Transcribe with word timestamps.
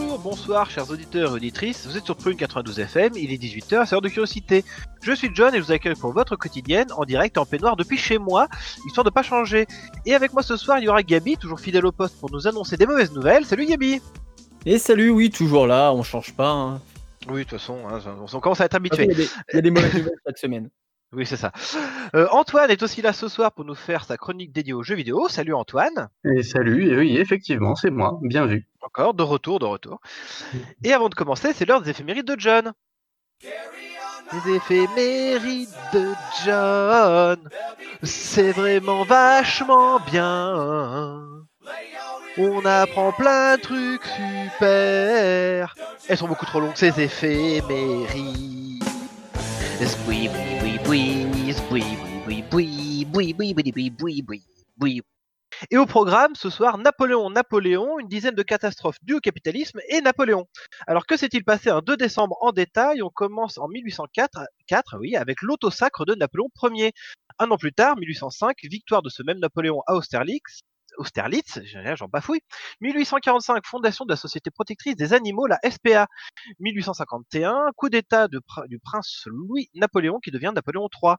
Bonjour, 0.00 0.18
bonsoir, 0.20 0.70
chers 0.70 0.88
auditeurs 0.90 1.30
et 1.32 1.34
auditrices. 1.34 1.84
Vous 1.84 1.96
êtes 1.96 2.04
sur 2.04 2.14
Prune 2.16 2.36
92 2.36 2.78
FM, 2.78 3.14
il 3.16 3.32
est 3.32 3.36
18h, 3.36 3.84
c'est 3.84 3.90
l'heure 3.92 4.00
de 4.00 4.08
curiosité. 4.08 4.64
Je 5.02 5.12
suis 5.12 5.28
John 5.34 5.52
et 5.52 5.58
je 5.58 5.62
vous 5.64 5.72
accueille 5.72 5.96
pour 5.96 6.12
votre 6.12 6.36
quotidienne 6.36 6.86
en 6.96 7.04
direct 7.04 7.36
en 7.36 7.44
peignoir 7.44 7.74
depuis 7.74 7.98
chez 7.98 8.16
moi, 8.18 8.46
histoire 8.86 9.02
de 9.04 9.10
pas 9.10 9.24
changer. 9.24 9.66
Et 10.06 10.14
avec 10.14 10.32
moi 10.32 10.42
ce 10.44 10.56
soir, 10.56 10.78
il 10.78 10.84
y 10.84 10.88
aura 10.88 11.02
Gabi, 11.02 11.36
toujours 11.36 11.58
fidèle 11.58 11.84
au 11.84 11.90
poste 11.90 12.16
pour 12.20 12.30
nous 12.30 12.46
annoncer 12.46 12.76
des 12.76 12.86
mauvaises 12.86 13.10
nouvelles. 13.12 13.44
Salut 13.44 13.66
Gabi 13.66 14.00
Et 14.66 14.78
salut, 14.78 15.10
oui, 15.10 15.30
toujours 15.30 15.66
là, 15.66 15.92
on 15.92 16.04
change 16.04 16.32
pas. 16.32 16.50
hein. 16.50 16.80
Oui, 17.28 17.38
de 17.40 17.42
toute 17.42 17.58
façon, 17.58 17.78
hein, 17.90 17.98
on 18.32 18.38
commence 18.40 18.60
à 18.60 18.66
être 18.66 18.74
Il 18.74 18.76
habitué. 18.76 19.06
y 19.08 19.10
a 19.10 19.14
des, 19.14 19.28
il 19.52 19.56
y 19.56 19.58
a 19.58 19.62
des 19.62 19.70
mauvaises 19.72 19.94
nouvelles 19.94 20.12
chaque 20.24 20.38
semaine. 20.38 20.70
Oui, 21.12 21.24
c'est 21.24 21.36
ça. 21.36 21.52
Euh, 22.14 22.26
Antoine 22.32 22.70
est 22.70 22.82
aussi 22.82 23.00
là 23.00 23.14
ce 23.14 23.28
soir 23.28 23.52
pour 23.52 23.64
nous 23.64 23.74
faire 23.74 24.04
sa 24.04 24.18
chronique 24.18 24.52
dédiée 24.52 24.74
aux 24.74 24.82
jeux 24.82 24.94
vidéo. 24.94 25.26
Salut 25.28 25.54
Antoine 25.54 26.08
Et 26.24 26.42
salut, 26.42 26.92
et 26.92 26.96
oui, 26.96 27.16
effectivement, 27.16 27.74
c'est 27.74 27.90
moi, 27.90 28.18
bien 28.22 28.44
vu. 28.44 28.66
Encore, 28.82 29.14
de 29.14 29.22
retour, 29.22 29.58
de 29.58 29.64
retour. 29.64 30.00
Et 30.84 30.92
avant 30.92 31.08
de 31.08 31.14
commencer, 31.14 31.54
c'est 31.54 31.64
l'heure 31.64 31.80
des 31.80 31.90
éphémérides 31.90 32.26
de 32.26 32.38
John. 32.38 32.72
Les 33.42 34.56
éphémérides 34.56 35.68
de 35.94 36.12
John, 36.44 37.48
c'est 38.02 38.52
vraiment 38.52 39.04
vachement 39.04 40.00
bien. 40.00 41.24
On 42.36 42.64
apprend 42.66 43.12
plein 43.12 43.56
de 43.56 43.62
trucs 43.62 44.04
super. 44.04 45.74
Elles 46.06 46.18
sont 46.18 46.28
beaucoup 46.28 46.46
trop 46.46 46.60
longues, 46.60 46.76
ces 46.76 47.00
éphémérides. 47.00 48.67
Et 55.70 55.76
au 55.76 55.86
programme, 55.86 56.34
ce 56.34 56.50
soir, 56.50 56.78
Napoléon, 56.78 57.30
Napoléon, 57.30 58.00
une 58.00 58.08
dizaine 58.08 58.34
de 58.34 58.42
catastrophes 58.42 58.98
dues 59.02 59.14
au 59.14 59.20
capitalisme 59.20 59.78
et 59.88 60.00
Napoléon. 60.00 60.48
Alors 60.88 61.06
que 61.06 61.16
s'est-il 61.16 61.44
passé 61.44 61.70
un 61.70 61.80
2 61.80 61.96
décembre 61.96 62.36
en 62.40 62.50
détail? 62.50 63.02
On 63.02 63.10
commence 63.10 63.56
en 63.58 63.68
1804, 63.68 64.46
4, 64.66 64.98
oui, 64.98 65.14
avec 65.14 65.42
l'autosacre 65.42 66.04
de 66.04 66.16
Napoléon 66.16 66.50
Ier. 66.74 66.92
Un 67.38 67.48
an 67.52 67.56
plus 67.56 67.72
tard, 67.72 67.96
1805, 67.98 68.56
victoire 68.64 69.02
de 69.02 69.10
ce 69.10 69.22
même 69.22 69.38
Napoléon 69.38 69.82
à 69.86 69.94
Austerlitz. 69.94 70.62
Austerlitz, 70.98 71.60
j'en 71.64 72.08
bafouille. 72.08 72.40
1845, 72.80 73.64
fondation 73.64 74.04
de 74.04 74.10
la 74.10 74.16
Société 74.16 74.50
protectrice 74.50 74.96
des 74.96 75.12
animaux, 75.12 75.46
la 75.46 75.58
SPA. 75.68 76.08
1851, 76.60 77.70
coup 77.76 77.88
d'État 77.88 78.28
du 78.28 78.78
prince 78.80 79.22
Louis-Napoléon 79.26 80.18
qui 80.18 80.30
devient 80.30 80.52
Napoléon 80.54 80.88
III. 81.02 81.14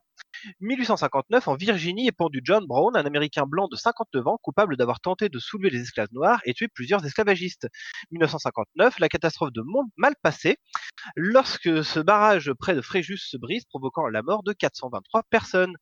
1859, 0.60 1.48
en 1.48 1.54
Virginie 1.54 2.06
est 2.06 2.12
pendu 2.12 2.40
John 2.44 2.64
Brown, 2.66 2.96
un 2.96 3.04
Américain 3.04 3.44
blanc 3.46 3.68
de 3.68 3.76
59 3.76 4.26
ans, 4.26 4.38
coupable 4.42 4.76
d'avoir 4.76 5.00
tenté 5.00 5.28
de 5.28 5.38
soulever 5.38 5.70
les 5.70 5.80
esclaves 5.80 6.08
noirs 6.12 6.40
et 6.44 6.54
tué 6.54 6.68
plusieurs 6.68 7.04
esclavagistes. 7.04 7.68
1959, 8.10 8.98
la 8.98 9.08
catastrophe 9.08 9.52
de 9.52 9.62
Mont 9.62 9.88
Malpassé, 9.96 10.58
lorsque 11.16 11.84
ce 11.84 12.00
barrage 12.00 12.52
près 12.58 12.74
de 12.74 12.80
Fréjus 12.80 13.18
se 13.18 13.36
brise, 13.36 13.64
provoquant 13.64 14.06
la 14.08 14.22
mort 14.22 14.42
de 14.42 14.52
423 14.52 15.22
personnes. 15.24 15.74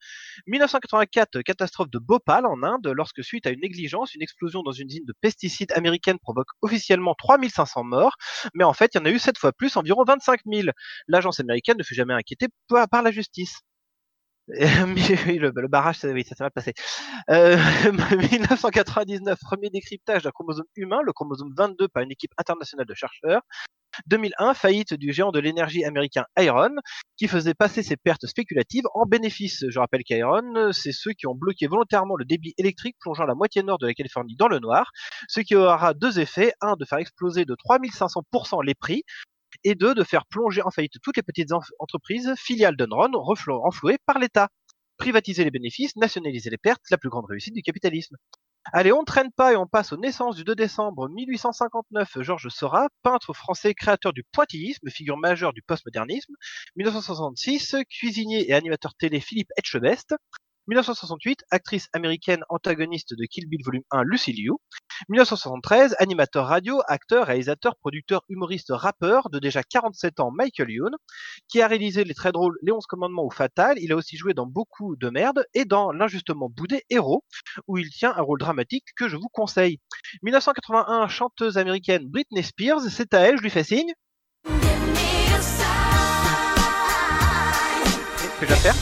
1984, 0.46 1.42
catastrophe 1.42 1.90
de 1.90 1.98
Bhopal 1.98 2.46
en 2.46 2.62
Inde, 2.62 2.88
lorsque 2.94 3.22
suite 3.24 3.46
à 3.46 3.50
une 3.50 3.60
négligence, 3.60 3.87
une 4.14 4.22
explosion 4.22 4.62
dans 4.62 4.72
une 4.72 4.88
usine 4.88 5.04
de 5.06 5.14
pesticides 5.20 5.72
américaine 5.72 6.18
provoque 6.18 6.48
officiellement 6.62 7.14
3500 7.14 7.84
morts, 7.84 8.16
mais 8.54 8.64
en 8.64 8.72
fait, 8.72 8.94
il 8.94 8.98
y 8.98 9.00
en 9.00 9.04
a 9.04 9.10
eu 9.10 9.18
7 9.18 9.38
fois 9.38 9.52
plus, 9.52 9.76
environ 9.76 10.04
25 10.04 10.40
000. 10.46 10.68
L'agence 11.08 11.40
américaine 11.40 11.76
ne 11.78 11.82
fut 11.82 11.94
jamais 11.94 12.14
inquiétée 12.14 12.48
par 12.68 13.02
la 13.02 13.10
justice. 13.10 13.60
Le, 15.38 15.52
le 15.54 15.68
barrage, 15.68 15.98
ça, 15.98 16.08
oui, 16.08 16.24
ça 16.24 16.34
s'est 16.34 16.42
mal 16.42 16.50
passé. 16.50 16.72
Euh, 17.30 17.56
1999, 18.32 19.38
premier 19.40 19.68
décryptage 19.68 20.22
d'un 20.22 20.30
chromosome 20.30 20.64
humain, 20.74 21.00
le 21.04 21.12
chromosome 21.12 21.52
22 21.56 21.88
par 21.88 22.02
une 22.02 22.12
équipe 22.12 22.32
internationale 22.38 22.86
de 22.86 22.94
chercheurs. 22.94 23.42
2001, 24.06 24.54
faillite 24.54 24.94
du 24.94 25.12
géant 25.12 25.32
de 25.32 25.40
l'énergie 25.40 25.84
américain 25.84 26.24
Iron, 26.38 26.74
qui 27.16 27.28
faisait 27.28 27.54
passer 27.54 27.82
ses 27.82 27.96
pertes 27.96 28.26
spéculatives 28.26 28.84
en 28.94 29.06
bénéfices. 29.06 29.64
Je 29.68 29.78
rappelle 29.78 30.02
qu'Iron, 30.04 30.72
c'est 30.72 30.92
ceux 30.92 31.12
qui 31.12 31.26
ont 31.26 31.34
bloqué 31.34 31.66
volontairement 31.66 32.16
le 32.16 32.24
débit 32.24 32.54
électrique 32.58 32.96
plongeant 33.00 33.24
la 33.24 33.34
moitié 33.34 33.62
nord 33.62 33.78
de 33.78 33.86
la 33.86 33.94
Californie 33.94 34.36
dans 34.36 34.48
le 34.48 34.60
noir, 34.60 34.92
ce 35.28 35.40
qui 35.40 35.56
aura 35.56 35.94
deux 35.94 36.20
effets. 36.20 36.52
Un, 36.60 36.76
de 36.76 36.84
faire 36.84 36.98
exploser 36.98 37.44
de 37.44 37.54
3500% 37.54 38.64
les 38.64 38.74
prix, 38.74 39.02
et 39.64 39.74
deux, 39.74 39.94
de 39.94 40.04
faire 40.04 40.26
plonger 40.26 40.62
en 40.62 40.70
faillite 40.70 40.94
toutes 41.02 41.16
les 41.16 41.22
petites 41.22 41.52
en- 41.52 41.60
entreprises 41.78 42.32
filiales 42.36 42.76
d'Enron 42.76 43.10
renflouées 43.14 43.98
par 44.06 44.18
l'État. 44.18 44.48
Privatiser 44.96 45.44
les 45.44 45.50
bénéfices, 45.50 45.94
nationaliser 45.96 46.50
les 46.50 46.58
pertes, 46.58 46.82
la 46.90 46.98
plus 46.98 47.08
grande 47.08 47.26
réussite 47.26 47.54
du 47.54 47.62
capitalisme. 47.62 48.16
Allez, 48.72 48.92
on 48.92 49.00
ne 49.00 49.04
traîne 49.06 49.32
pas 49.32 49.52
et 49.52 49.56
on 49.56 49.66
passe 49.66 49.92
aux 49.92 49.96
naissances 49.96 50.36
du 50.36 50.44
2 50.44 50.54
décembre 50.54 51.08
1859. 51.08 52.18
Georges 52.20 52.48
Seurat, 52.48 52.88
peintre 53.02 53.32
français 53.32 53.72
créateur 53.74 54.12
du 54.12 54.24
pointillisme, 54.24 54.90
figure 54.90 55.16
majeure 55.16 55.52
du 55.52 55.62
postmodernisme. 55.62 56.34
1966, 56.76 57.76
cuisinier 57.88 58.50
et 58.50 58.54
animateur 58.54 58.94
télé 58.94 59.20
Philippe 59.20 59.50
Etchebest. 59.56 60.14
1968, 60.68 61.44
actrice 61.50 61.88
américaine 61.94 62.44
antagoniste 62.50 63.14
de 63.14 63.24
Kill 63.24 63.48
Bill 63.48 63.62
Volume 63.64 63.84
1 63.90 64.02
Lucy 64.04 64.32
Liu. 64.32 64.52
1973, 65.08 65.96
animateur 65.98 66.46
radio, 66.46 66.82
acteur, 66.88 67.26
réalisateur, 67.26 67.74
producteur, 67.76 68.22
humoriste, 68.28 68.70
rappeur 68.70 69.30
de 69.30 69.38
déjà 69.38 69.62
47 69.62 70.20
ans 70.20 70.30
Michael 70.30 70.70
Youn, 70.70 70.90
qui 71.48 71.62
a 71.62 71.68
réalisé 71.68 72.04
les 72.04 72.12
très 72.12 72.32
drôles 72.32 72.58
Les 72.62 72.72
11 72.72 72.84
commandements 72.86 73.24
ou 73.24 73.30
Fatal. 73.30 73.78
Il 73.80 73.92
a 73.92 73.96
aussi 73.96 74.18
joué 74.18 74.34
dans 74.34 74.46
beaucoup 74.46 74.94
de 74.96 75.08
merde 75.08 75.46
et 75.54 75.64
dans 75.64 75.90
l'injustement 75.90 76.50
boudé 76.50 76.82
Héros, 76.90 77.24
où 77.66 77.78
il 77.78 77.88
tient 77.88 78.12
un 78.14 78.22
rôle 78.22 78.38
dramatique 78.38 78.84
que 78.94 79.08
je 79.08 79.16
vous 79.16 79.28
conseille. 79.32 79.78
1981, 80.22 81.08
chanteuse 81.08 81.56
américaine 81.56 82.06
Britney 82.06 82.42
Spears, 82.42 82.82
c'est 82.90 83.14
à 83.14 83.20
elle, 83.20 83.38
je 83.38 83.42
lui 83.42 83.50
fais 83.50 83.64
signe. 83.64 83.94
Que 88.40 88.46
faire? 88.46 88.74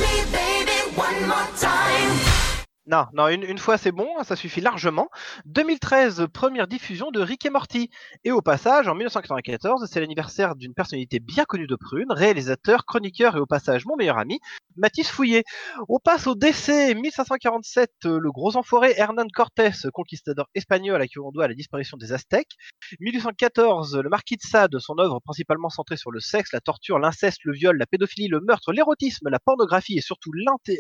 Non, 2.89 3.07
non, 3.15 3.27
une, 3.27 3.59
fois 3.59 3.79
c'est 3.79 3.91
bon, 3.91 4.07
ça 4.23 4.37
suffit 4.37 4.61
largement. 4.61 5.09
2013, 5.47 6.29
première 6.33 6.69
diffusion 6.69 7.11
de 7.11 7.19
Rick 7.19 7.45
et 7.45 7.51
Morty. 7.51 7.91
Et 8.23 8.31
au 8.31 8.43
passage, 8.43 8.87
en 8.87 8.95
1994, 8.95 9.89
c'est 9.91 9.99
l'anniversaire 9.99 10.55
d'une 10.55 10.73
personnalité 10.73 11.19
bien 11.19 11.45
connue 11.45 11.67
de 11.67 11.75
Prune, 11.75 12.07
réalisateur, 12.11 12.85
chroniqueur 12.87 13.37
et 13.37 13.41
au 13.41 13.47
passage 13.47 13.87
mon 13.87 13.97
meilleur 13.97 14.19
ami, 14.19 14.39
Mathis 14.77 15.11
Fouillet. 15.11 15.43
On 15.89 15.99
passe 15.99 16.29
au 16.29 16.37
décès 16.37 16.95
1547, 16.95 17.91
euh, 18.05 18.21
le 18.21 18.31
gros 18.31 18.57
enfoiré 18.57 18.95
Hernán 18.97 19.33
Cortés, 19.33 19.71
conquistador 19.93 20.47
espagnol 20.55 21.03
à 21.03 21.09
qui 21.09 21.19
on 21.19 21.33
doit 21.33 21.49
la 21.49 21.55
disparition 21.55 21.97
des 21.97 22.13
Aztèques. 22.13 22.53
1814, 23.01 23.97
le 23.97 24.09
marquis 24.09 24.37
de 24.37 24.43
Sade, 24.43 24.79
son 24.79 24.97
œuvre 24.99 25.19
principalement 25.19 25.71
centrée 25.71 25.97
sur 25.97 26.13
le 26.13 26.21
sexe, 26.21 26.53
la 26.53 26.61
torture, 26.61 27.01
l'inceste, 27.01 27.41
le 27.43 27.53
viol, 27.53 27.77
la 27.77 27.87
pédophilie, 27.87 28.29
le 28.29 28.41
meurtre, 28.41 28.73
l'érotisme, 28.73 29.29
la 29.29 29.41
pornographie 29.41 29.99
et 29.99 30.03
surtout 30.03 30.31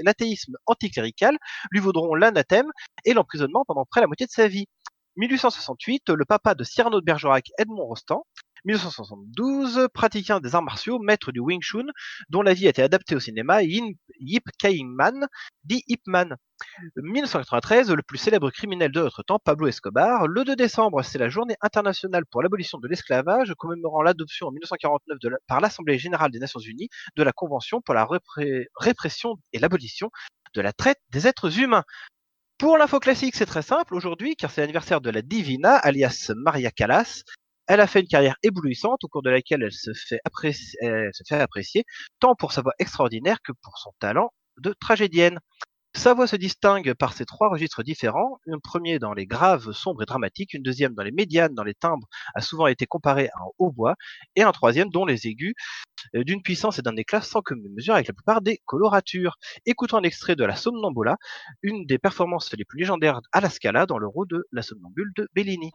l'athéisme 0.04 0.56
anticlérical, 0.66 1.36
lui 1.72 1.80
l'anathème 2.14 2.70
et 3.04 3.14
l'emprisonnement 3.14 3.64
pendant 3.66 3.84
près 3.84 4.00
la 4.00 4.06
moitié 4.06 4.26
de 4.26 4.30
sa 4.32 4.48
vie. 4.48 4.66
1868, 5.16 6.10
le 6.10 6.24
papa 6.26 6.54
de 6.54 6.62
Cyrano 6.62 7.00
de 7.00 7.04
Bergerac, 7.04 7.46
Edmond 7.58 7.86
Rostand. 7.86 8.24
1972, 8.66 9.88
praticien 9.94 10.40
des 10.40 10.54
arts 10.54 10.62
martiaux, 10.62 10.98
maître 10.98 11.30
du 11.32 11.40
Wing 11.40 11.62
Chun, 11.62 11.86
dont 12.28 12.42
la 12.42 12.52
vie 12.52 12.66
a 12.66 12.70
été 12.70 12.82
adaptée 12.82 13.14
au 13.14 13.20
cinéma, 13.20 13.62
Yin- 13.62 13.94
Yip 14.20 14.44
Kaiman, 14.58 15.26
dit 15.64 15.82
Ip 15.86 16.00
Man. 16.06 16.36
1993, 16.96 17.90
le 17.92 18.02
plus 18.02 18.18
célèbre 18.18 18.50
criminel 18.50 18.90
de 18.90 19.00
notre 19.00 19.22
temps, 19.22 19.38
Pablo 19.38 19.68
Escobar. 19.68 20.26
Le 20.26 20.44
2 20.44 20.56
décembre, 20.56 21.02
c'est 21.02 21.18
la 21.18 21.28
journée 21.28 21.54
internationale 21.60 22.24
pour 22.26 22.42
l'abolition 22.42 22.78
de 22.78 22.88
l'esclavage, 22.88 23.54
commémorant 23.56 24.02
l'adoption 24.02 24.48
en 24.48 24.50
1949 24.50 25.18
de 25.20 25.28
la- 25.28 25.38
par 25.46 25.60
l'Assemblée 25.60 25.98
générale 25.98 26.30
des 26.30 26.38
Nations 26.38 26.60
unies 26.60 26.88
de 27.16 27.22
la 27.22 27.32
Convention 27.32 27.80
pour 27.80 27.94
la 27.94 28.06
répression 28.76 29.36
et 29.52 29.58
l'abolition 29.58 30.10
de 30.56 30.62
la 30.62 30.72
traite 30.72 30.98
des 31.10 31.28
êtres 31.28 31.60
humains. 31.60 31.84
Pour 32.58 32.78
l'info 32.78 32.98
classique, 32.98 33.36
c'est 33.36 33.46
très 33.46 33.62
simple 33.62 33.94
aujourd'hui, 33.94 34.34
car 34.34 34.50
c'est 34.50 34.62
l'anniversaire 34.62 35.00
de 35.02 35.10
la 35.10 35.22
Divina, 35.22 35.76
alias 35.76 36.32
Maria 36.34 36.70
Callas. 36.70 37.22
Elle 37.68 37.80
a 37.80 37.86
fait 37.86 38.00
une 38.00 38.08
carrière 38.08 38.36
éblouissante 38.42 39.04
au 39.04 39.08
cours 39.08 39.22
de 39.22 39.30
laquelle 39.30 39.62
elle 39.62 39.72
se 39.72 39.92
fait 39.92 40.20
apprécier, 40.24 40.78
elle 40.80 41.10
se 41.12 41.22
fait 41.28 41.38
apprécier 41.38 41.84
tant 42.20 42.34
pour 42.34 42.52
sa 42.52 42.62
voix 42.62 42.72
extraordinaire 42.78 43.38
que 43.44 43.52
pour 43.60 43.78
son 43.78 43.90
talent 43.98 44.32
de 44.58 44.74
tragédienne. 44.80 45.38
Sa 45.96 46.12
voix 46.12 46.26
se 46.26 46.36
distingue 46.36 46.92
par 46.92 47.14
ses 47.14 47.24
trois 47.24 47.48
registres 47.48 47.82
différents, 47.82 48.38
un 48.46 48.58
premier 48.58 48.98
dans 48.98 49.14
les 49.14 49.26
graves, 49.26 49.72
sombres 49.72 50.02
et 50.02 50.06
dramatiques, 50.06 50.52
une 50.52 50.62
deuxième 50.62 50.94
dans 50.94 51.02
les 51.02 51.10
médianes, 51.10 51.54
dans 51.54 51.64
les 51.64 51.74
timbres, 51.74 52.06
a 52.34 52.42
souvent 52.42 52.66
été 52.66 52.86
comparé 52.86 53.28
à 53.28 53.38
un 53.40 53.48
hautbois, 53.58 53.94
et 54.36 54.42
un 54.42 54.52
troisième 54.52 54.90
dont 54.90 55.06
les 55.06 55.26
aigus 55.26 55.54
euh, 56.14 56.22
d'une 56.22 56.42
puissance 56.42 56.78
et 56.78 56.82
d'un 56.82 56.94
éclat 56.96 57.22
sans 57.22 57.40
commune 57.40 57.72
mesure 57.74 57.94
avec 57.94 58.08
la 58.08 58.14
plupart 58.14 58.42
des 58.42 58.60
coloratures. 58.66 59.38
Écoutons 59.64 59.96
un 59.96 60.02
extrait 60.02 60.36
de 60.36 60.44
La 60.44 60.54
Somnambula, 60.54 61.16
une 61.62 61.86
des 61.86 61.98
performances 61.98 62.52
les 62.52 62.66
plus 62.66 62.80
légendaires 62.80 63.20
à 63.32 63.40
la 63.40 63.48
Scala 63.48 63.86
dans 63.86 63.98
le 63.98 64.06
rôle 64.06 64.28
de 64.28 64.46
la 64.52 64.62
somnambule 64.62 65.10
de 65.16 65.28
Bellini. 65.34 65.72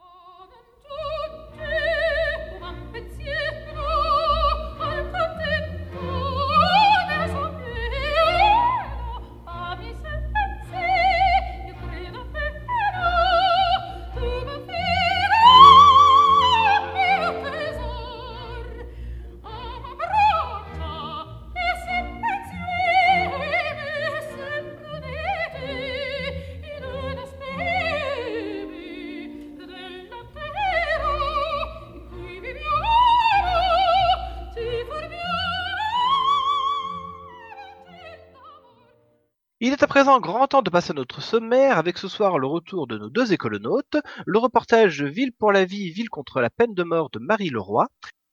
Il 39.72 39.76
est 39.76 39.84
à 39.84 39.86
présent 39.86 40.20
grand 40.20 40.48
temps 40.48 40.60
de 40.60 40.68
passer 40.68 40.90
à 40.90 40.94
notre 40.94 41.22
sommaire 41.22 41.78
avec 41.78 41.96
ce 41.96 42.06
soir 42.06 42.38
le 42.38 42.46
retour 42.46 42.86
de 42.86 42.98
nos 42.98 43.08
deux 43.08 43.32
écolonautes, 43.32 43.96
le 44.26 44.38
reportage 44.38 45.02
Ville 45.02 45.32
pour 45.32 45.50
la 45.50 45.64
vie, 45.64 45.90
Ville 45.90 46.10
contre 46.10 46.42
la 46.42 46.50
peine 46.50 46.74
de 46.74 46.82
mort 46.82 47.08
de 47.08 47.18
Marie 47.18 47.48
Leroy, 47.48 47.86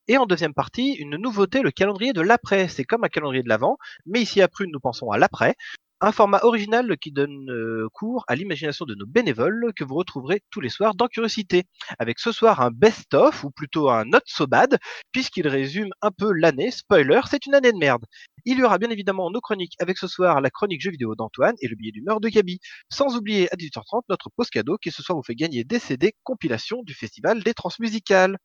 et 0.10 0.18
en 0.18 0.26
deuxième 0.26 0.54
partie, 0.54 0.96
une 0.96 1.16
nouveauté, 1.16 1.62
le 1.62 1.72
calendrier 1.72 2.12
de 2.12 2.20
l'après. 2.20 2.68
C'est 2.68 2.84
comme 2.84 3.06
un 3.06 3.08
calendrier 3.08 3.42
de 3.42 3.48
l'avant, 3.48 3.78
mais 4.06 4.22
ici 4.22 4.42
à 4.42 4.50
Prune, 4.50 4.70
nous 4.74 4.82
pensons 4.82 5.12
à 5.12 5.18
l'après. 5.18 5.56
Un 6.02 6.14
format 6.14 6.40
original 6.44 6.98
qui 6.98 7.12
donne 7.12 7.52
euh, 7.52 7.90
cours 7.94 8.24
à 8.30 8.36
l'imagination 8.36 8.86
de 8.86 8.96
nos 8.96 9.06
bénévoles 9.06 9.74
que 9.76 9.84
vous 9.84 9.96
retrouverez 9.96 10.42
tous 10.50 10.62
les 10.62 10.70
soirs 10.70 10.96
dans 10.96 11.08
Curiosité. 11.08 11.66
Avec 12.00 12.20
ce 12.20 12.32
soir 12.32 12.62
un 12.62 12.72
best-of, 12.72 13.44
ou 13.44 13.52
plutôt 13.52 13.90
un 13.90 14.06
not 14.06 14.20
so 14.26 14.48
bad, 14.48 14.78
puisqu'il 15.12 15.46
résume 15.50 15.90
un 16.02 16.12
peu 16.12 16.32
l'année. 16.32 16.72
Spoiler, 16.72 17.20
c'est 17.30 17.46
une 17.46 17.54
année 17.54 17.74
de 17.74 17.78
merde. 17.78 18.06
Il 18.46 18.60
y 18.60 18.64
aura 18.64 18.78
bien 18.78 18.90
évidemment 18.90 19.30
nos 19.30 19.42
chroniques 19.42 19.76
avec 19.80 19.98
ce 19.98 20.08
soir 20.08 20.40
la 20.40 20.50
chronique 20.50 20.82
jeux 20.82 20.92
vidéo 20.92 21.16
d'Antoine 21.16 21.56
et 21.62 21.68
le 21.68 21.76
billet 21.76 21.92
d'humeur 21.92 22.22
de 22.22 22.30
Gabi. 22.30 22.60
Sans 22.90 23.18
oublier 23.18 23.52
à 23.52 23.58
18h30 23.58 24.04
notre 24.08 24.30
pause 24.30 24.50
cadeau 24.50 24.78
qui 24.78 24.92
ce 24.92 25.04
soir 25.04 25.18
vous 25.18 25.24
fait 25.24 25.36
gagner 25.36 25.66
des 25.66 25.80
CD 25.80 26.14
compilation 26.24 26.82
du 26.84 26.94
festival 26.94 27.44
des 27.44 27.54
transmusicales. 27.54 28.38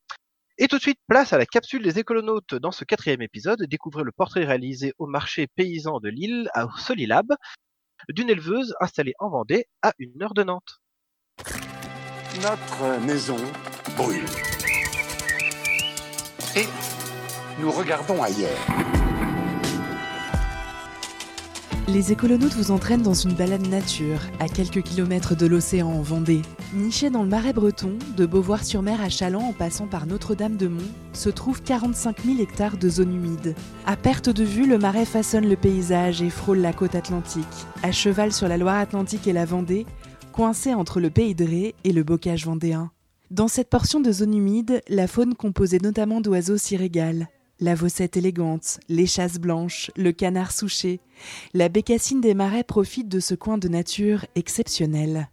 Et 0.57 0.69
tout 0.69 0.77
de 0.77 0.83
suite, 0.83 1.01
place 1.09 1.33
à 1.33 1.39
la 1.39 1.47
capsule 1.47 1.83
des 1.83 1.99
écolonautes. 1.99 2.55
Dans 2.55 2.71
ce 2.71 2.85
quatrième 2.85 3.23
épisode, 3.23 3.65
découvrez 3.65 4.05
le 4.05 4.13
portrait 4.13 4.45
réalisé 4.45 4.93
au 4.99 5.07
marché 5.07 5.49
paysan 5.49 5.99
de 5.99 6.09
Lille, 6.09 6.49
à 6.55 6.69
Solilab, 6.79 7.27
d'une 8.09 8.31
éleveuse 8.31 8.73
installée 8.81 9.15
en 9.19 9.31
Vendée, 9.31 9.67
à 9.83 9.93
une 9.99 10.23
heure 10.23 10.35
de 10.35 10.45
Nantes. 10.45 10.81
Notre 12.41 13.01
maison 13.05 13.37
brûle. 13.97 14.25
Et 16.57 16.69
nous 17.61 17.73
regardons 17.73 18.23
ailleurs. 18.23 19.14
Les 21.87 22.13
écolonautes 22.13 22.55
vous 22.55 22.71
entraînent 22.71 23.03
dans 23.03 23.13
une 23.13 23.35
balade 23.35 23.69
nature, 23.69 24.19
à 24.41 24.49
quelques 24.49 24.83
kilomètres 24.83 25.37
de 25.37 25.47
l'océan 25.47 25.89
en 25.89 26.01
Vendée. 26.01 26.41
Niché 26.73 27.11
dans 27.11 27.23
le 27.23 27.29
marais 27.29 27.53
breton, 27.53 27.99
de 28.17 28.25
Beauvoir-sur-Mer 28.25 29.03
à 29.03 29.11
Chaland 29.11 29.43
en 29.43 29.53
passant 29.53 29.87
par 29.87 30.07
Notre-Dame-de-Mont, 30.07 30.81
se 31.13 31.29
trouvent 31.29 31.63
45 31.63 32.25
000 32.25 32.41
hectares 32.41 32.79
de 32.79 32.89
zones 32.89 33.15
humides. 33.15 33.55
À 33.85 33.97
perte 33.97 34.31
de 34.31 34.45
vue, 34.45 34.67
le 34.67 34.79
marais 34.79 35.05
façonne 35.05 35.47
le 35.47 35.57
paysage 35.57 36.23
et 36.23 36.31
frôle 36.31 36.59
la 36.59 36.73
côte 36.73 36.95
atlantique. 36.95 37.45
À 37.83 37.93
cheval 37.93 38.33
sur 38.33 38.49
la 38.49 38.57
Loire-Atlantique 38.57 39.27
et 39.27 39.35
la 39.35 39.45
Vendée, 39.45 39.85
coincé 40.33 40.73
entre 40.73 41.01
le 41.01 41.11
Pays 41.11 41.35
de 41.35 41.45
Ré 41.45 41.75
et 41.85 41.93
le 41.93 42.03
bocage 42.03 42.47
vendéen. 42.47 42.93
Dans 43.31 43.49
cette 43.49 43.69
portion 43.69 44.01
de 44.01 44.11
zone 44.11 44.35
humide, 44.35 44.81
la 44.89 45.07
faune 45.07 45.35
composée 45.35 45.81
notamment 45.81 46.23
d'oiseaux 46.23 46.57
s'y 46.57 46.79
régale. 46.79 47.29
La 47.61 47.77
vossette 47.77 48.17
élégante, 48.17 48.81
les 48.89 49.07
chasses 49.07 49.39
blanches, 49.39 49.93
le 49.97 50.11
canard 50.11 50.51
souché, 50.51 51.01
la 51.53 51.69
bécassine 51.69 52.21
des 52.21 52.35
marais 52.35 52.65
profite 52.65 53.09
de 53.09 53.21
ce 53.21 53.37
coin 53.37 53.59
de 53.59 53.69
nature 53.69 54.27
exceptionnel. 54.35 55.29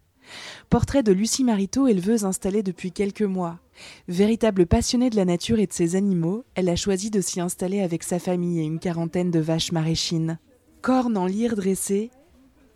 Portrait 0.69 1.01
de 1.01 1.11
Lucie 1.11 1.43
Mariteau, 1.43 1.87
éleveuse 1.87 2.23
installée 2.23 2.61
depuis 2.61 2.91
quelques 2.91 3.23
mois. 3.23 3.59
Véritable 4.07 4.67
passionnée 4.67 5.09
de 5.09 5.15
la 5.15 5.25
nature 5.25 5.59
et 5.59 5.65
de 5.65 5.73
ses 5.73 5.95
animaux, 5.95 6.45
elle 6.53 6.69
a 6.69 6.75
choisi 6.75 7.09
de 7.09 7.21
s'y 7.21 7.41
installer 7.41 7.81
avec 7.81 8.03
sa 8.03 8.19
famille 8.19 8.59
et 8.59 8.65
une 8.65 8.79
quarantaine 8.79 9.31
de 9.31 9.39
vaches 9.39 9.71
maraîchines. 9.71 10.37
Corne 10.81 11.17
en 11.17 11.25
lyre 11.25 11.55
dressée, 11.55 12.11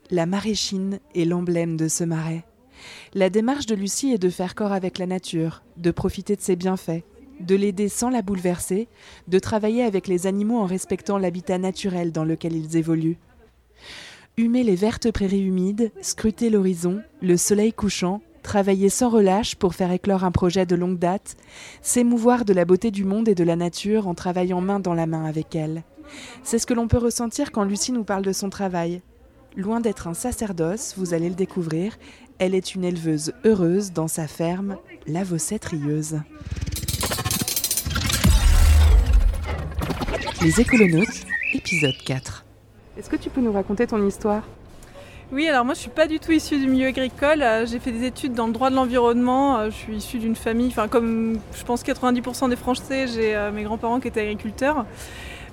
la 0.09 0.25
maraîchine 0.25 0.99
est 1.13 1.25
l'emblème 1.25 1.77
de 1.77 1.87
ce 1.87 2.03
marais. 2.03 2.45
La 3.13 3.29
démarche 3.29 3.67
de 3.67 3.75
Lucie 3.75 4.11
est 4.11 4.17
de 4.17 4.29
faire 4.29 4.55
corps 4.55 4.73
avec 4.73 4.97
la 4.97 5.05
nature, 5.05 5.63
de 5.77 5.91
profiter 5.91 6.35
de 6.35 6.41
ses 6.41 6.55
bienfaits, 6.55 7.03
de 7.39 7.55
l'aider 7.55 7.89
sans 7.89 8.09
la 8.09 8.21
bouleverser, 8.21 8.87
de 9.27 9.39
travailler 9.39 9.83
avec 9.83 10.07
les 10.07 10.27
animaux 10.27 10.59
en 10.59 10.65
respectant 10.65 11.17
l'habitat 11.17 11.57
naturel 11.57 12.11
dans 12.11 12.25
lequel 12.25 12.55
ils 12.55 12.77
évoluent. 12.77 13.17
Humer 14.37 14.63
les 14.63 14.75
vertes 14.75 15.11
prairies 15.11 15.45
humides, 15.45 15.91
scruter 16.01 16.49
l'horizon, 16.49 17.01
le 17.21 17.37
soleil 17.37 17.71
couchant, 17.71 18.21
travailler 18.43 18.89
sans 18.89 19.09
relâche 19.09 19.55
pour 19.55 19.73
faire 19.73 19.91
éclore 19.91 20.23
un 20.23 20.31
projet 20.31 20.65
de 20.65 20.75
longue 20.75 20.99
date, 20.99 21.35
s'émouvoir 21.81 22.45
de 22.45 22.53
la 22.53 22.65
beauté 22.65 22.91
du 22.91 23.03
monde 23.03 23.27
et 23.27 23.35
de 23.35 23.43
la 23.43 23.55
nature 23.55 24.07
en 24.07 24.13
travaillant 24.13 24.61
main 24.61 24.79
dans 24.79 24.93
la 24.93 25.07
main 25.07 25.25
avec 25.25 25.55
elle. 25.55 25.83
C'est 26.43 26.59
ce 26.59 26.67
que 26.67 26.73
l'on 26.73 26.87
peut 26.87 26.97
ressentir 26.97 27.51
quand 27.51 27.63
Lucie 27.63 27.91
nous 27.91 28.03
parle 28.03 28.23
de 28.23 28.33
son 28.33 28.49
travail. 28.49 29.01
Loin 29.55 29.79
d'être 29.79 30.07
un 30.07 30.13
sacerdoce, 30.13 30.93
vous 30.97 31.13
allez 31.13 31.29
le 31.29 31.35
découvrir, 31.35 31.97
elle 32.37 32.53
est 32.53 32.75
une 32.75 32.83
éleveuse 32.83 33.33
heureuse 33.45 33.93
dans 33.93 34.09
sa 34.09 34.27
ferme, 34.27 34.77
la 35.07 35.23
Vossette 35.23 35.65
Les 40.45 40.61
écolonautes, 40.61 41.25
épisode 41.53 41.97
4. 42.05 42.45
Est-ce 42.99 43.09
que 43.09 43.15
tu 43.15 43.31
peux 43.31 43.41
nous 43.41 43.51
raconter 43.51 43.87
ton 43.87 44.05
histoire? 44.05 44.43
Oui, 45.31 45.47
alors 45.47 45.65
moi 45.65 45.73
je 45.73 45.79
suis 45.79 45.89
pas 45.89 46.05
du 46.05 46.19
tout 46.19 46.31
issue 46.33 46.59
du 46.59 46.67
milieu 46.67 46.85
agricole. 46.85 47.41
Euh, 47.41 47.65
J'ai 47.65 47.79
fait 47.79 47.91
des 47.91 48.05
études 48.05 48.35
dans 48.35 48.45
le 48.45 48.53
droit 48.53 48.69
de 48.69 48.75
l'environnement. 48.75 49.57
Euh, 49.57 49.71
Je 49.71 49.75
suis 49.75 49.95
issue 49.95 50.19
d'une 50.19 50.35
famille, 50.35 50.67
enfin 50.67 50.87
comme 50.87 51.39
je 51.55 51.63
pense 51.63 51.83
90% 51.83 52.49
des 52.49 52.55
Français, 52.55 53.07
j'ai 53.07 53.35
euh, 53.35 53.51
mes 53.51 53.63
grands-parents 53.63 53.99
qui 53.99 54.07
étaient 54.07 54.21
agriculteurs. 54.21 54.85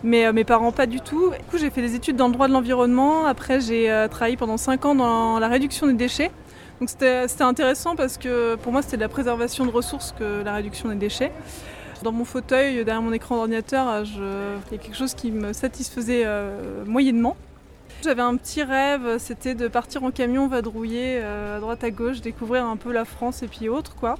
Mais 0.04 0.26
euh, 0.26 0.34
mes 0.34 0.44
parents 0.44 0.72
pas 0.72 0.84
du 0.84 1.00
tout. 1.00 1.30
Du 1.30 1.44
coup 1.50 1.56
j'ai 1.56 1.70
fait 1.70 1.80
des 1.80 1.94
études 1.94 2.16
dans 2.16 2.26
le 2.26 2.34
droit 2.34 2.46
de 2.46 2.52
l'environnement. 2.52 3.24
Après 3.24 3.62
j'ai 3.62 3.90
euh, 3.90 4.08
travaillé 4.08 4.36
pendant 4.36 4.58
5 4.58 4.84
ans 4.84 4.94
dans 4.94 5.38
la 5.38 5.48
réduction 5.48 5.86
des 5.86 5.94
déchets. 5.94 6.30
Donc 6.80 6.90
c'était 6.90 7.28
c'était 7.28 7.44
intéressant 7.44 7.96
parce 7.96 8.18
que 8.18 8.56
pour 8.56 8.72
moi 8.72 8.82
c'était 8.82 8.98
de 8.98 9.02
la 9.02 9.08
préservation 9.08 9.64
de 9.64 9.70
ressources 9.70 10.12
que 10.18 10.42
la 10.44 10.52
réduction 10.52 10.90
des 10.90 10.96
déchets. 10.96 11.32
Dans 12.02 12.12
mon 12.12 12.24
fauteuil, 12.24 12.84
derrière 12.84 13.00
mon 13.02 13.12
écran 13.12 13.36
d'ordinateur, 13.36 14.04
je- 14.04 14.56
il 14.70 14.72
y 14.72 14.74
a 14.74 14.82
quelque 14.82 14.96
chose 14.96 15.14
qui 15.14 15.30
me 15.30 15.52
satisfaisait 15.52 16.22
euh, 16.24 16.84
moyennement. 16.84 17.36
J'avais 18.02 18.22
un 18.22 18.34
petit 18.36 18.64
rêve, 18.64 19.18
c'était 19.18 19.54
de 19.54 19.68
partir 19.68 20.02
en 20.02 20.10
camion 20.10 20.48
vadrouiller 20.48 21.20
euh, 21.22 21.58
à 21.58 21.60
droite 21.60 21.84
à 21.84 21.90
gauche, 21.92 22.20
découvrir 22.20 22.64
un 22.64 22.76
peu 22.76 22.90
la 22.92 23.04
France 23.04 23.44
et 23.44 23.46
puis 23.48 23.68
autres 23.68 23.94
quoi. 23.94 24.16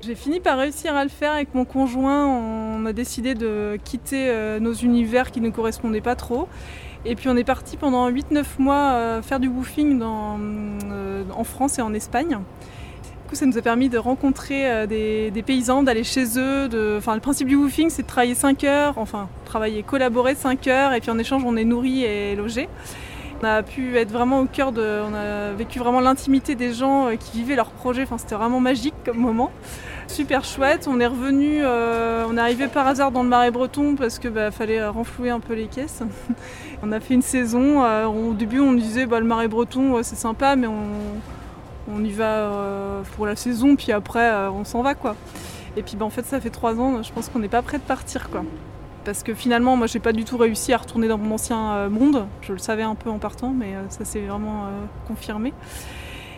J'ai 0.00 0.16
fini 0.16 0.40
par 0.40 0.58
réussir 0.58 0.96
à 0.96 1.04
le 1.04 1.08
faire 1.10 1.32
avec 1.32 1.54
mon 1.54 1.64
conjoint. 1.64 2.26
On 2.26 2.84
a 2.84 2.92
décidé 2.92 3.34
de 3.34 3.78
quitter 3.84 4.28
euh, 4.30 4.58
nos 4.58 4.72
univers 4.74 5.30
qui 5.30 5.40
ne 5.40 5.50
correspondaient 5.50 6.00
pas 6.00 6.16
trop. 6.16 6.48
Et 7.04 7.14
puis 7.14 7.28
on 7.28 7.36
est 7.36 7.44
parti 7.44 7.76
pendant 7.76 8.10
8-9 8.10 8.44
mois 8.58 8.92
euh, 8.94 9.22
faire 9.22 9.38
du 9.38 9.46
woofing 9.48 10.00
euh, 10.02 11.22
en 11.34 11.44
France 11.44 11.78
et 11.78 11.82
en 11.82 11.94
Espagne. 11.94 12.38
Ça 13.34 13.46
nous 13.46 13.58
a 13.58 13.62
permis 13.62 13.88
de 13.88 13.98
rencontrer 13.98 14.70
euh, 14.70 14.86
des, 14.86 15.42
paysans, 15.44 15.82
d'aller 15.82 16.04
chez 16.04 16.38
eux. 16.38 16.68
Le 16.72 17.18
principe 17.20 17.48
du 17.48 17.56
woofing, 17.56 17.90
c'est 17.90 18.02
de 18.02 18.06
travailler 18.06 18.34
5 18.34 18.62
heures, 18.64 18.94
enfin, 18.96 19.28
travailler, 19.44 19.82
collaborer 19.82 20.34
5 20.34 20.66
heures, 20.68 20.92
et 20.92 21.00
puis 21.00 21.10
en 21.10 21.18
échange, 21.18 21.42
on 21.44 21.56
est 21.56 21.64
nourri 21.64 22.04
et 22.04 22.36
logé. 22.36 22.68
On 23.42 23.46
a 23.46 23.62
pu 23.62 23.96
être 23.98 24.10
vraiment 24.12 24.40
au 24.40 24.44
cœur 24.46 24.70
de. 24.72 25.00
On 25.10 25.12
a 25.14 25.52
vécu 25.52 25.78
vraiment 25.80 26.00
l'intimité 26.00 26.54
des 26.54 26.72
gens 26.72 27.08
euh, 27.08 27.16
qui 27.16 27.38
vivaient 27.38 27.56
leur 27.56 27.70
projet. 27.70 28.06
C'était 28.16 28.36
vraiment 28.36 28.60
magique 28.60 28.94
comme 29.04 29.18
moment. 29.18 29.50
Super 30.06 30.44
chouette. 30.44 30.86
On 30.88 31.00
est 31.00 31.06
revenu. 31.06 31.58
euh, 31.62 32.24
on 32.30 32.36
est 32.36 32.40
arrivé 32.40 32.68
par 32.68 32.86
hasard 32.86 33.10
dans 33.10 33.22
le 33.24 33.28
Marais 33.28 33.50
Breton 33.50 33.96
parce 33.96 34.18
que 34.20 34.28
bah, 34.28 34.50
fallait 34.52 34.86
renflouer 34.86 35.30
un 35.30 35.40
peu 35.40 35.54
les 35.54 35.66
caisses. 35.66 36.02
on 36.82 36.92
a 36.92 37.00
fait 37.00 37.14
une 37.14 37.22
saison. 37.22 37.82
on- 37.82 38.30
au 38.30 38.34
début, 38.34 38.60
on 38.60 38.72
disait 38.72 39.04
bah, 39.06 39.18
le 39.18 39.26
Marais 39.26 39.48
Breton, 39.48 40.00
c'est 40.02 40.16
sympa, 40.16 40.54
mais 40.56 40.68
on, 40.68 40.78
on 41.88 42.04
y 42.04 42.10
va 42.10 42.24
euh, 42.24 43.02
pour 43.16 43.26
la 43.26 43.36
saison. 43.36 43.76
Puis 43.76 43.92
après, 43.92 44.30
euh, 44.30 44.50
on 44.50 44.64
s'en 44.64 44.82
va 44.82 44.94
quoi. 44.94 45.16
Et 45.76 45.82
puis 45.82 45.96
bah, 45.96 46.04
en 46.04 46.10
fait, 46.10 46.24
ça 46.24 46.40
fait 46.40 46.50
trois 46.50 46.78
ans. 46.78 47.02
Je 47.02 47.12
pense 47.12 47.28
qu'on 47.28 47.38
n'est 47.38 47.48
pas 47.48 47.62
prêt 47.62 47.78
de 47.78 47.82
partir 47.82 48.30
quoi. 48.30 48.44
parce 49.04 49.22
que 49.22 49.34
finalement, 49.34 49.76
moi, 49.76 49.86
j'ai 49.86 50.00
pas 50.00 50.12
du 50.12 50.24
tout 50.24 50.36
réussi 50.36 50.72
à 50.72 50.78
retourner 50.78 51.08
dans 51.08 51.18
mon 51.18 51.34
ancien 51.34 51.72
euh, 51.72 51.90
monde. 51.90 52.26
Je 52.42 52.52
le 52.52 52.58
savais 52.58 52.82
un 52.82 52.94
peu 52.94 53.10
en 53.10 53.18
partant, 53.18 53.50
mais 53.50 53.74
ça 53.88 54.04
s'est 54.04 54.20
vraiment 54.20 54.68
confirmé. 55.06 55.52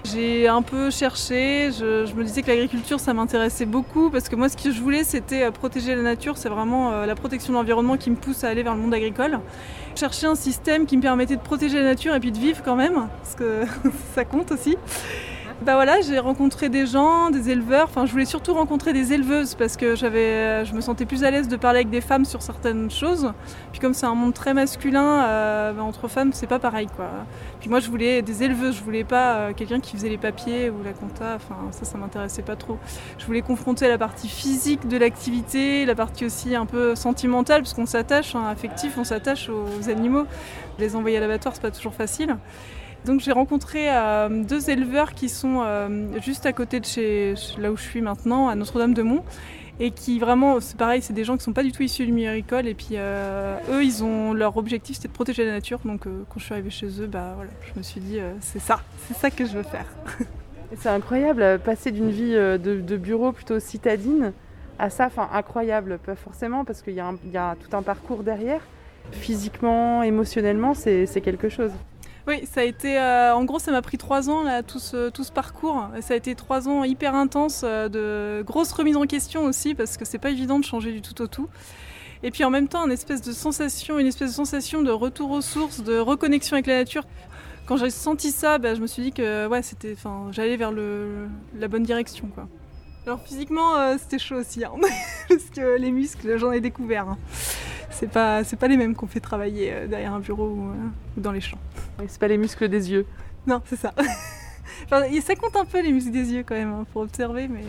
J'ai 0.05 0.47
un 0.47 0.62
peu 0.62 0.91
cherché, 0.91 1.71
je, 1.73 2.15
me 2.15 2.23
disais 2.23 2.43
que 2.43 2.47
l'agriculture 2.47 3.00
ça 3.00 3.12
m'intéressait 3.12 3.67
beaucoup 3.67 4.09
parce 4.09 4.29
que 4.29 4.37
moi 4.37 4.49
ce 4.49 4.57
que 4.57 4.71
je 4.71 4.81
voulais 4.81 5.03
c'était 5.03 5.50
protéger 5.50 5.97
la 5.97 6.03
nature, 6.03 6.37
c'est 6.37 6.49
vraiment 6.49 7.05
la 7.05 7.15
protection 7.17 7.53
de 7.53 7.59
l'environnement 7.59 7.97
qui 7.97 8.11
me 8.11 8.15
pousse 8.15 8.45
à 8.45 8.49
aller 8.49 8.62
vers 8.62 8.76
le 8.76 8.81
monde 8.81 8.95
agricole. 8.95 9.41
Chercher 9.97 10.26
un 10.29 10.37
système 10.37 10.87
qui 10.87 10.97
me 10.97 11.03
permettait 11.03 11.35
de 11.35 11.41
protéger 11.41 11.79
la 11.79 11.85
nature 11.85 12.15
et 12.15 12.21
puis 12.21 12.31
de 12.31 12.38
vivre 12.38 12.62
quand 12.65 12.76
même, 12.76 13.09
parce 13.21 13.35
que 13.35 13.62
ça 14.15 14.25
compte 14.25 14.53
aussi. 14.53 14.76
Bah 15.63 15.75
voilà, 15.75 16.03
j'ai 16.03 16.19
rencontré 16.19 16.69
des 16.69 16.87
gens, 16.87 17.31
des 17.31 17.49
éleveurs. 17.49 17.85
Enfin, 17.85 18.05
je 18.05 18.13
voulais 18.13 18.27
surtout 18.27 18.53
rencontrer 18.53 18.93
des 18.93 19.15
éleveuses 19.15 19.55
parce 19.55 19.79
que 19.79 19.97
j'avais, 19.97 20.67
je 20.67 20.75
me 20.75 20.83
sentais 20.83 21.07
plus 21.07 21.25
à 21.25 21.31
l'aise 21.31 21.49
de 21.49 21.57
parler 21.57 21.79
avec 21.79 21.89
des 21.89 22.03
femmes 22.03 22.27
sur 22.27 22.43
certaines 22.43 22.91
choses. 22.91 23.33
Puis 23.73 23.81
comme 23.81 23.95
c'est 23.95 24.05
un 24.05 24.15
monde 24.15 24.35
très 24.35 24.53
masculin, 24.53 25.25
euh, 25.25 25.73
bah, 25.73 25.83
entre 25.83 26.09
femmes, 26.09 26.35
c'est 26.35 26.47
pas 26.47 26.59
pareil 26.59 26.89
quoi. 26.95 27.09
Puis 27.59 27.71
moi, 27.71 27.81
je 27.81 27.89
voulais 27.89 28.21
des 28.21 28.43
éleveuses. 28.43 28.77
Je 28.77 28.83
voulais 28.85 29.03
pas 29.03 29.37
euh, 29.37 29.53
quelqu'un 29.55 29.81
qui 29.81 29.97
faisait 29.97 30.11
les 30.11 30.19
papiers 30.19 30.69
ou 30.69 30.83
la 30.85 30.93
compta. 30.93 31.37
Enfin, 31.37 31.57
ça, 31.71 31.87
ça 31.87 31.97
m'intéressait 31.97 32.43
pas 32.43 32.57
trop. 32.57 32.77
Je 33.17 33.25
voulais 33.25 33.43
confronter 33.43 33.89
la 33.89 33.97
partie 33.97 34.29
physique 34.29 34.87
de 34.87 34.99
l'activité, 34.99 35.87
la 35.87 35.95
partie 35.95 36.27
aussi 36.27 36.55
un 36.55 36.67
peu 36.67 36.95
sentimentale, 36.95 37.63
parce 37.63 37.73
qu'on 37.73 37.87
s'attache, 37.87 38.35
hein, 38.35 38.45
affectif, 38.47 38.99
on 38.99 39.05
s'attache 39.05 39.49
aux 39.49 39.89
animaux. 39.89 40.27
Les 40.79 40.95
envoyer 40.97 41.17
à 41.17 41.21
l'abattoir, 41.21 41.55
c'est 41.55 41.63
pas 41.63 41.71
toujours 41.71 41.95
facile. 41.95 42.37
Donc 43.07 43.21
j'ai 43.21 43.31
rencontré 43.31 43.87
euh, 43.89 44.29
deux 44.43 44.69
éleveurs 44.69 45.15
qui 45.15 45.29
sont 45.29 45.63
euh, 45.63 46.21
juste 46.21 46.45
à 46.45 46.53
côté 46.53 46.81
de 46.81 46.85
chez, 46.85 47.35
là 47.57 47.71
où 47.71 47.77
je 47.77 47.83
suis 47.83 48.01
maintenant, 48.01 48.49
à 48.49 48.57
Notre-Dame-de-Mont, 48.57 49.23
et 49.79 49.93
qui 49.93 50.19
vraiment, 50.19 50.59
c'est 50.59 50.77
pareil, 50.77 51.03
c'est 51.03 51.13
des 51.13 51.23
gens 51.23 51.37
qui 51.37 51.45
sont 51.45 51.53
pas 51.53 51.63
du 51.63 51.71
tout 51.71 51.85
issus 51.85 52.05
du 52.05 52.11
milieu 52.11 52.31
agricole, 52.31 52.67
et 52.67 52.75
puis 52.75 52.95
euh, 52.95 53.59
eux, 53.71 53.85
ils 53.85 54.03
ont 54.03 54.35
leur 54.35 54.57
objectif, 54.57 54.97
c'était 54.97 55.07
de 55.07 55.13
protéger 55.13 55.45
la 55.45 55.53
nature. 55.53 55.79
Donc 55.85 56.03
quand 56.03 56.39
je 56.39 56.45
suis 56.45 56.53
arrivée 56.53 56.71
chez 56.71 56.89
eux, 57.01 57.07
bah 57.07 57.35
voilà, 57.37 57.51
je 57.73 57.79
me 57.79 57.85
suis 57.85 58.01
dit, 58.01 58.19
c'est 58.41 58.59
ça, 58.59 58.81
c'est 59.07 59.17
ça 59.17 59.31
que 59.31 59.47
je 59.47 59.53
veux 59.53 59.63
faire. 59.63 59.87
C'est 60.79 60.89
incroyable, 60.89 61.61
passer 61.65 61.93
d'une 61.93 62.11
vie 62.11 62.33
de, 62.33 62.97
bureau 62.97 63.31
plutôt 63.31 63.61
citadine 63.61 64.33
à 64.81 64.91
ça, 64.91 65.07
enfin 65.07 65.29
incroyable, 65.33 66.01
pas 66.05 66.17
forcément, 66.17 66.65
parce 66.65 66.83
qu'il 66.83 66.95
y, 66.95 67.01
a 67.01 67.55
tout 67.55 67.77
un 67.77 67.83
parcours 67.83 68.25
derrière. 68.25 68.61
Physiquement, 69.13 70.03
émotionnellement, 70.03 70.75
c'est 70.75 71.21
quelque 71.23 71.49
chose. 71.49 71.71
Oui, 72.26 72.45
ça 72.52 72.62
a 72.62 72.64
été, 72.64 72.99
euh, 72.99 73.35
en 73.37 73.45
gros, 73.45 73.61
ça 73.61 73.71
m'a 73.71 73.83
pris 73.83 73.99
trois 73.99 74.28
ans 74.30 74.42
là, 74.42 74.64
tout 74.64 74.80
ce, 74.80 75.11
tout 75.11 75.23
ce 75.23 75.30
parcours. 75.30 75.88
Ça 76.00 76.14
a 76.14 76.16
été 76.16 76.35
trois 76.35 76.68
ans 76.68 76.83
hyper 76.83 77.14
intenses, 77.14 77.62
euh, 77.64 77.88
de 77.88 78.42
grosses 78.45 78.73
remises 78.73 78.97
en 78.97 79.06
question 79.06 79.45
aussi, 79.45 79.76
parce 79.76 79.97
que 79.97 80.04
c'est 80.04 80.18
pas 80.18 80.30
évident 80.30 80.59
de 80.59 80.64
changer 80.64 80.90
du 80.92 81.02
tout 81.02 81.23
au 81.23 81.28
tout. 81.28 81.49
Et 82.25 82.33
puis 82.33 82.42
en 82.42 82.50
même 82.50 82.66
temps, 82.66 82.85
une 82.85 82.90
espèce 82.92 83.23
de 83.23 83.30
sensation, 83.30 84.00
une 84.00 84.09
espèce 84.09 84.30
de 84.30 84.35
sensation 84.35 84.83
de 84.83 84.90
retour 84.90 85.30
aux 85.30 85.40
sources, 85.40 85.83
de 85.83 85.99
reconnexion 85.99 86.54
avec 86.54 86.66
la 86.66 86.78
nature. 86.78 87.04
Quand 87.66 87.76
j'ai 87.76 87.90
senti 87.90 88.33
ça, 88.33 88.59
bah, 88.59 88.75
je 88.75 88.80
me 88.80 88.87
suis 88.88 89.02
dit 89.02 89.12
que 89.12 89.47
ouais, 89.47 89.62
c'était, 89.62 89.92
enfin, 89.92 90.26
j'allais 90.33 90.56
vers 90.56 90.73
le, 90.73 91.28
la 91.56 91.68
bonne 91.68 91.83
direction, 91.85 92.26
quoi. 92.35 92.49
Alors 93.06 93.21
physiquement, 93.21 93.76
euh, 93.76 93.95
c'était 94.00 94.18
chaud 94.18 94.37
aussi, 94.37 94.64
hein, 94.64 94.73
parce 95.28 95.45
que 95.54 95.78
les 95.78 95.92
muscles, 95.92 96.38
j'en 96.38 96.50
ai 96.50 96.61
découvert. 96.61 97.09
hein. 97.09 97.18
C'est 97.90 98.11
pas, 98.11 98.45
c'est 98.45 98.57
pas 98.57 98.69
les 98.69 98.76
mêmes 98.76 98.95
qu'on 98.95 99.07
fait 99.07 99.21
travailler 99.21 99.73
euh, 99.73 99.87
derrière 99.87 100.12
un 100.12 100.21
bureau 100.21 100.49
ou, 100.49 100.71
euh, 100.71 101.16
ou 101.16 101.21
dans 101.21 101.33
les 101.33 101.40
champs. 101.40 101.59
C'est 102.07 102.21
pas 102.21 102.28
les 102.28 102.37
muscles 102.38 102.69
des 102.69 102.90
yeux. 102.93 103.07
Non, 103.47 103.62
c'est 103.64 103.76
ça. 103.76 103.95
Enfin, 104.85 105.02
ça 105.21 105.35
compte 105.35 105.57
un 105.57 105.64
peu 105.64 105.83
les 105.83 105.93
muscles 105.93 106.12
des 106.12 106.33
yeux 106.33 106.45
quand 106.47 106.55
même, 106.55 106.73
hein, 106.73 106.87
pour 106.93 107.02
observer, 107.02 107.49
mais 107.49 107.64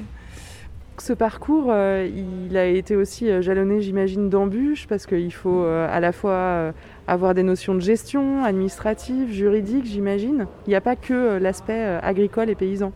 Ce 0.99 1.13
parcours, 1.13 1.67
euh, 1.69 2.07
il 2.49 2.57
a 2.57 2.65
été 2.65 2.95
aussi 2.95 3.41
jalonné, 3.41 3.81
j'imagine, 3.81 4.29
d'embûches, 4.29 4.87
parce 4.87 5.05
qu'il 5.05 5.33
faut 5.33 5.63
euh, 5.63 5.87
à 5.89 5.99
la 5.99 6.11
fois 6.11 6.31
euh, 6.31 6.71
avoir 7.07 7.33
des 7.33 7.43
notions 7.43 7.75
de 7.75 7.79
gestion, 7.79 8.43
administrative, 8.43 9.31
juridique, 9.31 9.85
j'imagine. 9.85 10.47
Il 10.65 10.71
n'y 10.71 10.75
a 10.75 10.81
pas 10.81 10.95
que 10.95 11.37
l'aspect 11.37 11.99
agricole 12.01 12.49
et 12.49 12.55
paysan. 12.55 12.91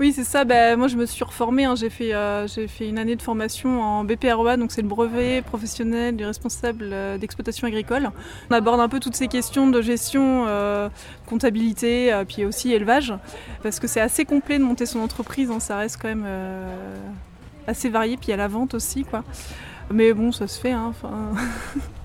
Oui, 0.00 0.12
c'est 0.12 0.24
ça. 0.24 0.44
Bah, 0.44 0.76
moi, 0.76 0.86
je 0.88 0.96
me 0.96 1.06
suis 1.06 1.24
reformée. 1.24 1.64
hein. 1.64 1.74
J'ai 1.74 1.90
fait, 1.90 2.14
euh, 2.14 2.46
fait 2.46 2.88
une 2.88 2.98
année 2.98 3.16
de 3.16 3.22
formation 3.22 3.82
en 3.82 4.04
BPREA, 4.04 4.56
donc 4.56 4.70
c'est 4.70 4.82
le 4.82 4.88
brevet 4.88 5.42
professionnel 5.42 6.16
du 6.16 6.24
responsable 6.24 6.84
euh, 6.92 7.18
d'exploitation 7.18 7.66
agricole. 7.66 8.10
On 8.50 8.54
aborde 8.54 8.80
un 8.80 8.88
peu 8.88 9.00
toutes 9.00 9.16
ces 9.16 9.26
questions 9.28 9.68
de 9.68 9.82
gestion, 9.82 10.44
euh, 10.46 10.88
comptabilité, 11.26 12.12
puis 12.28 12.44
aussi 12.44 12.72
élevage, 12.72 13.12
parce 13.62 13.80
que 13.80 13.86
c'est 13.88 14.00
assez 14.00 14.24
complet 14.24 14.58
de 14.58 14.64
monter 14.64 14.86
son 14.86 15.00
entreprise. 15.00 15.50
hein. 15.50 15.58
Ça 15.60 15.76
reste 15.76 15.98
quand 16.00 16.08
même 16.08 16.26
assez 17.66 17.88
varié. 17.88 18.16
Puis 18.16 18.28
il 18.28 18.30
y 18.30 18.34
a 18.34 18.36
la 18.36 18.48
vente 18.48 18.74
aussi, 18.74 19.04
quoi. 19.04 19.24
Mais 19.90 20.12
bon, 20.12 20.32
ça 20.32 20.46
se 20.46 20.60
fait. 20.60 20.72
hein. 20.72 20.92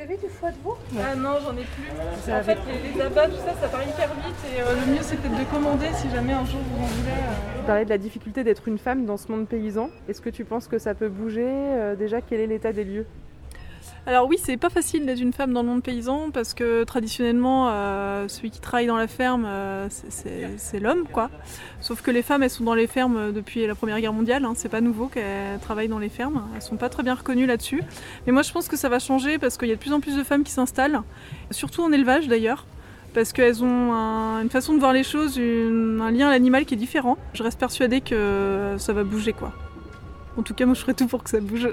Vous 0.00 0.06
avez 0.06 0.16
du 0.16 0.28
foie 0.28 0.50
de 0.50 0.56
veau 0.64 0.78
Ah 0.98 1.14
non, 1.14 1.34
j'en 1.44 1.52
ai 1.52 1.64
plus. 1.64 2.32
En 2.32 2.42
fait, 2.42 2.56
les, 2.66 2.94
les 2.94 3.00
abats, 3.02 3.26
tout 3.28 3.36
ça, 3.36 3.52
ça 3.60 3.68
part 3.68 3.82
hyper 3.82 4.08
vite 4.14 4.34
et 4.56 4.62
euh, 4.62 4.74
le 4.86 4.92
mieux 4.94 5.02
c'est 5.02 5.16
peut-être 5.16 5.38
de 5.38 5.44
commander 5.52 5.88
si 5.94 6.08
jamais 6.08 6.32
un 6.32 6.46
jour 6.46 6.60
vous 6.72 6.82
en 6.84 6.86
voulez. 6.86 7.10
euh. 7.10 7.58
Tu 7.60 7.66
parlais 7.66 7.84
de 7.84 7.90
la 7.90 7.98
difficulté 7.98 8.42
d'être 8.42 8.66
une 8.66 8.78
femme 8.78 9.04
dans 9.04 9.18
ce 9.18 9.30
monde 9.30 9.46
paysan. 9.46 9.90
Est-ce 10.08 10.22
que 10.22 10.30
tu 10.30 10.46
penses 10.46 10.68
que 10.68 10.78
ça 10.78 10.94
peut 10.94 11.10
bouger? 11.10 11.44
Euh, 11.46 11.96
Déjà, 11.96 12.22
quel 12.22 12.40
est 12.40 12.46
l'état 12.46 12.72
des 12.72 12.84
lieux? 12.84 13.04
Alors 14.06 14.26
oui, 14.26 14.38
c'est 14.42 14.56
pas 14.56 14.70
facile 14.70 15.04
d'être 15.06 15.20
une 15.20 15.32
femme 15.32 15.52
dans 15.52 15.62
le 15.62 15.68
monde 15.68 15.82
paysan 15.82 16.30
parce 16.32 16.54
que 16.54 16.84
traditionnellement, 16.84 17.68
euh, 17.70 18.26
celui 18.28 18.50
qui 18.50 18.58
travaille 18.60 18.86
dans 18.86 18.96
la 18.96 19.06
ferme, 19.06 19.44
euh, 19.46 19.86
c'est- 19.90 20.80
l'homme, 20.80 21.04
quoi. 21.12 21.30
Sauf 21.80 22.00
que 22.02 22.10
les 22.10 22.22
femmes, 22.22 22.42
elles 22.42 22.50
sont 22.50 22.64
dans 22.64 22.74
les 22.74 22.86
fermes 22.86 23.30
depuis 23.32 23.66
la 23.66 23.74
Première 23.74 24.00
Guerre 24.00 24.12
mondiale. 24.14 24.44
hein. 24.46 24.54
C'est 24.56 24.68
pas 24.70 24.80
nouveau 24.80 25.06
qu'elles 25.06 25.60
travaillent 25.60 25.88
dans 25.88 25.98
les 25.98 26.08
fermes. 26.08 26.42
Elles 26.56 26.62
sont 26.62 26.76
pas 26.76 26.88
très 26.88 27.02
bien 27.02 27.14
reconnues 27.14 27.46
là-dessus. 27.46 27.82
Mais 28.26 28.32
moi, 28.32 28.42
je 28.42 28.50
pense 28.52 28.68
que 28.68 28.76
ça 28.76 28.88
va 28.88 28.98
changer 28.98 29.38
parce 29.38 29.56
qu'il 29.58 29.68
y 29.68 29.72
a 29.72 29.74
de 29.76 29.80
plus 29.80 29.92
en 29.92 30.00
plus 30.00 30.16
de 30.16 30.24
femmes 30.24 30.44
qui 30.44 30.52
s'installent, 30.52 31.02
surtout 31.50 31.82
en 31.82 31.92
élevage 31.92 32.26
d'ailleurs. 32.26 32.66
Parce 33.12 33.32
qu'elles 33.32 33.62
ont 33.62 33.92
un- 33.92 34.40
une 34.42 34.50
façon 34.50 34.72
de 34.72 34.78
voir 34.78 34.92
les 34.92 35.02
choses, 35.02 35.38
un 35.38 36.10
lien 36.10 36.28
à 36.28 36.30
l'animal 36.30 36.64
qui 36.64 36.74
est 36.74 36.76
différent. 36.78 37.18
Je 37.34 37.42
reste 37.42 37.58
persuadée 37.60 38.00
que 38.00 38.76
ça 38.78 38.92
va 38.92 39.04
bouger, 39.04 39.32
quoi. 39.34 39.52
En 40.38 40.42
tout 40.42 40.54
cas, 40.54 40.64
moi, 40.64 40.74
je 40.74 40.80
ferai 40.80 40.94
tout 40.94 41.06
pour 41.06 41.22
que 41.22 41.28
ça 41.30 41.40
bouge. 41.40 41.68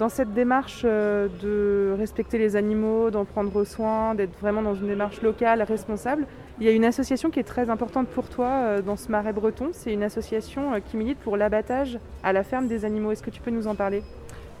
Dans 0.00 0.08
cette 0.08 0.32
démarche 0.32 0.80
euh, 0.84 1.28
de 1.42 1.94
respecter 1.98 2.38
les 2.38 2.56
animaux, 2.56 3.10
d'en 3.10 3.26
prendre 3.26 3.64
soin, 3.64 4.14
d'être 4.14 4.34
vraiment 4.40 4.62
dans 4.62 4.74
une 4.74 4.86
démarche 4.86 5.20
locale, 5.20 5.60
responsable, 5.60 6.26
il 6.58 6.64
y 6.64 6.70
a 6.70 6.72
une 6.72 6.86
association 6.86 7.28
qui 7.28 7.38
est 7.38 7.44
très 7.44 7.68
importante 7.68 8.08
pour 8.08 8.30
toi 8.30 8.46
euh, 8.46 8.80
dans 8.80 8.96
ce 8.96 9.10
marais 9.10 9.34
breton. 9.34 9.68
C'est 9.72 9.92
une 9.92 10.02
association 10.02 10.72
euh, 10.72 10.78
qui 10.78 10.96
milite 10.96 11.18
pour 11.18 11.36
l'abattage 11.36 11.98
à 12.22 12.32
la 12.32 12.44
ferme 12.44 12.66
des 12.66 12.86
animaux. 12.86 13.12
Est-ce 13.12 13.22
que 13.22 13.28
tu 13.28 13.42
peux 13.42 13.50
nous 13.50 13.66
en 13.66 13.74
parler? 13.74 14.02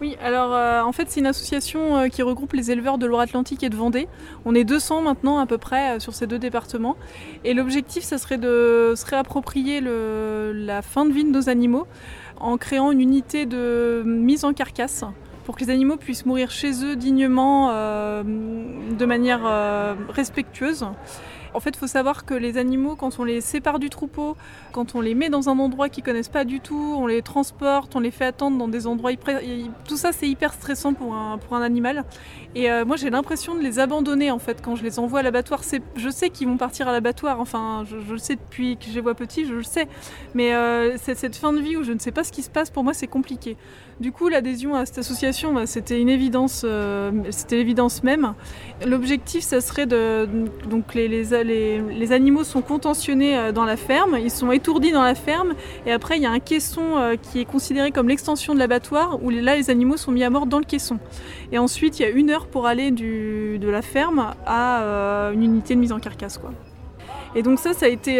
Oui, 0.02 0.18
alors 0.22 0.52
en 0.86 0.92
fait 0.92 1.10
c'est 1.10 1.20
une 1.20 1.26
association 1.26 2.08
qui 2.08 2.22
regroupe 2.22 2.54
les 2.54 2.70
éleveurs 2.70 2.96
de 2.96 3.04
Loire-Atlantique 3.04 3.62
et 3.62 3.68
de 3.68 3.76
Vendée. 3.76 4.08
On 4.46 4.54
est 4.54 4.64
200 4.64 5.02
maintenant 5.02 5.38
à 5.38 5.44
peu 5.44 5.58
près 5.58 6.00
sur 6.00 6.14
ces 6.14 6.26
deux 6.26 6.38
départements. 6.38 6.96
Et 7.44 7.52
l'objectif, 7.52 8.02
ça 8.02 8.16
serait 8.16 8.38
de 8.38 8.94
se 8.96 9.04
réapproprier 9.04 9.82
la 9.82 10.80
fin 10.80 11.04
de 11.04 11.12
vie 11.12 11.24
de 11.24 11.30
nos 11.30 11.50
animaux 11.50 11.86
en 12.38 12.56
créant 12.56 12.92
une 12.92 13.02
unité 13.02 13.44
de 13.44 14.02
mise 14.06 14.46
en 14.46 14.54
carcasse 14.54 15.04
pour 15.50 15.56
que 15.56 15.64
les 15.64 15.70
animaux 15.70 15.96
puissent 15.96 16.26
mourir 16.26 16.48
chez 16.52 16.84
eux 16.84 16.94
dignement, 16.94 17.70
euh, 17.72 18.22
de 18.22 19.04
manière 19.04 19.40
euh, 19.44 19.96
respectueuse. 20.08 20.86
En 21.54 21.58
fait, 21.58 21.70
il 21.70 21.76
faut 21.76 21.88
savoir 21.88 22.24
que 22.24 22.34
les 22.34 22.56
animaux, 22.56 22.94
quand 22.94 23.18
on 23.18 23.24
les 23.24 23.40
sépare 23.40 23.80
du 23.80 23.90
troupeau, 23.90 24.36
quand 24.70 24.94
on 24.94 25.00
les 25.00 25.16
met 25.16 25.28
dans 25.28 25.48
un 25.48 25.58
endroit 25.58 25.88
qu'ils 25.88 26.04
connaissent 26.04 26.28
pas 26.28 26.44
du 26.44 26.60
tout, 26.60 26.94
on 26.96 27.08
les 27.08 27.20
transporte, 27.22 27.96
on 27.96 27.98
les 27.98 28.12
fait 28.12 28.26
attendre 28.26 28.58
dans 28.58 28.68
des 28.68 28.86
endroits. 28.86 29.10
Tout 29.88 29.96
ça, 29.96 30.12
c'est 30.12 30.28
hyper 30.28 30.54
stressant 30.54 30.94
pour 30.94 31.14
un, 31.14 31.38
pour 31.38 31.56
un 31.56 31.62
animal. 31.62 32.04
Et 32.54 32.70
euh, 32.70 32.84
moi, 32.84 32.94
j'ai 32.94 33.10
l'impression 33.10 33.56
de 33.56 33.60
les 33.60 33.80
abandonner, 33.80 34.30
en 34.30 34.38
fait, 34.38 34.62
quand 34.62 34.76
je 34.76 34.84
les 34.84 35.00
envoie 35.00 35.18
à 35.18 35.22
l'abattoir. 35.24 35.62
Je 35.96 36.10
sais 36.10 36.30
qu'ils 36.30 36.46
vont 36.46 36.58
partir 36.58 36.86
à 36.86 36.92
l'abattoir, 36.92 37.40
enfin, 37.40 37.84
je, 37.90 37.96
le 38.12 38.18
sais 38.18 38.36
depuis 38.36 38.76
que 38.76 38.84
je 38.84 38.94
les 38.94 39.00
vois 39.00 39.16
petits, 39.16 39.46
je 39.46 39.54
le 39.54 39.64
sais. 39.64 39.88
Mais 40.34 40.52
cette 40.98 41.34
fin 41.34 41.52
de 41.52 41.58
vie 41.58 41.76
où 41.76 41.82
je 41.82 41.92
ne 41.92 41.98
sais 41.98 42.12
pas 42.12 42.22
ce 42.22 42.30
qui 42.30 42.44
se 42.44 42.50
passe, 42.50 42.70
pour 42.70 42.84
moi, 42.84 42.94
c'est 42.94 43.08
compliqué. 43.08 43.56
Du 44.00 44.12
coup, 44.12 44.28
l'adhésion 44.30 44.74
à 44.74 44.86
cette 44.86 44.96
association, 44.96 45.52
bah, 45.52 45.66
c'était 45.66 46.00
une 46.00 46.08
évidence, 46.08 46.62
euh, 46.64 47.10
c'était 47.28 47.56
l'évidence 47.56 48.02
même. 48.02 48.32
L'objectif, 48.86 49.42
ça 49.42 49.60
serait 49.60 49.84
de. 49.84 50.26
Donc, 50.70 50.94
les, 50.94 51.06
les, 51.06 51.82
les- 51.82 52.12
animaux 52.12 52.42
sont 52.42 52.62
contentionnés 52.62 53.36
euh, 53.36 53.52
dans 53.52 53.66
la 53.66 53.76
ferme, 53.76 54.16
ils 54.18 54.30
sont 54.30 54.50
étourdis 54.52 54.90
dans 54.90 55.02
la 55.02 55.14
ferme, 55.14 55.52
et 55.84 55.92
après, 55.92 56.16
il 56.16 56.22
y 56.22 56.26
a 56.26 56.30
un 56.30 56.38
caisson 56.40 56.96
euh, 56.96 57.16
qui 57.16 57.40
est 57.40 57.44
considéré 57.44 57.90
comme 57.90 58.08
l'extension 58.08 58.54
de 58.54 58.58
l'abattoir, 58.58 59.22
où 59.22 59.28
là, 59.28 59.54
les 59.54 59.68
animaux 59.68 59.98
sont 59.98 60.12
mis 60.12 60.24
à 60.24 60.30
mort 60.30 60.46
dans 60.46 60.60
le 60.60 60.64
caisson. 60.64 60.98
Et 61.52 61.58
ensuite, 61.58 61.98
il 61.98 62.02
y 62.02 62.06
a 62.06 62.08
une 62.08 62.30
heure 62.30 62.46
pour 62.46 62.66
aller 62.66 62.92
du, 62.92 63.58
de 63.58 63.68
la 63.68 63.82
ferme 63.82 64.34
à 64.46 65.30
une 65.34 65.42
unité 65.42 65.74
de 65.74 65.80
mise 65.80 65.92
en 65.92 66.00
carcasse. 66.00 66.38
Quoi. 66.38 66.52
Et 67.34 67.42
donc, 67.42 67.58
ça, 67.58 67.74
ça 67.74 67.84
a 67.84 67.88
été 67.90 68.18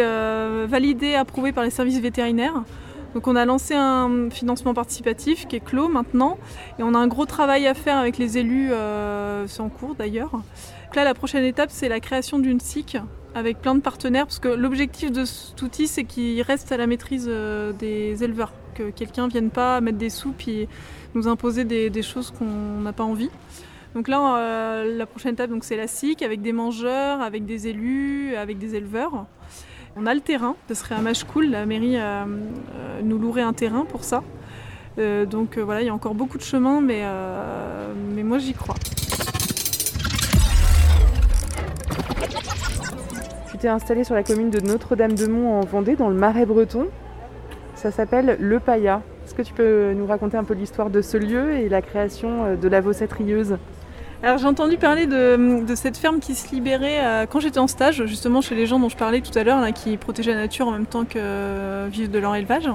validé, 0.67 1.15
approuvé 1.15 1.51
par 1.51 1.63
les 1.63 1.69
services 1.71 1.99
vétérinaires. 1.99 2.63
Donc 3.13 3.27
on 3.27 3.35
a 3.35 3.45
lancé 3.45 3.73
un 3.75 4.29
financement 4.29 4.73
participatif 4.73 5.47
qui 5.47 5.57
est 5.57 5.59
clos 5.63 5.89
maintenant 5.89 6.37
et 6.79 6.83
on 6.83 6.93
a 6.93 6.97
un 6.97 7.07
gros 7.07 7.25
travail 7.25 7.67
à 7.67 7.73
faire 7.73 7.97
avec 7.97 8.17
les 8.17 8.37
élus, 8.37 8.71
euh, 8.71 9.47
c'est 9.47 9.61
en 9.61 9.69
cours 9.69 9.95
d'ailleurs. 9.95 10.31
Là 10.95 11.03
la 11.03 11.13
prochaine 11.13 11.43
étape 11.43 11.69
c'est 11.71 11.89
la 11.89 11.99
création 11.99 12.39
d'une 12.39 12.59
SIC 12.59 12.97
avec 13.35 13.61
plein 13.61 13.75
de 13.75 13.81
partenaires 13.81 14.25
parce 14.25 14.39
que 14.39 14.49
l'objectif 14.49 15.11
de 15.11 15.25
cet 15.25 15.61
outil 15.61 15.87
c'est 15.87 16.05
qu'il 16.05 16.41
reste 16.41 16.71
à 16.71 16.77
la 16.77 16.87
maîtrise 16.87 17.25
euh, 17.29 17.73
des 17.73 18.23
éleveurs, 18.23 18.53
que 18.75 18.89
quelqu'un 18.91 19.27
vienne 19.27 19.49
pas 19.49 19.81
mettre 19.81 19.97
des 19.97 20.09
sous 20.09 20.33
et 20.47 20.69
nous 21.13 21.27
imposer 21.27 21.65
des, 21.65 22.01
choses 22.01 22.31
qu'on 22.31 22.81
n'a 22.81 22.93
pas 22.93 23.03
envie. 23.03 23.29
Donc 23.95 24.07
là, 24.07 24.37
euh, 24.37 24.97
la 24.97 25.05
prochaine 25.05 25.33
étape, 25.33 25.49
c'est 25.61 25.75
la 25.75 25.87
SIC 25.87 26.21
avec 26.21 26.41
des 26.41 26.53
mangeurs, 26.53 27.19
avec 27.19 27.45
des 27.45 27.67
élus, 27.67 28.35
avec 28.35 28.57
des 28.57 28.75
éleveurs. 28.75 29.25
On 29.97 30.05
a 30.05 30.13
le 30.13 30.21
terrain, 30.21 30.55
ce 30.69 30.73
serait 30.73 30.95
un 30.95 31.01
match 31.01 31.25
cool. 31.25 31.47
La 31.47 31.65
mairie 31.65 31.97
euh, 31.97 32.23
euh, 32.23 33.01
nous 33.03 33.17
louerait 33.17 33.41
un 33.41 33.51
terrain 33.51 33.83
pour 33.83 34.03
ça. 34.05 34.23
Euh, 34.97 35.25
donc 35.25 35.57
voilà, 35.57 35.81
il 35.81 35.87
y 35.87 35.89
a 35.89 35.93
encore 35.93 36.15
beaucoup 36.15 36.37
de 36.37 36.43
chemin, 36.43 36.79
mais, 36.79 37.03
mais 38.15 38.23
moi 38.23 38.37
j'y 38.37 38.53
crois. 38.53 38.75
Tu 43.51 43.57
t'es 43.57 43.67
installé 43.67 44.03
sur 44.03 44.15
la 44.15 44.23
commune 44.23 44.49
de 44.49 44.59
Notre-Dame-de-Mont 44.61 45.59
en 45.59 45.65
Vendée, 45.65 45.95
dans 45.95 46.09
le 46.09 46.15
Marais 46.15 46.45
breton. 46.45 46.87
Ça 47.75 47.91
s'appelle 47.91 48.37
Le 48.39 48.59
Paya. 48.59 49.01
Est-ce 49.25 49.35
que 49.35 49.41
tu 49.41 49.53
peux 49.53 49.93
nous 49.93 50.05
raconter 50.05 50.37
un 50.37 50.43
peu 50.43 50.53
l'histoire 50.53 50.89
de 50.89 51.01
ce 51.01 51.17
lieu 51.17 51.51
et 51.51 51.67
la 51.67 51.81
création 51.81 52.55
de 52.55 52.67
la 52.67 52.79
Vossette 52.79 53.13
rieuse? 53.13 53.57
Alors 54.23 54.37
j'ai 54.37 54.45
entendu 54.45 54.77
parler 54.77 55.07
de, 55.07 55.65
cette 55.75 55.97
ferme 55.97 56.19
qui 56.19 56.35
se 56.35 56.53
libérait 56.53 56.99
euh, 57.03 57.25
quand 57.25 57.39
j'étais 57.39 57.59
en 57.59 57.67
stage, 57.67 58.05
justement 58.05 58.41
chez 58.41 58.53
les 58.53 58.67
gens 58.67 58.79
dont 58.79 58.89
je 58.89 58.97
parlais 58.97 59.21
tout 59.21 59.37
à 59.37 59.43
l'heure, 59.43 59.61
qui 59.73 59.97
protégeaient 59.97 60.33
la 60.33 60.41
nature 60.41 60.67
en 60.67 60.71
même 60.71 60.85
temps 60.85 61.05
que 61.05 61.17
euh, 61.17 61.87
vivent 61.91 62.11
de 62.11 62.19
leur 62.19 62.35
élevage. 62.35 62.69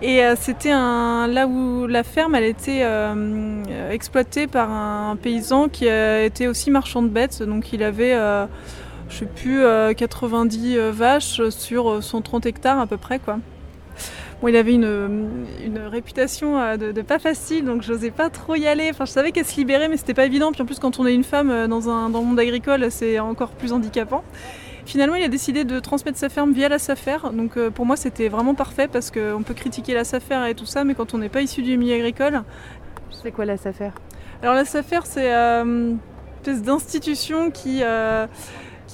Et 0.00 0.22
euh, 0.22 0.34
c'était 0.38 0.70
là 0.70 1.46
où 1.46 1.86
la 1.86 2.04
ferme 2.04 2.34
elle 2.34 2.44
était 2.44 2.86
exploitée 3.90 4.46
par 4.46 4.70
un 4.70 5.16
paysan 5.16 5.68
qui 5.68 5.86
était 5.86 6.46
aussi 6.46 6.70
marchand 6.70 7.02
de 7.02 7.08
bêtes. 7.08 7.42
Donc 7.42 7.72
il 7.72 7.82
avait, 7.82 8.14
je 9.08 9.16
sais 9.16 9.26
plus, 9.26 9.62
euh, 9.62 9.94
90 9.94 10.76
vaches 10.90 11.48
sur 11.48 11.90
euh, 11.90 12.00
130 12.00 12.46
hectares 12.46 12.78
à 12.78 12.86
peu 12.86 12.96
près 12.96 13.18
quoi. 13.18 13.38
Bon, 14.40 14.46
il 14.46 14.56
avait 14.56 14.74
une, 14.74 15.46
une 15.64 15.78
réputation 15.78 16.58
euh, 16.58 16.76
de, 16.76 16.92
de 16.92 17.02
pas 17.02 17.18
facile, 17.18 17.64
donc 17.64 17.82
j'osais 17.82 18.12
pas 18.12 18.30
trop 18.30 18.54
y 18.54 18.68
aller. 18.68 18.88
Enfin, 18.90 19.04
je 19.04 19.10
savais 19.10 19.32
qu'elle 19.32 19.44
se 19.44 19.56
libérait, 19.56 19.88
mais 19.88 19.96
c'était 19.96 20.14
pas 20.14 20.26
évident. 20.26 20.52
Puis 20.52 20.62
en 20.62 20.64
plus, 20.64 20.78
quand 20.78 21.00
on 21.00 21.06
est 21.06 21.14
une 21.14 21.24
femme 21.24 21.50
euh, 21.50 21.66
dans, 21.66 21.88
un, 21.88 22.08
dans 22.08 22.20
le 22.20 22.26
monde 22.26 22.38
agricole, 22.38 22.86
c'est 22.90 23.18
encore 23.18 23.50
plus 23.50 23.72
handicapant. 23.72 24.22
Finalement, 24.86 25.16
il 25.16 25.24
a 25.24 25.28
décidé 25.28 25.64
de 25.64 25.80
transmettre 25.80 26.18
sa 26.18 26.28
ferme 26.28 26.52
via 26.52 26.68
la 26.68 26.78
SAFER. 26.78 27.18
Donc 27.32 27.56
euh, 27.56 27.70
pour 27.70 27.84
moi, 27.84 27.96
c'était 27.96 28.28
vraiment 28.28 28.54
parfait 28.54 28.86
parce 28.86 29.10
qu'on 29.10 29.42
peut 29.44 29.54
critiquer 29.54 29.92
la 29.92 30.04
SAFER 30.04 30.48
et 30.48 30.54
tout 30.54 30.66
ça, 30.66 30.84
mais 30.84 30.94
quand 30.94 31.14
on 31.14 31.18
n'est 31.18 31.28
pas 31.28 31.42
issu 31.42 31.62
du 31.62 31.76
milieu 31.76 31.96
agricole. 31.96 32.42
C'est 33.22 33.32
quoi 33.32 33.44
la 33.44 33.56
SAFER? 33.56 33.90
Alors 34.40 34.54
la 34.54 34.64
SAFER, 34.64 35.00
c'est 35.02 35.34
euh, 35.34 35.64
une 35.64 35.98
espèce 36.40 36.62
d'institution 36.62 37.50
qui, 37.50 37.80
euh, 37.82 38.26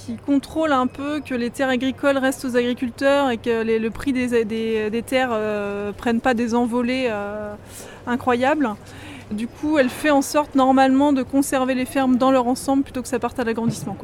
qui 0.05 0.17
contrôle 0.17 0.71
un 0.71 0.85
peu 0.85 1.19
que 1.19 1.33
les 1.33 1.49
terres 1.49 1.69
agricoles 1.69 2.17
restent 2.17 2.45
aux 2.45 2.55
agriculteurs 2.55 3.31
et 3.31 3.37
que 3.37 3.63
le 3.63 3.89
prix 3.89 4.13
des, 4.13 4.45
des, 4.45 5.01
terres 5.01 5.31
ne 5.31 5.91
prennent 5.91 6.21
pas 6.21 6.35
des 6.35 6.53
envolées 6.53 7.07
euh, 7.09 7.53
incroyables. 8.05 8.75
Du 9.31 9.47
coup, 9.47 9.79
elle 9.79 9.89
fait 9.89 10.11
en 10.11 10.21
sorte 10.21 10.53
normalement 10.53 11.11
de 11.11 11.23
conserver 11.23 11.73
les 11.73 11.85
fermes 11.85 12.17
dans 12.17 12.29
leur 12.29 12.47
ensemble 12.47 12.83
plutôt 12.83 13.01
que 13.01 13.07
ça 13.07 13.17
parte 13.17 13.39
à 13.39 13.43
l'agrandissement. 13.43 13.97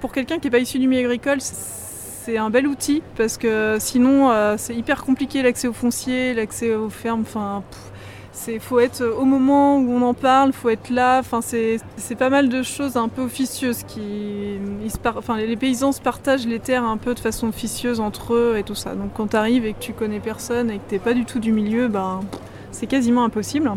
Pour 0.00 0.12
quelqu'un 0.12 0.38
qui 0.38 0.46
n'est 0.46 0.50
pas 0.50 0.58
issu 0.58 0.78
du 0.78 0.88
milieu 0.88 1.04
agricole, 1.04 1.38
c'est 1.40 2.38
un 2.38 2.48
bel 2.48 2.66
outil 2.66 3.02
parce 3.16 3.36
que 3.36 3.76
sinon 3.78 4.30
euh, 4.30 4.54
c'est 4.56 4.74
hyper 4.74 5.04
compliqué 5.04 5.42
l'accès 5.42 5.68
au 5.68 5.74
foncier, 5.74 6.32
l'accès 6.32 6.74
aux 6.74 6.88
fermes. 6.88 7.24
Il 8.48 8.60
faut 8.60 8.78
être 8.78 9.02
au 9.04 9.24
moment 9.24 9.78
où 9.78 9.90
on 9.90 10.02
en 10.02 10.14
parle, 10.14 10.52
faut 10.52 10.68
être 10.68 10.90
là. 10.90 11.18
Enfin, 11.18 11.40
c'est 11.40 11.80
pas 12.16 12.30
mal 12.30 12.48
de 12.48 12.62
choses 12.62 12.96
un 12.96 13.08
peu 13.08 13.22
officieuses 13.22 13.82
qui, 13.84 14.58
enfin, 15.04 15.36
les 15.36 15.46
les 15.46 15.56
paysans 15.56 15.92
se 15.92 16.02
partagent 16.02 16.46
les 16.46 16.58
terres 16.58 16.84
un 16.84 16.98
peu 16.98 17.14
de 17.14 17.20
façon 17.20 17.48
officieuse 17.48 17.98
entre 18.00 18.34
eux 18.34 18.56
et 18.58 18.62
tout 18.62 18.74
ça. 18.74 18.94
Donc 18.94 19.12
quand 19.14 19.28
tu 19.28 19.36
arrives 19.36 19.64
et 19.64 19.72
que 19.72 19.78
tu 19.78 19.94
connais 19.94 20.20
personne 20.20 20.70
et 20.70 20.78
que 20.78 20.84
t'es 20.88 20.98
pas 20.98 21.14
du 21.14 21.24
tout 21.24 21.38
du 21.38 21.52
milieu, 21.52 21.88
ben 21.88 22.20
c'est 22.72 22.86
quasiment 22.86 23.24
impossible. 23.24 23.72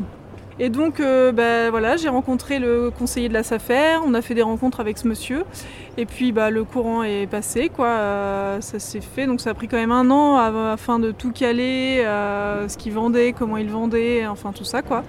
Et 0.62 0.68
donc, 0.68 1.00
euh, 1.00 1.32
bah, 1.32 1.70
voilà, 1.70 1.96
j'ai 1.96 2.10
rencontré 2.10 2.60
le 2.60 2.92
conseiller 2.92 3.30
de 3.30 3.34
la 3.34 3.44
SAFER, 3.44 4.00
on 4.06 4.14
a 4.14 4.22
fait 4.22 4.36
des 4.36 4.42
rencontres 4.42 4.82
avec 4.82 4.98
ce 4.98 5.08
monsieur, 5.08 5.46
et 5.96 6.06
puis 6.06 6.34
bah, 6.34 6.50
le 6.50 6.66
courant 6.66 7.02
est 7.04 7.28
passé, 7.28 7.70
quoi, 7.70 7.88
euh, 7.88 8.60
ça 8.60 8.78
s'est 8.78 9.00
fait, 9.00 9.26
donc 9.26 9.40
ça 9.40 9.52
a 9.52 9.54
pris 9.54 9.70
quand 9.70 9.78
même 9.78 9.94
un 9.94 10.10
an 10.12 10.36
afin 10.36 11.00
de 11.00 11.12
tout 11.12 11.32
caler, 11.32 12.04
euh, 12.06 12.68
ce 12.68 12.78
qu'il 12.78 12.92
vendait, 12.92 13.32
comment 13.32 13.56
il 13.56 13.70
vendait, 13.70 14.28
enfin 14.28 14.52
tout 14.52 14.66
ça, 14.66 14.82
quoi. 14.82 15.06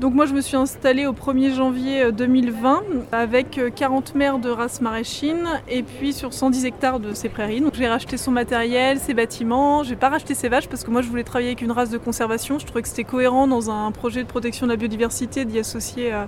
Donc 0.00 0.14
moi 0.14 0.26
je 0.26 0.32
me 0.32 0.40
suis 0.40 0.56
installée 0.56 1.06
au 1.06 1.12
1er 1.12 1.52
janvier 1.52 2.02
euh, 2.04 2.10
2020 2.12 2.82
avec 3.10 3.58
euh, 3.58 3.68
40 3.68 4.14
mères 4.14 4.38
de 4.38 4.48
race 4.48 4.80
maraîchine 4.80 5.48
et 5.68 5.82
puis 5.82 6.12
sur 6.12 6.32
110 6.32 6.66
hectares 6.66 7.00
de 7.00 7.14
ses 7.14 7.28
prairies. 7.28 7.60
Donc 7.60 7.74
j'ai 7.74 7.88
racheté 7.88 8.16
son 8.16 8.30
matériel, 8.30 9.00
ses 9.00 9.12
bâtiments, 9.12 9.82
j'ai 9.82 9.96
pas 9.96 10.08
racheté 10.08 10.34
ses 10.34 10.48
vaches 10.48 10.68
parce 10.68 10.84
que 10.84 10.92
moi 10.92 11.02
je 11.02 11.08
voulais 11.08 11.24
travailler 11.24 11.48
avec 11.48 11.62
une 11.62 11.72
race 11.72 11.90
de 11.90 11.98
conservation. 11.98 12.60
Je 12.60 12.66
trouvais 12.66 12.82
que 12.82 12.88
c'était 12.88 13.02
cohérent 13.02 13.48
dans 13.48 13.72
un 13.72 13.90
projet 13.90 14.22
de 14.22 14.28
protection 14.28 14.66
de 14.66 14.72
la 14.72 14.76
biodiversité 14.76 15.44
d'y 15.44 15.58
associer 15.58 16.14
euh, 16.14 16.26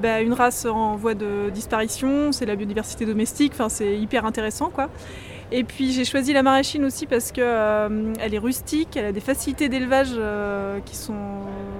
bah, 0.00 0.22
une 0.22 0.32
race 0.32 0.64
en 0.64 0.96
voie 0.96 1.14
de 1.14 1.50
disparition, 1.50 2.32
c'est 2.32 2.46
la 2.46 2.56
biodiversité 2.56 3.04
domestique, 3.04 3.52
enfin 3.54 3.68
c'est 3.68 3.98
hyper 3.98 4.24
intéressant 4.24 4.70
quoi. 4.70 4.88
Et 5.52 5.62
puis 5.62 5.92
j'ai 5.92 6.04
choisi 6.04 6.32
la 6.32 6.42
maraîchine 6.42 6.84
aussi 6.84 7.06
parce 7.06 7.30
que 7.30 7.40
euh, 7.40 8.12
est 8.14 8.38
rustique, 8.38 8.96
elle 8.96 9.06
a 9.06 9.12
des 9.12 9.20
facilités 9.20 9.68
d'élevage 9.68 10.10
euh, 10.16 10.80
qui 10.84 10.96
sont 10.96 11.14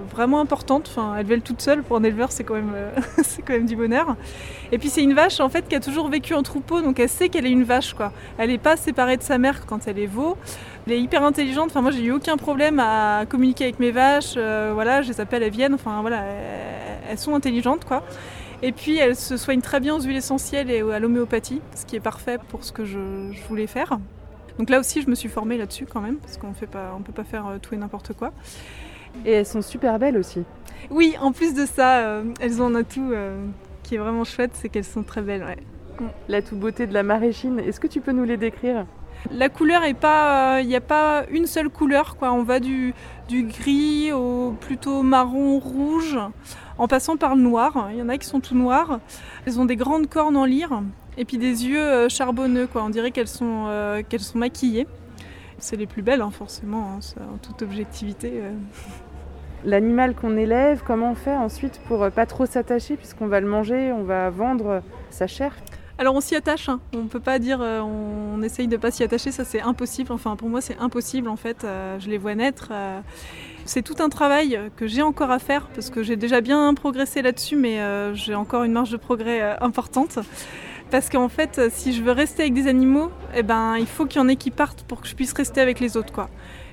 vraiment 0.08 0.40
importantes. 0.40 0.88
Enfin, 0.88 1.16
elle 1.18 1.26
vèle 1.26 1.42
toute 1.42 1.60
seule 1.60 1.82
pour 1.82 1.96
un 1.96 2.04
éleveur, 2.04 2.30
c'est 2.30 2.44
quand 2.44 2.54
même 2.54 2.72
euh, 2.74 2.90
c'est 3.24 3.42
quand 3.42 3.54
même 3.54 3.66
du 3.66 3.74
bonheur. 3.74 4.14
Et 4.70 4.78
puis 4.78 4.88
c'est 4.88 5.02
une 5.02 5.14
vache 5.14 5.40
en 5.40 5.48
fait 5.48 5.66
qui 5.68 5.74
a 5.74 5.80
toujours 5.80 6.08
vécu 6.08 6.32
en 6.34 6.44
troupeau, 6.44 6.80
donc 6.80 7.00
elle 7.00 7.08
sait 7.08 7.28
qu'elle 7.28 7.44
est 7.44 7.50
une 7.50 7.64
vache 7.64 7.94
quoi. 7.94 8.12
Elle 8.38 8.50
n'est 8.50 8.58
pas 8.58 8.76
séparée 8.76 9.16
de 9.16 9.22
sa 9.22 9.36
mère 9.36 9.66
quand 9.66 9.88
elle 9.88 9.98
est 9.98 10.06
veau. 10.06 10.36
Elle 10.86 10.92
est 10.92 11.00
hyper 11.00 11.24
intelligente. 11.24 11.70
Enfin 11.70 11.82
moi 11.82 11.90
j'ai 11.90 12.04
eu 12.04 12.12
aucun 12.12 12.36
problème 12.36 12.78
à 12.78 13.24
communiquer 13.28 13.64
avec 13.64 13.80
mes 13.80 13.90
vaches. 13.90 14.34
Euh, 14.36 14.70
voilà, 14.74 15.02
je 15.02 15.08
les 15.08 15.20
appelle, 15.20 15.42
elles 15.42 15.50
viennent. 15.50 15.74
Enfin 15.74 16.02
voilà, 16.02 16.22
elles 17.10 17.18
sont 17.18 17.34
intelligentes 17.34 17.84
quoi. 17.84 18.04
Et 18.62 18.72
puis 18.72 18.96
elles 18.96 19.16
se 19.16 19.36
soignent 19.36 19.60
très 19.60 19.80
bien 19.80 19.94
aux 19.94 20.00
huiles 20.00 20.16
essentielles 20.16 20.70
et 20.70 20.80
à 20.80 20.98
l'homéopathie, 20.98 21.60
ce 21.74 21.84
qui 21.84 21.96
est 21.96 22.00
parfait 22.00 22.38
pour 22.48 22.64
ce 22.64 22.72
que 22.72 22.84
je, 22.84 23.30
je 23.32 23.42
voulais 23.48 23.66
faire. 23.66 23.98
Donc 24.58 24.70
là 24.70 24.80
aussi 24.80 25.02
je 25.02 25.10
me 25.10 25.14
suis 25.14 25.28
formée 25.28 25.58
là-dessus 25.58 25.86
quand 25.86 26.00
même, 26.00 26.16
parce 26.16 26.38
qu'on 26.38 26.48
on 26.48 27.02
peut 27.02 27.12
pas 27.12 27.24
faire 27.24 27.46
euh, 27.46 27.58
tout 27.60 27.74
et 27.74 27.76
n'importe 27.76 28.14
quoi. 28.14 28.32
Et 29.24 29.32
elles 29.32 29.46
sont 29.46 29.62
super 29.62 29.98
belles 29.98 30.16
aussi. 30.16 30.44
Oui, 30.90 31.16
en 31.20 31.32
plus 31.32 31.54
de 31.54 31.66
ça, 31.66 31.98
euh, 31.98 32.24
elles 32.40 32.62
ont 32.62 32.66
un 32.66 32.76
atout 32.76 33.10
euh, 33.12 33.44
qui 33.82 33.94
est 33.94 33.98
vraiment 33.98 34.24
chouette, 34.24 34.52
c'est 34.54 34.68
qu'elles 34.68 34.84
sont 34.84 35.02
très 35.02 35.22
belles. 35.22 35.44
Ouais. 35.44 36.06
La 36.28 36.42
toute 36.42 36.58
beauté 36.58 36.86
de 36.86 36.94
la 36.94 37.02
maraîchine, 37.02 37.58
est-ce 37.58 37.80
que 37.80 37.86
tu 37.86 38.00
peux 38.00 38.12
nous 38.12 38.24
les 38.24 38.36
décrire? 38.36 38.86
La 39.30 39.48
couleur 39.48 39.82
est 39.84 39.94
pas, 39.94 40.60
il 40.60 40.68
n'y 40.68 40.76
a 40.76 40.80
pas 40.80 41.24
une 41.30 41.46
seule 41.46 41.70
couleur 41.70 42.16
quoi. 42.16 42.32
On 42.32 42.42
va 42.42 42.60
du, 42.60 42.94
du 43.28 43.44
gris 43.44 44.12
au 44.12 44.54
plutôt 44.60 45.02
marron 45.02 45.58
rouge, 45.58 46.18
en 46.78 46.88
passant 46.88 47.16
par 47.16 47.34
le 47.36 47.42
noir. 47.42 47.88
Il 47.92 47.98
y 47.98 48.02
en 48.02 48.08
a 48.08 48.18
qui 48.18 48.26
sont 48.26 48.40
tout 48.40 48.54
noirs. 48.54 49.00
Elles 49.46 49.60
ont 49.60 49.64
des 49.64 49.76
grandes 49.76 50.08
cornes 50.08 50.36
en 50.36 50.44
lyre 50.44 50.82
et 51.18 51.24
puis 51.24 51.38
des 51.38 51.66
yeux 51.66 51.80
euh, 51.80 52.08
charbonneux 52.08 52.66
quoi. 52.66 52.82
On 52.84 52.90
dirait 52.90 53.10
qu'elles 53.10 53.28
sont, 53.28 53.64
euh, 53.68 54.02
qu'elles 54.08 54.20
sont 54.20 54.38
maquillées. 54.38 54.86
C'est 55.58 55.76
les 55.76 55.86
plus 55.86 56.02
belles 56.02 56.20
hein, 56.20 56.30
forcément, 56.30 56.98
hein, 56.98 57.22
en 57.34 57.38
toute 57.38 57.62
objectivité. 57.62 58.32
euh. 58.34 58.52
L'animal 59.64 60.14
qu'on 60.14 60.36
élève, 60.36 60.82
comment 60.86 61.12
on 61.12 61.14
fait 61.14 61.34
ensuite 61.34 61.80
pour 61.88 62.08
pas 62.10 62.26
trop 62.26 62.46
s'attacher 62.46 62.96
puisqu'on 62.96 63.26
va 63.26 63.40
le 63.40 63.48
manger, 63.48 63.90
on 63.90 64.04
va 64.04 64.30
vendre 64.30 64.82
sa 65.10 65.26
chair? 65.26 65.54
Alors 65.98 66.14
on 66.14 66.20
s'y 66.20 66.36
attache, 66.36 66.68
hein. 66.68 66.80
on 66.94 67.06
peut 67.06 67.20
pas 67.20 67.38
dire 67.38 67.60
euh, 67.62 67.80
on 67.80 68.42
essaye 68.42 68.68
de 68.68 68.76
pas 68.76 68.90
s'y 68.90 69.02
attacher, 69.02 69.32
ça 69.32 69.44
c'est 69.44 69.62
impossible. 69.62 70.12
Enfin 70.12 70.36
pour 70.36 70.50
moi 70.50 70.60
c'est 70.60 70.76
impossible 70.78 71.28
en 71.28 71.36
fait. 71.36 71.64
Euh, 71.64 71.98
je 71.98 72.10
les 72.10 72.18
vois 72.18 72.34
naître. 72.34 72.68
euh. 72.70 73.00
C'est 73.64 73.82
tout 73.82 73.96
un 74.00 74.10
travail 74.10 74.60
que 74.76 74.86
j'ai 74.86 75.02
encore 75.02 75.30
à 75.30 75.38
faire 75.38 75.66
parce 75.68 75.88
que 75.90 76.02
j'ai 76.02 76.16
déjà 76.16 76.40
bien 76.42 76.72
progressé 76.74 77.22
là-dessus, 77.22 77.56
mais 77.56 77.80
euh, 77.80 78.14
j'ai 78.14 78.34
encore 78.34 78.62
une 78.64 78.72
marge 78.72 78.90
de 78.90 78.96
progrès 78.98 79.40
euh, 79.42 79.54
importante. 79.60 80.18
Parce 80.88 81.08
qu'en 81.08 81.28
fait, 81.28 81.60
si 81.70 81.92
je 81.92 82.00
veux 82.00 82.12
rester 82.12 82.42
avec 82.42 82.54
des 82.54 82.68
animaux, 82.68 83.10
eh 83.34 83.42
ben, 83.42 83.76
il 83.76 83.86
faut 83.88 84.06
qu'il 84.06 84.20
y 84.20 84.24
en 84.24 84.28
ait 84.28 84.36
qui 84.36 84.52
partent 84.52 84.84
pour 84.84 85.00
que 85.00 85.08
je 85.08 85.16
puisse 85.16 85.32
rester 85.32 85.60
avec 85.60 85.80
les 85.80 85.96
autres. 85.96 86.12
Quoi. 86.12 86.28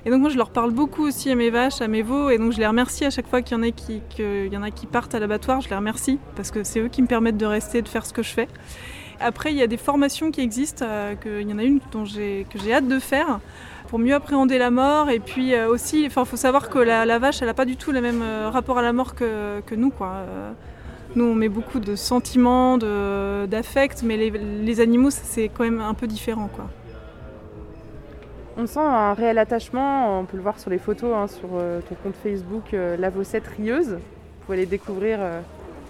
Et 0.06 0.10
donc 0.10 0.20
moi, 0.20 0.30
je 0.30 0.36
leur 0.36 0.50
parle 0.50 0.70
beaucoup 0.70 1.02
aussi 1.02 1.32
à 1.32 1.34
mes 1.34 1.50
vaches, 1.50 1.80
à 1.80 1.88
mes 1.88 2.02
veaux, 2.02 2.30
et 2.30 2.38
donc 2.38 2.52
je 2.52 2.58
les 2.58 2.66
remercie 2.66 3.04
à 3.04 3.10
chaque 3.10 3.26
fois 3.26 3.42
qu'il 3.42 3.60
y 3.64 3.72
qui, 3.72 4.02
qu'il 4.10 4.52
y 4.52 4.56
en 4.56 4.62
a 4.62 4.70
qui 4.70 4.86
partent 4.86 5.16
à 5.16 5.18
l'abattoir, 5.18 5.62
je 5.62 5.68
les 5.68 5.74
remercie, 5.74 6.20
parce 6.36 6.52
que 6.52 6.62
c'est 6.62 6.78
eux 6.78 6.88
qui 6.88 7.02
me 7.02 7.08
permettent 7.08 7.38
de 7.38 7.46
rester, 7.46 7.82
de 7.82 7.88
faire 7.88 8.06
ce 8.06 8.12
que 8.12 8.22
je 8.22 8.30
fais. 8.30 8.46
Après, 9.24 9.52
il 9.52 9.56
y 9.56 9.62
a 9.62 9.66
des 9.66 9.78
formations 9.78 10.30
qui 10.30 10.42
existent, 10.42 10.84
euh, 10.86 11.14
il 11.24 11.48
y 11.48 11.54
en 11.54 11.58
a 11.58 11.62
une 11.62 11.80
dont 11.92 12.04
j'ai, 12.04 12.46
que 12.50 12.58
j'ai 12.58 12.74
hâte 12.74 12.88
de 12.88 12.98
faire, 12.98 13.40
pour 13.88 13.98
mieux 13.98 14.14
appréhender 14.14 14.58
la 14.58 14.70
mort, 14.70 15.08
et 15.08 15.18
puis 15.18 15.54
euh, 15.54 15.66
aussi, 15.66 16.04
il 16.04 16.10
faut 16.10 16.26
savoir 16.36 16.68
que 16.68 16.78
la, 16.78 17.18
vache, 17.18 17.40
elle 17.40 17.48
n'a 17.48 17.54
pas 17.54 17.64
du 17.64 17.78
tout 17.78 17.90
le 17.90 18.02
même 18.02 18.20
euh, 18.20 18.50
rapport 18.50 18.76
à 18.76 18.82
la 18.82 18.92
mort 18.92 19.14
que, 19.14 19.74
nous. 19.74 19.92
Nous, 21.16 21.24
on 21.24 21.34
met 21.34 21.48
beaucoup 21.48 21.80
de 21.80 21.96
sentiments, 21.96 22.76
de, 22.76 23.46
d'affect, 23.46 24.02
mais 24.02 24.18
les, 24.18 24.80
animaux, 24.80 25.08
c'est 25.10 25.48
quand 25.48 25.64
même 25.64 25.80
un 25.80 25.94
peu 25.94 26.06
différent. 26.06 26.50
On 28.58 28.66
sent 28.66 28.80
un 28.80 29.14
réel 29.14 29.38
attachement, 29.38 30.20
on 30.20 30.26
peut 30.26 30.36
le 30.36 30.42
voir 30.42 30.58
sur 30.58 30.68
les 30.68 30.78
photos, 30.78 31.14
hein, 31.16 31.28
sur 31.28 31.48
ton 31.48 31.94
compte 32.02 32.16
Facebook, 32.22 32.72
La 32.72 33.08
Vossette 33.08 33.46
Rieuse. 33.56 33.92
Vous 33.92 34.44
pouvez 34.44 34.58
aller 34.58 34.66
découvrir 34.66 35.18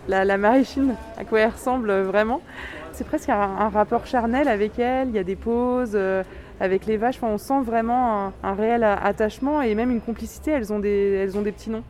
la, 0.06 0.24
la 0.24 0.38
maraîchine, 0.38 0.94
à 1.18 1.24
quoi 1.24 1.40
elle 1.40 1.50
ressemble 1.50 1.90
vraiment. 2.02 2.40
C'est 2.94 3.04
presque 3.06 3.28
un, 3.28 3.34
un 3.40 3.68
rapport 3.68 4.06
charnel 4.06 4.46
avec 4.48 4.78
elle, 4.78 5.08
il 5.08 5.14
y 5.14 5.18
a 5.18 5.24
des 5.24 5.34
pauses, 5.36 5.92
euh, 5.94 6.22
avec 6.60 6.86
les 6.86 6.96
vaches. 6.96 7.16
Enfin, 7.16 7.26
on 7.32 7.38
sent 7.38 7.60
vraiment 7.64 8.26
un, 8.26 8.32
un 8.44 8.54
réel 8.54 8.84
attachement 8.84 9.62
et 9.62 9.74
même 9.74 9.90
une 9.90 10.00
complicité. 10.00 10.52
Elles 10.52 10.72
ont 10.72 10.78
des, 10.78 11.18
elles 11.22 11.36
ont 11.36 11.42
des 11.42 11.50
petits 11.52 11.70
noms. 11.70 11.82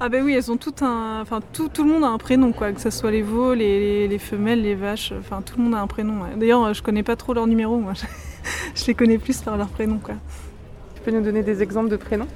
Ah 0.00 0.08
bah 0.08 0.18
oui, 0.22 0.34
elles 0.34 0.50
ont 0.50 0.56
tout 0.56 0.74
un... 0.82 1.20
Enfin, 1.22 1.40
tout, 1.52 1.68
tout 1.68 1.84
le 1.84 1.90
monde 1.90 2.04
a 2.04 2.08
un 2.08 2.18
prénom, 2.18 2.52
quoi. 2.52 2.72
Que 2.72 2.80
ce 2.80 2.90
soit 2.90 3.10
les 3.10 3.22
veaux, 3.22 3.54
les, 3.54 3.78
les- 3.80 4.08
les 4.08 4.18
femelles, 4.18 4.62
les 4.62 4.74
vaches. 4.74 5.12
Enfin, 5.18 5.42
tout 5.42 5.56
le 5.58 5.64
monde 5.64 5.74
a 5.74 5.80
un 5.80 5.86
prénom. 5.86 6.22
ouais. 6.22 6.36
D'ailleurs, 6.36 6.64
euh, 6.64 6.72
je 6.74 6.82
connais 6.82 7.02
pas 7.02 7.16
trop 7.16 7.32
leur 7.34 7.46
numéro, 7.46 7.76
moi. 7.78 7.92
je 8.74 8.86
les 8.86 8.94
connais 8.94 9.18
plus 9.18 9.40
par 9.42 9.56
leur 9.56 9.68
prénom, 9.68 9.98
quoi. 9.98 10.14
Tu 10.96 11.00
peux 11.02 11.10
nous 11.10 11.22
donner 11.22 11.42
des 11.42 11.62
exemples 11.62 11.88
de 11.90 11.96
prénoms? 11.96 12.26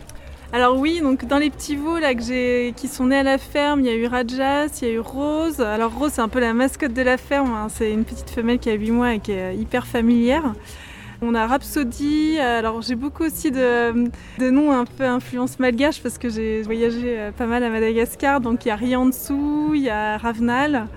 Alors 0.53 0.77
oui, 0.77 1.01
donc 1.01 1.27
dans 1.27 1.39
les 1.39 1.49
petits 1.49 1.77
veaux 1.77 2.01
là 2.01 2.13
que 2.13 2.71
qui 2.71 2.89
sont 2.89 3.07
nés 3.07 3.19
à 3.19 3.23
la 3.23 3.39
ferme, 3.39 3.81
il 3.81 3.87
y 3.87 3.89
a 3.89 3.95
eu 3.95 4.07
Rajas, 4.07 4.81
il 4.83 4.89
y 4.89 4.91
a 4.91 4.95
eu 4.95 4.99
Rose. 4.99 5.61
Alors 5.61 5.97
Rose, 5.97 6.11
c'est 6.15 6.21
un 6.23 6.29
peu 6.29 6.41
la 6.41 6.53
mascotte 6.55 6.93
de 6.93 7.03
la 7.03 7.17
ferme. 7.19 7.53
hein. 7.53 7.69
C'est 7.69 7.93
une 7.93 8.05
petite 8.05 8.31
femelle 8.31 8.59
qui 8.59 8.69
a 8.69 8.73
8 8.73 8.91
mois 8.91 9.15
et 9.15 9.21
qui 9.21 9.31
est 9.31 9.57
hyper 9.57 9.87
familière. 9.87 10.55
On 11.23 11.37
a 11.37 11.47
Rhapsody. 11.47 12.41
Alors 12.41 12.83
j'ai 12.83 12.97
beaucoup 12.97 13.23
aussi 13.23 13.53
de, 13.53 13.93
noms 14.41 14.73
un 14.73 14.87
peu 14.87 15.05
influence 15.05 15.61
malgache 15.61 16.03
parce 16.03 16.19
que 16.19 16.29
j'ai 16.29 16.63
voyagé 16.63 17.17
euh, 17.17 17.31
pas 17.31 17.47
mal 17.47 17.63
à 17.63 17.71
Madagascar. 17.71 18.41
Donc 18.41 18.65
il 18.65 18.69
y 18.69 18.71
a 18.73 18.77
Riansu, 18.77 19.77
il 19.77 19.83
y 19.83 19.91
a 19.91 20.17
Ravenal. 20.19 20.89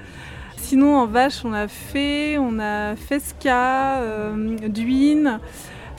Sinon 0.57 0.95
en 0.95 1.05
vache, 1.05 1.45
on 1.45 1.53
a 1.53 1.67
Fée, 1.67 2.39
on 2.39 2.57
a 2.57 2.95
Fesca, 2.95 3.97
euh. 4.01 4.57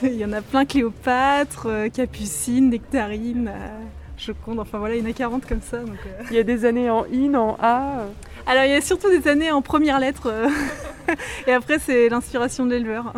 Il 0.13 0.17
y 0.17 0.25
en 0.25 0.33
a 0.33 0.43
plein, 0.43 0.65
Cléopâtre, 0.65 1.67
euh, 1.67 1.89
Capucine, 1.89 2.71
Nectarine, 2.71 3.49
euh, 3.49 3.81
Joconde, 4.19 4.61
enfin 4.61 4.79
voilà, 4.79 4.95
il 4.97 5.03
y 5.03 5.07
en 5.07 5.11
a 5.11 5.13
40 5.13 5.47
comme 5.47 5.61
ça. 5.61 5.79
donc, 5.79 5.97
euh. 6.07 6.23
Il 6.31 6.37
y 6.37 6.39
a 6.39 6.43
des 6.43 6.65
années 6.65 6.91
en 6.91 7.05
in, 7.13 7.35
en 7.35 7.57
a. 7.61 8.07
Alors 8.47 8.65
il 8.65 8.71
y 8.71 8.75
a 8.75 8.81
surtout 8.81 9.09
des 9.09 9.27
années 9.29 9.51
en 9.51 9.63
première 9.63 9.99
lettre, 9.99 10.27
euh, 10.27 10.49
et 11.47 11.53
après 11.53 11.79
c'est 11.79 12.09
l'inspiration 12.09 12.67
de 12.67 12.71
l'éleveur. 12.73 13.13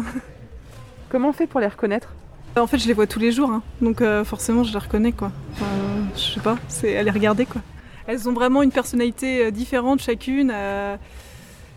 Comment 1.10 1.30
on 1.30 1.32
fait 1.32 1.46
pour 1.46 1.60
les 1.60 1.66
reconnaître? 1.66 2.14
En 2.56 2.66
fait 2.66 2.78
je 2.78 2.86
les 2.86 2.94
vois 2.94 3.06
tous 3.06 3.18
les 3.18 3.32
jours, 3.32 3.50
hein, 3.50 3.62
donc 3.80 4.00
euh, 4.00 4.24
forcément 4.24 4.64
je 4.64 4.72
les 4.72 4.78
reconnais 4.78 5.12
quoi. 5.12 5.32
Enfin, 5.52 5.66
je 6.14 6.34
sais 6.34 6.40
pas, 6.40 6.56
c'est 6.68 6.96
à 6.96 7.02
les 7.02 7.10
regarder 7.10 7.44
quoi. 7.44 7.60
Elles 8.06 8.28
ont 8.28 8.32
vraiment 8.32 8.62
une 8.62 8.70
personnalité 8.70 9.46
euh, 9.46 9.50
différente 9.50 10.00
chacune, 10.00 10.52
euh, 10.54 10.96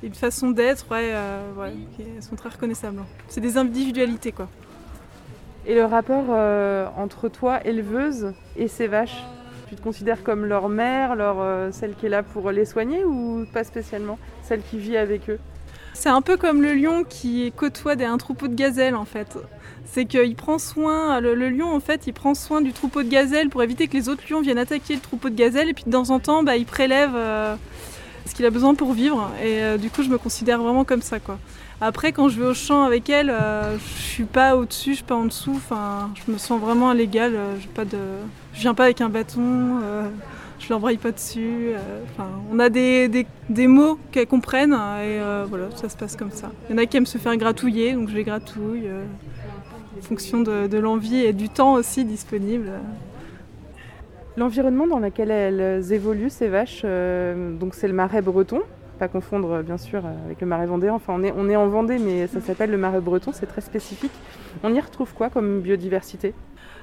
une 0.03 0.13
façon 0.13 0.51
d'être, 0.51 0.85
ouais, 0.91 1.09
euh, 1.11 1.41
ouais, 1.57 1.73
elles 1.99 2.23
sont 2.23 2.35
très 2.35 2.49
reconnaissables. 2.49 3.01
C'est 3.27 3.41
des 3.41 3.57
individualités 3.57 4.31
quoi. 4.31 4.47
Et 5.69 5.75
le 5.75 5.85
rapport 5.85 6.25
euh, 6.31 6.87
entre 6.97 7.29
toi, 7.29 7.63
éleveuse, 7.63 8.33
et 8.57 8.67
ces 8.67 8.87
vaches 8.87 9.23
Tu 9.67 9.75
te 9.75 9.81
considères 9.81 10.23
comme 10.23 10.45
leur 10.45 10.67
mère, 10.67 11.15
leur, 11.15 11.35
euh, 11.39 11.69
celle 11.71 11.93
qui 11.93 12.07
est 12.07 12.09
là 12.09 12.23
pour 12.23 12.49
les 12.49 12.65
soigner 12.65 13.05
ou 13.05 13.45
pas 13.53 13.63
spécialement 13.63 14.17
Celle 14.41 14.63
qui 14.63 14.79
vit 14.79 14.97
avec 14.97 15.29
eux? 15.29 15.37
C'est 15.93 16.09
un 16.09 16.23
peu 16.23 16.37
comme 16.37 16.63
le 16.63 16.73
lion 16.73 17.03
qui 17.07 17.53
côtoie 17.55 17.93
un 18.01 18.17
troupeau 18.17 18.47
de 18.47 18.55
gazelles 18.55 18.95
en 18.95 19.05
fait. 19.05 19.37
C'est 19.85 20.05
qu'il 20.05 20.35
prend 20.35 20.57
soin, 20.57 21.21
le, 21.21 21.35
lion 21.35 21.71
en 21.71 21.79
fait, 21.79 22.07
il 22.07 22.13
prend 22.13 22.33
soin 22.33 22.61
du 22.61 22.73
troupeau 22.73 23.03
de 23.03 23.09
gazelles 23.09 23.49
pour 23.49 23.61
éviter 23.61 23.87
que 23.87 23.93
les 23.93 24.09
autres 24.09 24.23
lions 24.27 24.41
viennent 24.41 24.57
attaquer 24.57 24.95
le 24.95 25.01
troupeau 25.01 25.29
de 25.29 25.35
gazelles 25.35 25.69
et 25.69 25.73
puis 25.75 25.83
de 25.85 25.91
temps 25.91 26.09
en 26.09 26.19
temps, 26.19 26.41
bah, 26.41 26.57
il 26.57 26.65
prélève 26.65 27.11
euh, 27.13 27.55
ce 28.25 28.33
qu'il 28.33 28.47
a 28.47 28.49
besoin 28.49 28.73
pour 28.73 28.93
vivre 28.93 29.29
et 29.43 29.77
du 29.77 29.91
coup 29.91 30.01
je 30.01 30.09
me 30.09 30.17
considère 30.17 30.63
vraiment 30.63 30.83
comme 30.83 31.03
ça 31.03 31.19
quoi. 31.19 31.37
Après 31.81 32.11
quand 32.11 32.27
je 32.27 32.41
vais 32.41 32.47
au 32.47 32.53
champ 32.53 32.83
avec 32.83 33.09
elle, 33.09 33.29
euh, 33.29 33.77
je 33.77 34.01
suis 34.01 34.25
pas 34.25 34.57
au-dessus, 34.57 34.91
je 34.91 34.95
suis 34.95 35.05
pas 35.05 35.15
en 35.15 35.25
dessous, 35.25 35.53
enfin 35.55 36.09
je 36.15 36.29
me 36.29 36.37
sens 36.37 36.59
vraiment 36.59 36.89
à 36.89 36.93
euh, 36.93 37.55
j'ai 37.57 37.67
pas 37.69 37.85
de... 37.85 37.97
je 38.53 38.59
viens 38.59 38.73
pas 38.73 38.83
avec 38.83 38.99
un 38.99 39.07
bâton, 39.07 39.79
euh, 39.81 40.09
je 40.59 40.67
leur 40.67 40.81
braille 40.81 40.97
pas 40.97 41.13
dessus. 41.13 41.69
euh, 41.69 42.03
Enfin, 42.11 42.27
on 42.51 42.59
a 42.59 42.69
des, 42.69 43.25
mots 43.67 43.97
qu'elles 44.11 44.27
comprennent 44.27 44.73
et 44.73 45.21
euh, 45.21 45.45
voilà, 45.47 45.69
ça 45.75 45.87
se 45.87 45.95
passe 45.95 46.17
comme 46.17 46.31
ça. 46.31 46.51
Il 46.69 46.73
y 46.73 46.75
en 46.75 46.83
a 46.83 46.85
qui 46.85 46.97
aiment 46.97 47.05
se 47.05 47.17
faire 47.17 47.37
gratouiller, 47.37 47.93
donc 47.93 48.09
je 48.09 48.15
les 48.15 48.25
gratouille 48.25 48.89
en 49.97 50.01
fonction 50.01 50.41
de, 50.41 50.77
l'envie 50.77 51.23
et 51.23 51.31
du 51.31 51.47
temps 51.47 51.75
aussi 51.75 52.03
disponible. 52.03 52.71
L'environnement 54.35 54.85
dans 54.85 54.99
lequel 54.99 55.31
elles 55.31 55.93
évoluent, 55.93 56.29
ces 56.29 56.49
vaches, 56.49 56.83
donc 56.83 57.73
c'est 57.73 57.87
le 57.87 57.93
marais 57.93 58.21
breton, 58.21 58.63
pas 58.99 59.07
confondre 59.07 59.51
euh, 59.51 59.61
bien 59.63 59.77
sûr 59.77 60.05
euh, 60.05 60.25
avec 60.25 60.41
le 60.41 60.47
marais 60.47 60.67
vendéen, 60.67 60.93
enfin 60.93 61.13
on 61.15 61.23
est, 61.23 61.33
on 61.35 61.49
est 61.49 61.55
en 61.55 61.67
Vendée 61.67 61.97
mais 61.97 62.27
ça 62.27 62.41
s'appelle 62.41 62.69
le 62.69 62.77
marais 62.77 63.01
breton, 63.01 63.31
c'est 63.33 63.45
très 63.47 63.61
spécifique. 63.61 64.11
On 64.63 64.73
y 64.73 64.79
retrouve 64.79 65.13
quoi 65.13 65.29
comme 65.29 65.61
biodiversité? 65.61 66.33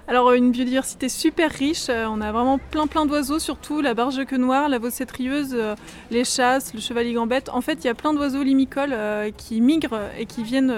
Alors 0.08 0.32
une 0.32 0.52
biodiversité 0.52 1.08
super 1.08 1.50
riche, 1.50 1.88
euh, 1.88 2.06
on 2.08 2.20
a 2.20 2.30
vraiment 2.30 2.58
plein 2.58 2.86
plein 2.86 3.06
d'oiseaux, 3.06 3.40
surtout 3.40 3.80
la 3.80 3.92
barge 3.92 4.24
queue 4.24 4.36
noire, 4.36 4.68
la 4.68 4.78
vaucette 4.78 5.10
rieuse, 5.10 5.52
euh, 5.52 5.74
les 6.12 6.24
chasses, 6.24 6.72
le 6.74 6.80
chevalier 6.80 7.12
gambette. 7.12 7.48
En 7.48 7.60
fait, 7.60 7.82
il 7.82 7.88
y 7.88 7.90
a 7.90 7.94
plein 7.94 8.14
d'oiseaux 8.14 8.44
limicoles 8.44 8.94
qui 9.36 9.60
migrent 9.60 10.00
et 10.16 10.26
qui 10.26 10.44
viennent 10.44 10.72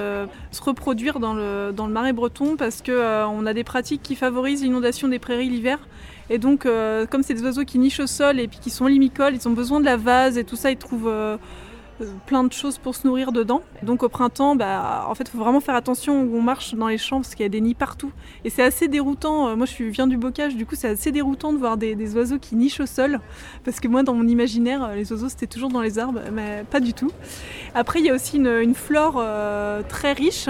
se 0.51 0.63
reproduire 0.63 1.21
dans 1.21 1.35
le, 1.35 1.73
dans 1.75 1.87
le 1.87 1.93
marais 1.93 2.15
breton 2.15 2.57
parce 2.57 2.81
que 2.81 2.93
euh, 2.93 3.27
on 3.29 3.45
a 3.45 3.53
des 3.53 3.65
pratiques 3.65 4.03
qui 4.03 4.17
favorisent 4.17 4.63
l'inondation 4.63 5.09
des 5.09 5.19
prairies 5.19 5.51
l'hiver. 5.51 5.79
Et 6.31 6.39
donc, 6.39 6.67
euh, 6.67 7.07
comme 7.07 7.23
c'est 7.23 7.35
des 7.35 7.43
oiseaux 7.43 7.65
qui 7.65 7.79
nichent 7.79 8.01
au 8.01 8.07
sol 8.07 8.39
et 8.39 8.49
puis 8.49 8.59
qui 8.59 8.71
sont 8.71 8.87
limicoles, 8.87 9.35
ils 9.35 9.49
ont 9.49 9.53
besoin 9.53 9.81
de 9.81 9.85
la 9.85 9.97
vase 9.97 10.37
et 10.37 10.45
tout 10.45 10.57
ça, 10.57 10.71
ils 10.71 10.77
trouvent 10.77 11.09
euh, 11.09 11.37
plein 12.27 12.45
de 12.45 12.53
choses 12.53 12.79
pour 12.79 12.95
se 12.95 13.07
nourrir 13.07 13.33
dedans. 13.33 13.63
Donc 13.83 14.03
au 14.03 14.09
printemps, 14.09 14.57
bah, 14.57 15.07
en 15.09 15.15
fait, 15.15 15.25
il 15.25 15.31
faut 15.31 15.39
vraiment 15.39 15.61
faire 15.61 15.75
attention 15.75 16.23
où 16.23 16.37
on 16.37 16.43
marche 16.43 16.75
dans 16.75 16.89
les 16.89 16.99
champs 16.99 17.21
parce 17.21 17.35
qu'il 17.35 17.45
y 17.45 17.47
a 17.47 17.51
des 17.51 17.61
nids 17.61 17.75
partout. 17.75 18.13
Et 18.45 18.51
c'est 18.51 18.63
assez 18.63 18.89
déroutant. 18.89 19.49
Euh, 19.49 19.57
Moi, 19.57 19.67
je 19.67 19.85
viens 19.85 20.07
du 20.07 20.17
bocage, 20.17 20.57
du 20.57 20.67
coup, 20.67 20.75
c'est 20.75 20.89
assez 20.89 21.13
déroutant 21.13 21.53
de 21.53 21.59
voir 21.59 21.77
des, 21.77 22.17
oiseaux 22.17 22.39
qui 22.39 22.57
nichent 22.57 22.81
au 22.81 22.87
sol. 22.87 23.21
Parce 23.65 23.81
que 23.81 23.89
moi, 23.89 24.03
dans 24.03 24.15
mon 24.15 24.27
imaginaire, 24.27 24.85
euh, 24.85 24.95
les 24.95 25.13
oiseaux, 25.13 25.29
c'était 25.29 25.47
toujours 25.47 25.71
dans 25.71 25.83
les 25.83 25.99
arbres, 25.99 26.21
mais 26.33 26.65
pas 26.71 26.81
du 26.81 26.95
tout. 26.95 27.11
Après, 27.75 28.01
il 28.01 28.07
y 28.07 28.11
a 28.11 28.15
aussi 28.15 28.37
une, 28.37 28.75
flore 28.75 29.17
euh, 29.19 29.83
très 29.89 30.13
riche. 30.13 30.49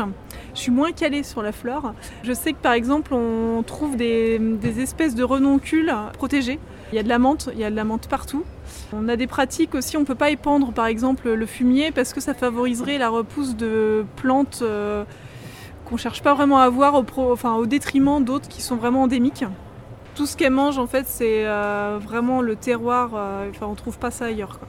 Je 0.55 0.61
suis 0.61 0.73
moins 0.73 0.93
calée 0.93 1.23
sur 1.23 1.43
la 1.43 1.53
flore. 1.53 1.95
Je 2.25 2.33
sais 2.33 2.53
que, 2.53 2.59
par 2.59 2.73
exemple, 2.73 3.15
on 3.15 3.63
trouve 3.63 3.97
des 3.97 4.81
espèces 4.81 5.15
de 5.15 5.23
renoncules 5.23 5.95
protégées. 6.15 6.59
Il 6.93 6.97
y 6.97 6.99
a 6.99 7.03
de 7.03 7.09
la 7.09 7.19
menthe, 7.19 7.51
il 7.53 7.61
y 7.61 7.65
a 7.65 7.71
de 7.71 7.77
la 7.77 7.85
menthe 7.85 8.09
partout. 8.09 8.45
On 8.92 9.09
a 9.09 9.16
des 9.16 9.26
pratiques 9.26 9.74
aussi, 9.74 9.96
on 9.96 10.00
ne 10.00 10.04
peut 10.07 10.14
pas 10.14 10.31
épandre 10.31 10.72
par 10.72 10.87
exemple 10.87 11.31
le 11.31 11.46
fumier 11.46 11.90
parce 11.92 12.12
que 12.12 12.20
ça 12.20 12.35
favoriserait 12.35 12.98
la 12.98 13.09
repousse 13.09 13.54
de 13.57 14.04
plantes 14.16 14.61
euh, 14.62 15.04
qu'on 15.85 15.94
ne 15.96 16.00
cherche 16.00 16.22
pas 16.22 16.35
vraiment 16.35 16.59
à 16.59 16.64
avoir 16.64 16.94
au, 16.94 17.02
pro- 17.02 17.33
enfin, 17.33 17.54
au 17.54 17.66
détriment 17.66 18.22
d'autres 18.24 18.48
qui 18.48 18.62
sont 18.62 18.76
vraiment 18.76 19.02
endémiques. 19.02 19.44
Tout 20.14 20.26
ce 20.26 20.37
qu'elles 20.37 20.50
mangent 20.52 20.78
en 20.78 20.87
fait 20.87 21.07
c'est 21.07 21.46
euh, 21.46 21.98
vraiment 22.02 22.40
le 22.42 22.57
terroir, 22.57 23.11
euh, 23.14 23.48
enfin 23.50 23.66
on 23.66 23.74
trouve 23.74 23.98
pas 23.98 24.11
ça 24.11 24.26
ailleurs. 24.26 24.59
quoi. 24.59 24.68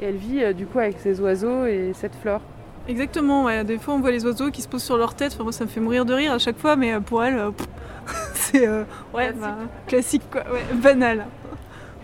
Et 0.00 0.04
elle 0.06 0.16
vit 0.16 0.54
du 0.54 0.66
coup 0.66 0.78
avec 0.78 0.98
ces 1.00 1.20
oiseaux 1.20 1.64
et 1.66 1.92
cette 1.94 2.14
flore. 2.16 2.40
Exactement, 2.88 3.44
ouais. 3.44 3.64
des 3.64 3.78
fois 3.78 3.94
on 3.94 4.00
voit 4.00 4.10
les 4.12 4.24
oiseaux 4.26 4.50
qui 4.50 4.62
se 4.62 4.68
posent 4.68 4.84
sur 4.84 4.96
leur 4.98 5.14
tête, 5.14 5.32
enfin, 5.34 5.42
moi 5.44 5.52
ça 5.52 5.64
me 5.64 5.70
fait 5.70 5.80
mourir 5.80 6.04
de 6.04 6.14
rire 6.14 6.32
à 6.32 6.38
chaque 6.38 6.58
fois 6.58 6.76
mais 6.76 7.00
pour 7.00 7.20
pff, 7.22 7.66
c'est 8.34 8.68
ouais, 8.68 8.84
Classique. 9.14 9.40
bah, 9.40 9.56
classique 9.86 10.22
quoi, 10.30 10.42
ouais, 10.52 10.64
banal. 10.74 11.26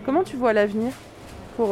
Comment 0.05 0.25
tu 0.25 0.37
vois 0.37 0.53
l'avenir? 0.53 0.91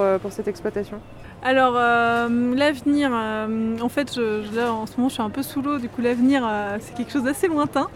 Euh, 0.01 0.19
pour 0.19 0.33
cette 0.33 0.49
exploitation 0.49 1.01
Alors, 1.43 1.75
euh, 1.77 2.55
l'avenir, 2.55 3.11
euh, 3.13 3.77
en 3.81 3.89
fait, 3.89 4.17
là 4.55 4.73
en 4.73 4.87
ce 4.87 4.97
moment 4.97 5.09
je 5.09 5.15
suis 5.15 5.23
un 5.23 5.31
peu 5.31 5.43
sous 5.43 5.63
l'eau, 5.63 5.79
du 5.79 5.89
coup 5.89 6.01
l'avenir 6.03 6.49
c'est 6.81 6.95
quelque 6.95 7.13
chose 7.13 7.25
d'assez 7.25 7.49
lointain. 7.49 7.89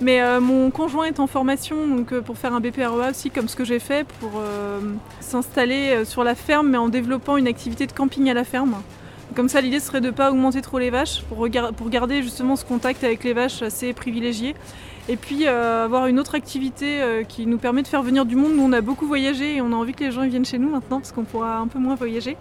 Mais 0.00 0.20
mon 0.40 0.70
conjoint 0.70 1.04
est 1.04 1.20
en 1.20 1.26
formation 1.26 1.86
donc, 1.86 2.14
pour 2.20 2.36
faire 2.36 2.52
un 2.52 2.60
BPREA 2.60 3.10
aussi, 3.10 3.30
comme 3.30 3.48
ce 3.48 3.56
que 3.56 3.64
j'ai 3.64 3.78
fait, 3.78 4.06
pour 4.20 4.42
s'installer 5.20 6.04
sur 6.04 6.24
la 6.24 6.34
ferme, 6.34 6.68
mais 6.68 6.78
en 6.78 6.88
développant 6.88 7.36
une 7.36 7.48
activité 7.48 7.86
de 7.86 7.92
camping 7.92 8.28
à 8.30 8.34
la 8.34 8.44
ferme. 8.44 8.76
Comme 9.34 9.48
ça, 9.48 9.60
l'idée 9.60 9.78
serait 9.78 10.00
de 10.00 10.06
ne 10.06 10.10
pas 10.10 10.30
augmenter 10.30 10.62
trop 10.62 10.78
les 10.78 10.90
vaches, 10.90 11.22
pour, 11.28 11.48
pour 11.76 11.90
garder 11.90 12.22
justement 12.22 12.56
ce 12.56 12.64
contact 12.64 13.04
avec 13.04 13.24
les 13.24 13.34
vaches 13.34 13.62
assez 13.62 13.92
privilégié. 13.92 14.54
Et 15.08 15.16
puis 15.16 15.46
euh, 15.46 15.84
avoir 15.84 16.06
une 16.06 16.20
autre 16.20 16.34
activité 16.34 17.00
euh, 17.00 17.22
qui 17.22 17.46
nous 17.46 17.56
permet 17.56 17.82
de 17.82 17.88
faire 17.88 18.02
venir 18.02 18.26
du 18.26 18.36
monde. 18.36 18.52
Nous, 18.54 18.62
on 18.62 18.72
a 18.72 18.82
beaucoup 18.82 19.06
voyagé 19.06 19.56
et 19.56 19.62
on 19.62 19.72
a 19.72 19.74
envie 19.74 19.94
que 19.94 20.04
les 20.04 20.10
gens 20.10 20.26
viennent 20.26 20.44
chez 20.44 20.58
nous 20.58 20.68
maintenant, 20.68 20.98
parce 20.98 21.12
qu'on 21.12 21.24
pourra 21.24 21.58
un 21.58 21.66
peu 21.66 21.78
moins 21.78 21.94
voyager. 21.94 22.36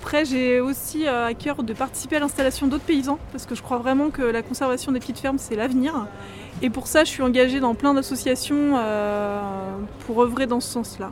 Après, 0.00 0.24
j'ai 0.24 0.60
aussi 0.60 1.06
euh, 1.06 1.26
à 1.26 1.34
cœur 1.34 1.62
de 1.62 1.72
participer 1.72 2.16
à 2.16 2.20
l'installation 2.20 2.66
d'autres 2.66 2.84
paysans, 2.84 3.18
parce 3.30 3.46
que 3.46 3.54
je 3.54 3.62
crois 3.62 3.78
vraiment 3.78 4.10
que 4.10 4.22
la 4.22 4.42
conservation 4.42 4.90
des 4.90 4.98
petites 4.98 5.18
fermes, 5.18 5.38
c'est 5.38 5.54
l'avenir. 5.54 6.08
Et 6.62 6.68
pour 6.68 6.88
ça, 6.88 7.04
je 7.04 7.10
suis 7.10 7.22
engagée 7.22 7.60
dans 7.60 7.74
plein 7.74 7.94
d'associations 7.94 8.78
pour 10.06 10.22
œuvrer 10.22 10.46
dans 10.46 10.60
ce 10.60 10.70
sens-là. 10.70 11.10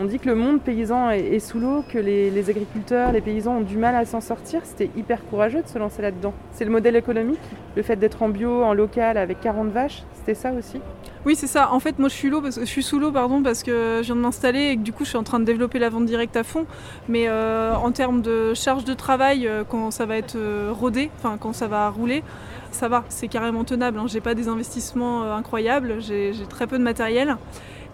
On 0.00 0.04
dit 0.04 0.20
que 0.20 0.28
le 0.28 0.36
monde 0.36 0.60
paysan 0.60 1.10
est, 1.10 1.40
sous 1.40 1.58
l'eau, 1.58 1.82
que 1.88 1.98
les, 1.98 2.50
agriculteurs, 2.50 3.10
les 3.10 3.20
paysans 3.20 3.56
ont 3.56 3.62
du 3.62 3.76
mal 3.76 3.96
à 3.96 4.04
s'en 4.04 4.20
sortir. 4.20 4.60
C'était 4.62 4.90
hyper 4.96 5.24
courageux 5.24 5.60
de 5.60 5.66
se 5.66 5.76
lancer 5.76 6.02
là-dedans. 6.02 6.34
C'est 6.52 6.64
le 6.64 6.70
modèle 6.70 6.94
économique, 6.94 7.40
le 7.74 7.82
fait 7.82 7.96
d'être 7.96 8.22
en 8.22 8.28
bio, 8.28 8.62
en 8.62 8.74
local, 8.74 9.16
avec 9.16 9.40
40 9.40 9.70
vaches, 9.70 10.04
c'était 10.14 10.34
ça 10.34 10.52
aussi? 10.52 10.80
Oui, 11.26 11.34
c'est 11.34 11.48
ça. 11.48 11.72
En 11.72 11.80
fait, 11.80 11.98
moi, 11.98 12.08
je 12.08 12.14
suis, 12.14 12.30
l'eau 12.30 12.40
sous 12.48 12.98
l'eau 13.00 13.10
pardon, 13.10 13.42
parce 13.42 13.64
que 13.64 13.98
je 14.02 14.06
viens 14.06 14.14
de 14.14 14.20
m'installer 14.20 14.68
et 14.68 14.76
que 14.76 14.82
du 14.82 14.92
coup, 14.92 15.02
je 15.02 15.08
suis 15.08 15.18
en 15.18 15.24
train 15.24 15.40
de 15.40 15.44
développer 15.44 15.80
la 15.80 15.88
vente 15.88 16.06
directe 16.06 16.36
à 16.36 16.44
fond. 16.44 16.64
Mais 17.08 17.24
euh, 17.26 17.74
en 17.74 17.90
termes 17.90 18.22
de 18.22 18.54
charge 18.54 18.84
de 18.84 18.94
travail, 18.94 19.48
euh, 19.48 19.64
quand 19.68 19.90
ça 19.90 20.06
va 20.06 20.16
être 20.16 20.36
euh, 20.36 20.70
rodé, 20.72 21.10
enfin, 21.18 21.38
quand 21.40 21.52
ça 21.52 21.66
va 21.66 21.90
rouler, 21.90 22.22
ça 22.70 22.86
va, 22.86 23.04
c'est 23.08 23.26
carrément 23.26 23.64
tenable. 23.64 23.98
Hein. 23.98 24.06
J'ai 24.06 24.20
pas 24.20 24.34
des 24.34 24.46
investissements 24.46 25.34
incroyables, 25.34 25.96
j'ai 25.98 26.32
très 26.48 26.68
peu 26.68 26.78
de 26.78 26.84
matériel. 26.84 27.36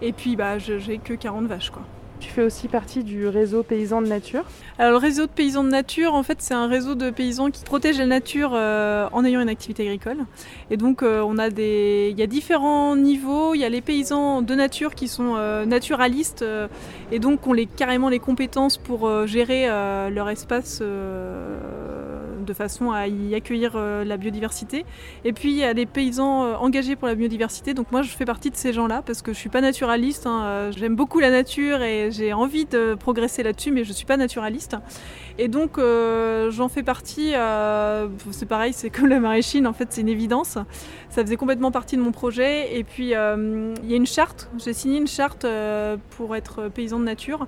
Et 0.01 0.11
puis, 0.11 0.35
bah, 0.35 0.57
j'ai 0.57 0.97
que 0.97 1.13
40 1.13 1.45
vaches, 1.45 1.69
quoi. 1.69 1.83
tu 2.19 2.29
fais 2.29 2.43
aussi 2.43 2.67
partie 2.67 3.03
du 3.03 3.27
réseau 3.27 3.63
Paysans 3.63 4.01
de 4.01 4.07
Nature. 4.07 4.43
Alors 4.77 4.91
le 4.91 4.97
réseau 4.97 5.25
de 5.25 5.31
paysans 5.31 5.63
de 5.63 5.69
nature, 5.69 6.13
en 6.13 6.23
fait, 6.23 6.41
c'est 6.41 6.53
un 6.53 6.67
réseau 6.67 6.95
de 6.95 7.09
paysans 7.09 7.49
qui 7.49 7.63
protège 7.63 7.97
la 7.97 8.05
nature 8.05 8.51
euh, 8.53 9.07
en 9.13 9.23
ayant 9.23 9.41
une 9.41 9.49
activité 9.49 9.83
agricole. 9.83 10.25
Et 10.69 10.75
donc 10.75 11.01
euh, 11.01 11.21
on 11.25 11.37
a 11.37 11.49
des, 11.49 12.09
il 12.11 12.19
y 12.19 12.23
a 12.23 12.27
différents 12.27 12.95
niveaux. 12.95 13.53
Il 13.53 13.59
y 13.59 13.63
a 13.63 13.69
les 13.69 13.81
paysans 13.81 14.41
de 14.41 14.55
nature 14.55 14.95
qui 14.95 15.07
sont 15.07 15.35
euh, 15.37 15.65
naturalistes 15.65 16.43
et 17.11 17.19
donc 17.19 17.47
ont 17.47 17.53
les, 17.53 17.67
carrément 17.67 18.09
les 18.09 18.19
compétences 18.19 18.77
pour 18.77 19.27
gérer 19.27 19.67
leur 19.67 20.29
espace 20.29 20.81
de 22.45 22.53
façon 22.53 22.91
à 22.91 23.07
y 23.07 23.35
accueillir 23.35 23.73
euh, 23.75 24.03
la 24.05 24.17
biodiversité. 24.17 24.85
Et 25.23 25.33
puis 25.33 25.51
il 25.51 25.57
y 25.57 25.63
a 25.63 25.73
des 25.73 25.85
paysans 25.85 26.45
euh, 26.45 26.55
engagés 26.55 26.95
pour 26.95 27.07
la 27.07 27.15
biodiversité. 27.15 27.73
Donc 27.73 27.91
moi 27.91 28.01
je 28.01 28.09
fais 28.09 28.25
partie 28.25 28.49
de 28.49 28.55
ces 28.55 28.73
gens-là 28.73 29.01
parce 29.05 29.21
que 29.21 29.33
je 29.33 29.37
suis 29.37 29.49
pas 29.49 29.61
naturaliste. 29.61 30.27
hein. 30.27 30.43
Euh, 30.45 30.71
J'aime 30.75 30.95
beaucoup 30.95 31.19
la 31.19 31.31
nature 31.31 31.81
et 31.81 32.11
j'ai 32.11 32.33
envie 32.33 32.65
de 32.65 32.95
progresser 32.95 33.43
là-dessus, 33.43 33.71
mais 33.71 33.83
je 33.83 33.93
suis 33.93 34.05
pas 34.05 34.17
naturaliste. 34.17 34.77
Et 35.37 35.47
donc 35.47 35.77
j'en 35.77 36.69
fais 36.69 36.83
partie. 36.83 37.33
c'est 38.31 38.45
pareil, 38.45 38.71
c'est 38.73 38.89
comme 38.89 39.07
la 39.07 39.19
maraîchine. 39.19 39.67
En 39.67 39.73
fait, 39.73 39.87
c'est 39.89 40.01
une 40.01 40.07
évidence. 40.09 40.57
Ça 41.09 41.21
faisait 41.23 41.35
complètement 41.35 41.71
partie 41.71 41.97
de 41.97 42.01
mon 42.01 42.11
projet. 42.11 42.77
Et 42.77 42.83
puis 42.83 43.07
il 43.07 43.09
y 43.09 43.15
a 43.15 43.35
une 43.35 44.05
charte. 44.05 44.49
J'ai 44.57 44.73
signé 44.73 44.97
une 44.97 45.07
charte 45.07 45.45
pour 46.11 46.35
être 46.35 46.69
paysan 46.69 46.99
de 46.99 47.05
nature 47.05 47.47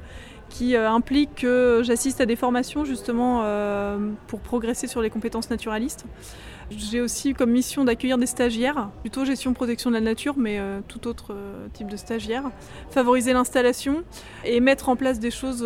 qui 0.49 0.75
euh, 0.75 0.89
implique 0.89 1.35
que 1.35 1.81
j'assiste 1.83 2.21
à 2.21 2.25
des 2.25 2.35
formations 2.35 2.85
justement 2.85 3.41
euh, 3.43 3.97
pour 4.27 4.39
progresser 4.39 4.87
sur 4.87 5.01
les 5.01 5.09
compétences 5.09 5.49
naturalistes. 5.49 6.05
J'ai 6.69 6.99
aussi 6.99 7.33
comme 7.33 7.51
mission 7.51 7.85
d'accueillir 7.85 8.17
des 8.17 8.25
stagiaires, 8.25 8.89
plutôt 8.99 9.23
gestion 9.23 9.53
protection 9.53 9.89
de 9.89 9.95
la 9.95 10.01
nature, 10.01 10.35
mais 10.37 10.59
euh, 10.59 10.81
tout 10.85 11.07
autre 11.07 11.33
type 11.71 11.87
de 11.87 11.95
stagiaires, 11.95 12.51
favoriser 12.89 13.31
l'installation 13.31 14.03
et 14.43 14.59
mettre 14.59 14.89
en 14.89 14.97
place 14.97 15.19
des 15.19 15.31
choses 15.31 15.65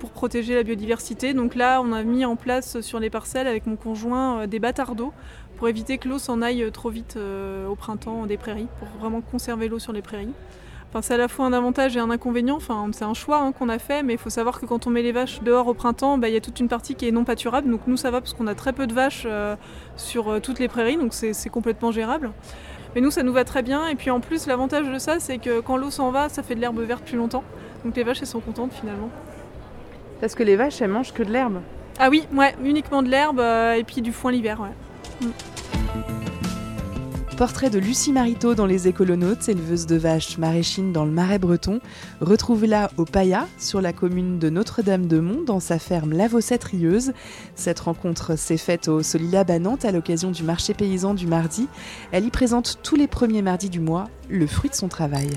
pour 0.00 0.10
protéger 0.10 0.56
la 0.56 0.64
biodiversité. 0.64 1.34
Donc 1.34 1.54
là, 1.54 1.80
on 1.80 1.92
a 1.92 2.02
mis 2.02 2.24
en 2.24 2.34
place 2.34 2.80
sur 2.80 2.98
les 2.98 3.10
parcelles 3.10 3.46
avec 3.46 3.66
mon 3.66 3.76
conjoint 3.76 4.48
des 4.48 4.58
bâtards 4.58 4.96
d'eau 4.96 5.12
pour 5.56 5.68
éviter 5.68 5.98
que 5.98 6.08
l'eau 6.08 6.18
s'en 6.18 6.42
aille 6.42 6.68
trop 6.72 6.90
vite 6.90 7.16
au 7.68 7.76
printemps 7.76 8.26
des 8.26 8.36
prairies, 8.36 8.68
pour 8.80 8.88
vraiment 8.98 9.20
conserver 9.20 9.68
l'eau 9.68 9.78
sur 9.78 9.92
les 9.92 10.02
prairies. 10.02 10.34
Enfin, 10.90 11.02
c'est 11.02 11.14
à 11.14 11.16
la 11.18 11.28
fois 11.28 11.44
un 11.44 11.52
avantage 11.52 11.96
et 11.96 12.00
un 12.00 12.10
inconvénient. 12.10 12.56
Enfin, 12.56 12.88
c'est 12.92 13.04
un 13.04 13.12
choix 13.12 13.40
hein, 13.40 13.52
qu'on 13.52 13.68
a 13.68 13.78
fait, 13.78 14.02
mais 14.02 14.14
il 14.14 14.18
faut 14.18 14.30
savoir 14.30 14.58
que 14.58 14.64
quand 14.64 14.86
on 14.86 14.90
met 14.90 15.02
les 15.02 15.12
vaches 15.12 15.42
dehors 15.42 15.66
au 15.66 15.74
printemps, 15.74 16.16
bah, 16.16 16.28
il 16.28 16.34
y 16.34 16.36
a 16.36 16.40
toute 16.40 16.60
une 16.60 16.68
partie 16.68 16.94
qui 16.94 17.06
est 17.06 17.10
non 17.10 17.24
pâturable. 17.24 17.70
Donc 17.70 17.82
nous, 17.86 17.98
ça 17.98 18.10
va 18.10 18.20
parce 18.20 18.32
qu'on 18.32 18.46
a 18.46 18.54
très 18.54 18.72
peu 18.72 18.86
de 18.86 18.94
vaches 18.94 19.24
euh, 19.26 19.54
sur 19.96 20.28
euh, 20.28 20.40
toutes 20.40 20.58
les 20.58 20.68
prairies, 20.68 20.96
donc 20.96 21.12
c'est 21.12 21.34
c'est 21.34 21.50
complètement 21.50 21.92
gérable. 21.92 22.32
Mais 22.94 23.02
nous, 23.02 23.10
ça 23.10 23.22
nous 23.22 23.34
va 23.34 23.44
très 23.44 23.62
bien. 23.62 23.86
Et 23.88 23.96
puis 23.96 24.10
en 24.10 24.20
plus, 24.20 24.46
l'avantage 24.46 24.88
de 24.88 24.98
ça, 24.98 25.20
c'est 25.20 25.36
que 25.36 25.60
quand 25.60 25.76
l'eau 25.76 25.90
s'en 25.90 26.10
va, 26.10 26.30
ça 26.30 26.42
fait 26.42 26.54
de 26.54 26.60
l'herbe 26.60 26.80
verte 26.80 27.04
plus 27.04 27.18
longtemps. 27.18 27.44
Donc 27.84 27.94
les 27.94 28.02
vaches, 28.02 28.20
elles 28.22 28.26
sont 28.26 28.40
contentes 28.40 28.72
finalement. 28.72 29.10
Parce 30.20 30.34
que 30.34 30.42
les 30.42 30.56
vaches, 30.56 30.80
elles 30.80 30.90
mangent 30.90 31.12
que 31.12 31.22
de 31.22 31.30
l'herbe. 31.30 31.60
Ah 31.98 32.08
oui, 32.08 32.26
ouais, 32.32 32.54
uniquement 32.64 33.02
de 33.02 33.08
l'herbe 33.08 33.40
euh, 33.40 33.74
et 33.74 33.84
puis 33.84 34.00
du 34.00 34.12
foin 34.12 34.32
l'hiver. 34.32 34.60
Ouais. 34.60 35.28
Portrait 37.38 37.70
de 37.70 37.78
Lucie 37.78 38.12
Mariteau 38.12 38.56
dans 38.56 38.66
Les 38.66 38.88
Écolonautes, 38.88 39.48
éleveuse 39.48 39.86
de 39.86 39.94
vaches 39.94 40.38
maraîchines 40.38 40.92
dans 40.92 41.04
le 41.04 41.12
Marais 41.12 41.38
breton. 41.38 41.78
Retrouvez-la 42.20 42.90
au 42.96 43.04
Paya, 43.04 43.46
sur 43.58 43.80
la 43.80 43.92
commune 43.92 44.40
de 44.40 44.50
Notre-Dame-de-Mont, 44.50 45.42
dans 45.46 45.60
sa 45.60 45.78
ferme 45.78 46.12
Lavocette-Rieuse. 46.14 47.12
Cette 47.54 47.78
rencontre 47.78 48.36
s'est 48.36 48.56
faite 48.56 48.88
au 48.88 49.04
Solilab 49.04 49.52
à 49.52 49.60
Nantes 49.60 49.84
à 49.84 49.92
l'occasion 49.92 50.32
du 50.32 50.42
marché 50.42 50.74
paysan 50.74 51.14
du 51.14 51.28
mardi. 51.28 51.68
Elle 52.10 52.24
y 52.24 52.30
présente 52.30 52.80
tous 52.82 52.96
les 52.96 53.06
premiers 53.06 53.42
mardis 53.42 53.70
du 53.70 53.78
mois 53.78 54.08
le 54.28 54.48
fruit 54.48 54.70
de 54.70 54.74
son 54.74 54.88
travail. 54.88 55.30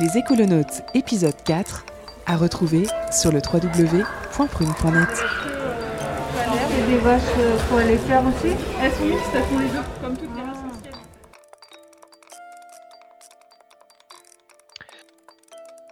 Les 0.00 0.18
Écolonautes, 0.18 0.82
épisode 0.92 1.36
4, 1.44 1.86
à 2.26 2.36
retrouver 2.36 2.88
sur 3.12 3.30
le 3.30 3.38
www.prune.net. 3.38 5.08
des 6.86 6.98
vaches 6.98 7.22
pour 7.68 7.78
aller 7.78 7.98
faire 7.98 8.22
aussi 8.26 8.54
Elles 8.80 8.92
sont 8.92 9.04
mixtes, 9.04 9.30
elles 9.34 9.42
font 9.42 9.58
les 9.58 9.68
deux, 9.68 9.84
comme 10.02 10.16
toutes 10.16 10.36
les 10.36 10.42
races. 10.42 10.58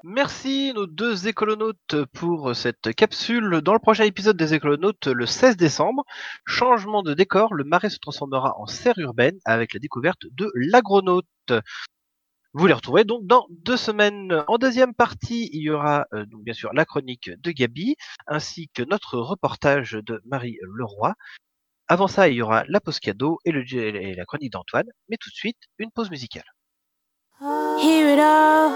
Merci 0.09 0.73
nos 0.73 0.87
deux 0.87 1.27
écolonautes 1.27 1.97
pour 2.13 2.55
cette 2.55 2.95
capsule. 2.95 3.61
Dans 3.61 3.73
le 3.73 3.81
prochain 3.81 4.05
épisode 4.05 4.37
des 4.37 4.55
écolonautes, 4.55 5.09
le 5.09 5.27
16 5.27 5.57
décembre, 5.57 6.05
changement 6.45 7.03
de 7.03 7.13
décor, 7.13 7.55
le 7.55 7.65
marais 7.65 7.91
se 7.91 7.99
transformera 7.99 8.55
en 8.57 8.67
serre 8.67 8.99
urbaine 8.99 9.37
avec 9.45 9.75
la 9.75 9.81
découverte 9.81 10.23
de 10.31 10.53
l'agronaute. 10.55 11.27
Vous 12.59 12.67
les 12.67 12.73
retrouverez 12.73 13.05
donc 13.05 13.27
dans 13.27 13.47
deux 13.51 13.77
semaines. 13.77 14.43
En 14.49 14.57
deuxième 14.57 14.95
partie, 14.95 15.51
il 15.53 15.61
y 15.61 15.69
aura 15.69 16.07
euh, 16.15 16.25
donc 16.25 16.43
bien 16.43 16.55
sûr 16.55 16.73
la 16.73 16.87
chronique 16.87 17.29
de 17.29 17.51
Gabi, 17.51 17.97
ainsi 18.27 18.71
que 18.73 18.83
notre 18.83 19.19
reportage 19.19 19.93
de 19.93 20.23
Marie 20.25 20.57
Leroy. 20.63 21.13
Avant 21.87 22.09
ça, 22.09 22.29
il 22.29 22.37
y 22.37 22.41
aura 22.41 22.65
la 22.69 22.81
pause 22.81 22.99
cadeau 22.99 23.39
et, 23.45 23.53
la 23.53 24.25
chronique 24.25 24.53
d'Antoine. 24.53 24.87
Mais 25.11 25.19
tout 25.21 25.29
de 25.29 25.35
suite, 25.35 25.59
une 25.77 25.91
pause 25.91 26.11
musicale. 26.11 26.47
Hear 27.43 28.15
it 28.15 28.19
all, 28.19 28.73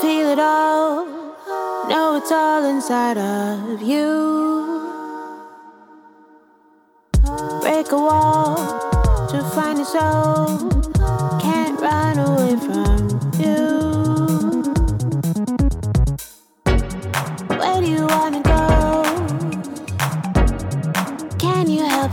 feel 0.00 0.30
it 0.32 0.38
all, 0.38 1.06
know 1.88 2.16
it's 2.16 2.30
all 2.30 2.64
inside 2.66 3.18
of 3.18 3.82
you. 3.82 4.94
Break 7.60 7.90
a 7.90 7.96
wall 7.96 8.54
to 9.28 9.42
find 9.56 9.76
your 9.76 9.86
soul, 9.86 10.70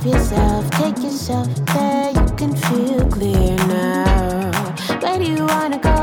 yourself? 0.05 0.69
Take 0.71 0.97
yourself 0.97 1.47
there, 1.73 2.11
you 2.11 2.35
can 2.35 2.55
feel 2.55 3.07
clear 3.09 3.55
now. 3.55 4.73
Where 5.01 5.17
do 5.17 5.25
you 5.25 5.45
wanna 5.45 5.79
go? 5.79 6.02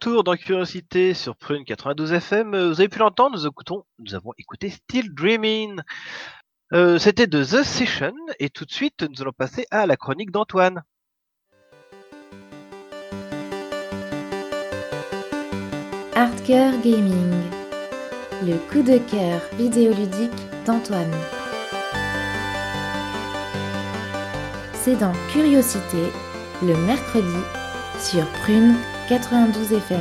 Retour 0.00 0.24
dans 0.24 0.34
Curiosité 0.34 1.12
sur 1.12 1.36
Prune 1.36 1.62
92 1.62 2.14
FM, 2.14 2.54
euh, 2.54 2.68
vous 2.68 2.80
avez 2.80 2.88
pu 2.88 3.00
l'entendre, 3.00 3.36
nous, 3.36 3.46
écoutons, 3.46 3.84
nous 3.98 4.14
avons 4.14 4.32
écouté 4.38 4.70
Still 4.70 5.12
Dreaming. 5.12 5.78
Euh, 6.72 6.98
C'était 6.98 7.26
de 7.26 7.44
The 7.44 7.62
Session, 7.62 8.14
et 8.38 8.48
tout 8.48 8.64
de 8.64 8.72
suite, 8.72 9.02
nous 9.02 9.20
allons 9.20 9.34
passer 9.36 9.66
à 9.70 9.84
la 9.84 9.98
chronique 9.98 10.30
d'Antoine. 10.30 10.82
Hardcore 16.14 16.80
Gaming. 16.82 17.34
Le 18.42 18.56
coup 18.70 18.82
de 18.82 18.96
cœur 18.96 19.42
vidéoludique 19.58 20.30
d'Antoine. 20.64 21.14
C'est 24.72 24.96
dans 24.96 25.12
Curiosité, 25.30 26.10
le 26.62 26.74
mercredi, 26.86 27.44
sur 27.98 28.24
Prune 28.40 28.76
92 29.10 29.72
FM. 29.72 29.98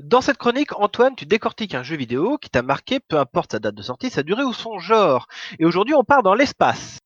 Dans 0.00 0.20
cette 0.20 0.38
chronique, 0.38 0.76
Antoine, 0.76 1.14
tu 1.14 1.24
décortiques 1.24 1.76
un 1.76 1.84
jeu 1.84 1.94
vidéo 1.94 2.36
qui 2.36 2.50
t'a 2.50 2.62
marqué, 2.62 2.98
peu 2.98 3.16
importe 3.16 3.52
sa 3.52 3.60
date 3.60 3.76
de 3.76 3.82
sortie, 3.82 4.10
sa 4.10 4.24
durée 4.24 4.42
ou 4.42 4.52
son 4.52 4.80
genre. 4.80 5.28
Et 5.60 5.64
aujourd'hui, 5.64 5.94
on 5.94 6.02
part 6.02 6.24
dans 6.24 6.34
l'espace. 6.34 6.98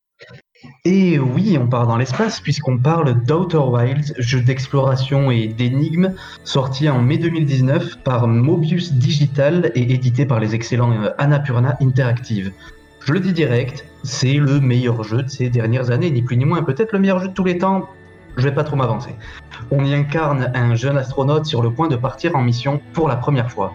Et 0.87 1.19
oui, 1.19 1.59
on 1.61 1.69
part 1.69 1.87
dans 1.87 1.99
l'espace 1.99 2.41
puisqu'on 2.41 2.79
parle 2.79 3.23
d'Outer 3.27 3.59
Wilds, 3.59 4.15
jeu 4.17 4.41
d'exploration 4.41 5.31
et 5.31 5.49
d'énigmes, 5.49 6.15
sorti 6.45 6.89
en 6.89 7.03
mai 7.03 7.19
2019 7.19 7.99
par 8.05 8.27
Mobius 8.27 8.95
Digital 8.95 9.71
et 9.75 9.93
édité 9.93 10.25
par 10.25 10.41
les 10.41 10.55
excellents 10.55 10.93
euh, 10.93 11.11
Annapurna 11.19 11.77
Interactive. 11.83 12.55
Je 13.05 13.13
le 13.13 13.21
dis 13.21 13.35
direct, 13.35 13.85
c'est 14.03 14.39
le 14.39 14.61
meilleur 14.61 15.05
jeu 15.05 15.25
de 15.25 15.29
ces 15.29 15.51
dernières 15.51 15.91
années, 15.91 16.11
ni 16.11 16.23
plus 16.23 16.39
ni 16.39 16.47
moins, 16.47 16.63
peut-être 16.63 16.93
le 16.93 17.01
meilleur 17.01 17.19
jeu 17.19 17.29
de 17.29 17.35
tous 17.35 17.45
les 17.45 17.59
temps, 17.59 17.87
je 18.37 18.43
vais 18.43 18.55
pas 18.55 18.65
trop 18.65 18.77
m'avancer. 18.77 19.15
On 19.71 19.85
y 19.85 19.95
incarne 19.95 20.51
un 20.55 20.75
jeune 20.75 20.97
astronaute 20.97 21.47
sur 21.47 21.63
le 21.63 21.73
point 21.73 21.89
de 21.89 21.97
partir 21.97 22.35
en 22.37 22.43
mission 22.43 22.81
pour 22.93 23.09
la 23.09 23.17
première 23.17 23.51
fois. 23.51 23.75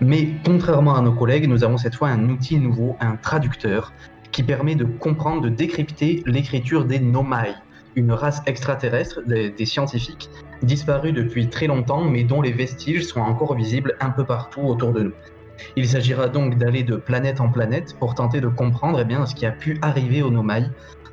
Mais 0.00 0.30
contrairement 0.44 0.96
à 0.96 1.02
nos 1.02 1.12
collègues, 1.12 1.48
nous 1.48 1.62
avons 1.62 1.76
cette 1.76 1.94
fois 1.94 2.08
un 2.08 2.28
outil 2.28 2.58
nouveau, 2.58 2.96
un 3.00 3.16
traducteur, 3.16 3.92
qui 4.32 4.42
permet 4.42 4.74
de 4.74 4.84
comprendre, 4.84 5.42
de 5.42 5.48
décrypter 5.48 6.22
l'écriture 6.26 6.84
des 6.84 7.00
Nomai, 7.00 7.54
une 7.96 8.12
race 8.12 8.42
extraterrestre 8.46 9.20
des, 9.26 9.50
des 9.50 9.66
scientifiques 9.66 10.30
disparue 10.62 11.12
depuis 11.12 11.48
très 11.48 11.66
longtemps, 11.66 12.04
mais 12.04 12.22
dont 12.22 12.42
les 12.42 12.52
vestiges 12.52 13.06
sont 13.06 13.20
encore 13.20 13.54
visibles 13.54 13.96
un 14.00 14.10
peu 14.10 14.24
partout 14.24 14.60
autour 14.60 14.92
de 14.92 15.02
nous. 15.04 15.12
Il 15.76 15.86
s'agira 15.86 16.28
donc 16.28 16.56
d'aller 16.56 16.82
de 16.82 16.96
planète 16.96 17.40
en 17.40 17.48
planète 17.48 17.96
pour 17.98 18.14
tenter 18.14 18.40
de 18.40 18.48
comprendre 18.48 19.00
eh 19.00 19.04
bien, 19.04 19.26
ce 19.26 19.34
qui 19.34 19.46
a 19.46 19.50
pu 19.50 19.78
arriver 19.82 20.22
aux 20.22 20.30
Nomai 20.30 20.64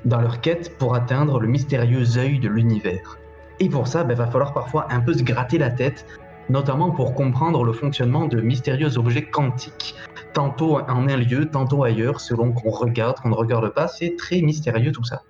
dans 0.07 0.21
leur 0.21 0.39
quête 0.39 0.77
pour 0.77 0.95
atteindre 0.95 1.39
le 1.39 1.47
mystérieux 1.47 2.17
œil 2.17 2.39
de 2.39 2.47
l'univers. 2.47 3.17
Et 3.59 3.69
pour 3.69 3.87
ça, 3.87 4.05
il 4.09 4.15
va 4.15 4.27
falloir 4.27 4.53
parfois 4.53 4.87
un 4.89 5.01
peu 5.01 5.13
se 5.13 5.23
gratter 5.23 5.57
la 5.57 5.69
tête, 5.69 6.05
notamment 6.49 6.91
pour 6.91 7.13
comprendre 7.13 7.63
le 7.65 7.73
fonctionnement 7.73 8.25
de 8.25 8.39
mystérieux 8.39 8.97
objets 8.97 9.23
quantiques, 9.23 9.95
tantôt 10.33 10.79
en 10.79 11.09
un 11.09 11.17
lieu, 11.17 11.49
tantôt 11.49 11.83
ailleurs, 11.83 12.21
selon 12.21 12.53
qu'on 12.53 12.69
regarde, 12.69 13.19
qu'on 13.19 13.29
ne 13.29 13.35
regarde 13.35 13.69
pas. 13.73 13.87
C'est 13.87 14.15
très 14.15 14.41
mystérieux 14.41 14.93
tout 14.93 15.03
ça. 15.03 15.23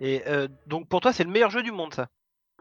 Et 0.00 0.22
euh, 0.28 0.46
donc 0.68 0.88
pour 0.88 1.00
toi, 1.00 1.12
c'est 1.12 1.24
le 1.24 1.30
meilleur 1.30 1.50
jeu 1.50 1.62
du 1.62 1.72
monde, 1.72 1.92
ça? 1.92 2.06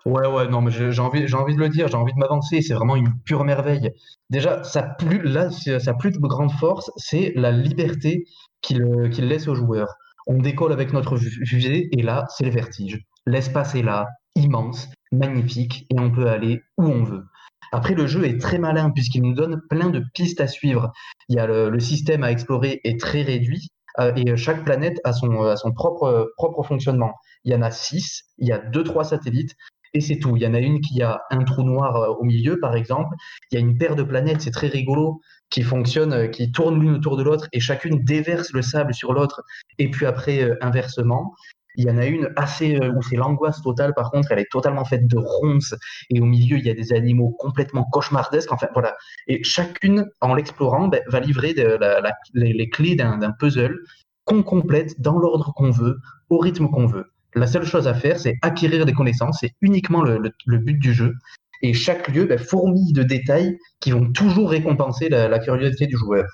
Ouais, 0.06 0.28
ouais, 0.28 0.48
non, 0.48 0.62
mais 0.62 0.72
j'ai 0.72 1.00
envie, 1.00 1.28
j'ai 1.28 1.36
envie 1.36 1.56
de 1.56 1.60
le 1.60 1.70
dire, 1.70 1.88
j'ai 1.88 1.98
envie 1.98 2.14
de 2.14 2.20
m'avancer, 2.20 2.62
c'est 2.62 2.76
vraiment 2.76 2.96
une 2.96 3.20
pure 3.26 3.44
merveille. 3.44 3.92
Déjà, 4.30 4.64
sa 4.64 4.84
plus, 4.84 5.22
là, 5.24 5.50
sa 5.52 5.94
plus 5.96 6.12
grande 6.12 6.52
force, 6.52 6.92
c'est 6.96 7.34
la 7.36 7.52
liberté 7.52 8.26
qu'il 8.62 9.10
qu'il 9.12 9.28
laisse 9.28 9.48
aux 9.48 9.56
joueurs. 9.56 9.96
On 10.28 10.38
décolle 10.38 10.74
avec 10.74 10.94
notre 10.94 11.18
fu- 11.18 11.46
fusée, 11.46 11.90
et 11.92 12.02
là, 12.02 12.26
c'est 12.30 12.46
le 12.46 12.52
vertige. 12.52 13.00
L'espace 13.26 13.76
est 13.76 13.82
là, 13.84 14.08
immense, 14.36 14.90
magnifique, 15.12 15.86
et 15.90 16.00
on 16.00 16.12
peut 16.12 16.28
aller 16.28 16.62
où 16.78 16.86
on 16.86 17.04
veut. 17.04 17.26
Après, 17.72 17.94
le 17.96 18.08
jeu 18.08 18.26
est 18.26 18.40
très 18.40 18.58
malin, 18.58 18.92
puisqu'il 18.92 19.22
nous 19.24 19.34
donne 19.34 19.62
plein 19.70 19.90
de 19.90 20.02
pistes 20.14 20.42
à 20.42 20.48
suivre. 20.48 20.92
Il 21.30 21.36
y 21.36 21.40
a 21.40 21.48
le, 21.48 21.80
système 21.80 22.24
à 22.24 22.32
explorer 22.32 22.82
est 22.84 23.00
très 23.00 23.22
réduit, 23.22 23.70
euh, 24.00 24.14
et 24.16 24.36
chaque 24.38 24.64
planète 24.64 25.00
a 25.04 25.14
son, 25.14 25.56
son 25.56 25.72
propre, 25.72 26.32
propre 26.38 26.64
fonctionnement. 26.64 27.14
Il 27.44 27.54
y 27.54 27.56
en 27.56 27.62
a 27.62 27.72
six, 27.72 28.24
il 28.38 28.48
y 28.48 28.52
a 28.52 28.58
deux, 28.58 28.84
trois 28.84 29.04
satellites, 29.04 29.56
et 29.96 30.02
c'est 30.02 30.20
tout. 30.20 30.36
Il 30.36 30.44
y 30.44 30.48
en 30.48 30.54
a 30.54 30.60
une 30.60 30.82
qui 30.82 31.02
a 31.02 31.22
un 31.32 31.44
trou 31.44 31.64
noir 31.64 31.96
euh, 31.96 32.14
au 32.20 32.24
milieu, 32.24 32.60
par 32.60 32.76
exemple. 32.76 33.16
Il 33.52 33.56
y 33.56 33.58
a 33.58 33.62
une 33.62 33.78
paire 33.78 33.96
de 33.96 34.04
planètes, 34.04 34.42
c'est 34.42 34.52
très 34.52 34.68
rigolo, 34.68 35.22
qui 35.50 35.64
fonctionnent, 35.64 36.14
euh, 36.14 36.28
qui 36.28 36.52
tournent 36.52 36.80
l'une 36.80 36.96
autour 36.96 37.18
de 37.18 37.24
l'autre, 37.24 37.48
et 37.54 37.60
chacune 37.60 38.04
déverse 38.04 38.52
le 38.54 38.62
sable 38.62 38.94
sur 38.94 39.14
l'autre, 39.14 39.44
et 39.78 39.90
puis 39.90 40.06
après, 40.06 40.44
euh, 40.44 40.56
inversement. 40.62 41.34
Il 41.78 41.86
y 41.86 41.92
en 41.92 41.98
a 41.98 42.06
une 42.06 42.32
assez 42.38 42.78
euh, 42.78 42.94
où 42.94 43.02
c'est 43.02 43.18
l'angoisse 43.18 43.62
totale, 43.62 43.94
par 43.94 44.10
contre, 44.10 44.32
elle 44.32 44.40
est 44.40 44.50
totalement 44.50 44.86
faite 44.86 45.08
de 45.08 45.18
ronces, 45.18 45.76
et 46.10 46.22
au 46.22 46.26
milieu, 46.26 46.58
il 46.58 46.66
y 46.66 46.70
a 46.70 46.74
des 46.74 46.94
animaux 46.94 47.36
complètement 47.38 47.84
cauchemardesques. 47.92 48.52
Enfin, 48.52 48.68
voilà. 48.74 48.96
Et 49.28 49.44
chacune, 49.44 50.06
en 50.22 50.34
l'explorant, 50.36 50.88
ben, 50.88 51.02
va 51.08 51.20
livrer 51.20 51.54
les, 52.34 52.70
clés 52.70 52.96
d'un 52.96 53.32
puzzle 53.40 53.78
qu'on 54.24 54.42
complète 54.42 55.00
dans 55.02 55.18
l'ordre 55.18 55.54
qu'on 55.54 55.70
veut, 55.70 55.98
au 56.30 56.38
rythme 56.38 56.70
qu'on 56.70 56.86
veut. 56.86 57.12
La 57.34 57.46
seule 57.46 57.66
chose 57.66 57.90
à 57.90 57.94
faire, 57.94 58.20
c'est 58.20 58.38
acquérir 58.42 58.86
des 58.86 58.94
connaissances, 58.94 59.40
c'est 59.42 59.52
uniquement 59.62 60.02
le 60.02 60.58
but 60.58 60.80
du 60.80 60.94
jeu. 60.94 61.14
Et 61.62 61.74
chaque 61.74 62.08
lieu 62.10 62.26
ben, 62.26 62.38
fourmille 62.38 62.94
de 62.94 63.04
détails 63.04 63.58
qui 63.80 63.92
vont 63.92 64.12
toujours 64.12 64.50
récompenser 64.50 65.10
la, 65.10 65.40
curiosité 65.40 65.88
du 65.88 65.98
joueur. 65.98 66.26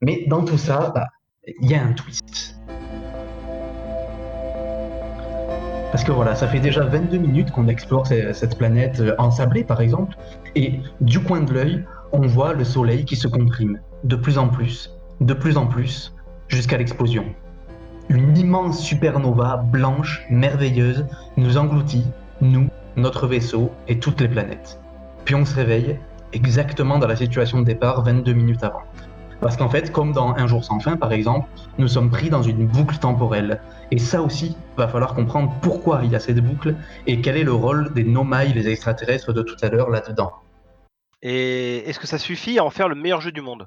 Mais 0.00 0.24
dans 0.28 0.44
tout 0.44 0.58
ça, 0.58 0.92
bah, 0.94 1.06
il 1.60 1.70
y 1.70 1.74
a 1.74 1.82
un 1.82 1.92
twist. 1.92 2.54
Parce 5.90 6.04
que 6.04 6.12
voilà, 6.12 6.34
ça 6.34 6.46
fait 6.46 6.60
déjà 6.60 6.84
22 6.84 7.16
minutes 7.16 7.50
qu'on 7.50 7.66
explore 7.66 8.06
ce- 8.06 8.32
cette 8.32 8.58
planète 8.58 9.00
euh, 9.00 9.14
ensablée, 9.18 9.64
par 9.64 9.80
exemple, 9.80 10.16
et 10.54 10.80
du 11.00 11.18
coin 11.20 11.40
de 11.40 11.52
l'œil, 11.52 11.84
on 12.12 12.26
voit 12.26 12.52
le 12.52 12.64
soleil 12.64 13.04
qui 13.04 13.16
se 13.16 13.26
comprime, 13.26 13.80
de 14.04 14.16
plus 14.16 14.38
en 14.38 14.48
plus, 14.48 14.92
de 15.20 15.34
plus 15.34 15.56
en 15.56 15.66
plus, 15.66 16.14
jusqu'à 16.48 16.76
l'explosion. 16.76 17.24
Une 18.10 18.36
immense 18.36 18.80
supernova 18.80 19.56
blanche, 19.56 20.24
merveilleuse, 20.30 21.06
nous 21.36 21.56
engloutit, 21.56 22.04
nous, 22.40 22.68
notre 22.98 23.26
vaisseau 23.26 23.70
et 23.86 23.98
toutes 23.98 24.20
les 24.20 24.28
planètes. 24.28 24.80
Puis 25.24 25.34
on 25.34 25.44
se 25.44 25.54
réveille 25.54 25.98
exactement 26.32 26.98
dans 26.98 27.06
la 27.06 27.16
situation 27.16 27.60
de 27.60 27.64
départ 27.64 28.02
22 28.04 28.32
minutes 28.32 28.62
avant. 28.62 28.82
Parce 29.40 29.56
qu'en 29.56 29.68
fait, 29.68 29.92
comme 29.92 30.12
dans 30.12 30.34
Un 30.34 30.46
jour 30.46 30.64
sans 30.64 30.80
fin 30.80 30.96
par 30.96 31.12
exemple, 31.12 31.48
nous 31.78 31.88
sommes 31.88 32.10
pris 32.10 32.28
dans 32.28 32.42
une 32.42 32.66
boucle 32.66 32.98
temporelle. 32.98 33.60
Et 33.90 33.98
ça 33.98 34.20
aussi, 34.20 34.56
va 34.76 34.88
falloir 34.88 35.14
comprendre 35.14 35.54
pourquoi 35.62 36.00
il 36.02 36.10
y 36.10 36.16
a 36.16 36.20
cette 36.20 36.40
boucle 36.40 36.74
et 37.06 37.20
quel 37.20 37.36
est 37.36 37.44
le 37.44 37.52
rôle 37.52 37.94
des 37.94 38.04
Nomai, 38.04 38.48
les 38.48 38.68
extraterrestres 38.68 39.32
de 39.32 39.42
tout 39.42 39.56
à 39.62 39.68
l'heure 39.68 39.90
là-dedans. 39.90 40.32
Et 41.22 41.88
est-ce 41.88 41.98
que 41.98 42.06
ça 42.06 42.18
suffit 42.18 42.58
à 42.58 42.64
en 42.64 42.70
faire 42.70 42.88
le 42.88 42.94
meilleur 42.94 43.20
jeu 43.20 43.32
du 43.32 43.40
monde? 43.40 43.66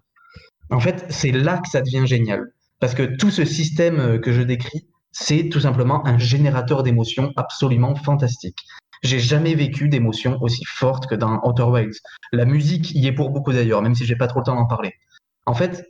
En 0.69 0.79
fait, 0.79 1.05
c'est 1.09 1.31
là 1.31 1.57
que 1.57 1.69
ça 1.69 1.81
devient 1.81 2.05
génial. 2.05 2.51
Parce 2.79 2.95
que 2.95 3.03
tout 3.03 3.29
ce 3.29 3.45
système 3.45 4.19
que 4.19 4.31
je 4.31 4.41
décris, 4.41 4.87
c'est 5.11 5.49
tout 5.49 5.59
simplement 5.59 6.05
un 6.07 6.17
générateur 6.17 6.83
d'émotions 6.83 7.31
absolument 7.35 7.95
fantastique. 7.95 8.57
J'ai 9.03 9.19
jamais 9.19 9.55
vécu 9.55 9.89
d'émotions 9.89 10.37
aussi 10.41 10.63
fortes 10.65 11.07
que 11.07 11.15
dans 11.15 11.41
Outer 11.43 11.63
Wilds. 11.63 11.99
La 12.31 12.45
musique 12.45 12.91
y 12.91 13.07
est 13.07 13.11
pour 13.11 13.31
beaucoup 13.31 13.51
d'ailleurs, 13.51 13.81
même 13.81 13.95
si 13.95 14.05
j'ai 14.05 14.15
pas 14.15 14.27
trop 14.27 14.41
le 14.41 14.45
temps 14.45 14.55
d'en 14.55 14.67
parler. 14.67 14.93
En 15.47 15.55
fait, 15.55 15.87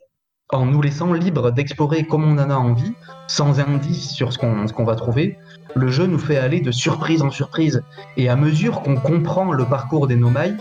en 0.49 0.65
nous 0.65 0.81
laissant 0.81 1.11
libres 1.11 1.51
d'explorer 1.51 2.05
comme 2.05 2.23
on 2.23 2.37
en 2.41 2.49
a 2.49 2.55
envie, 2.55 2.93
sans 3.27 3.59
indice 3.59 4.11
sur 4.11 4.31
ce 4.31 4.37
qu'on 4.37 4.83
va 4.83 4.95
trouver, 4.95 5.37
le 5.75 5.89
jeu 5.89 6.05
nous 6.05 6.19
fait 6.19 6.37
aller 6.37 6.61
de 6.61 6.71
surprise 6.71 7.21
en 7.21 7.31
surprise. 7.31 7.83
Et 8.15 8.29
à 8.29 8.37
mesure 8.37 8.81
qu'on 8.81 8.95
comprend 8.95 9.51
le 9.51 9.65
parcours 9.65 10.07
des 10.07 10.15
Nomai, 10.15 10.53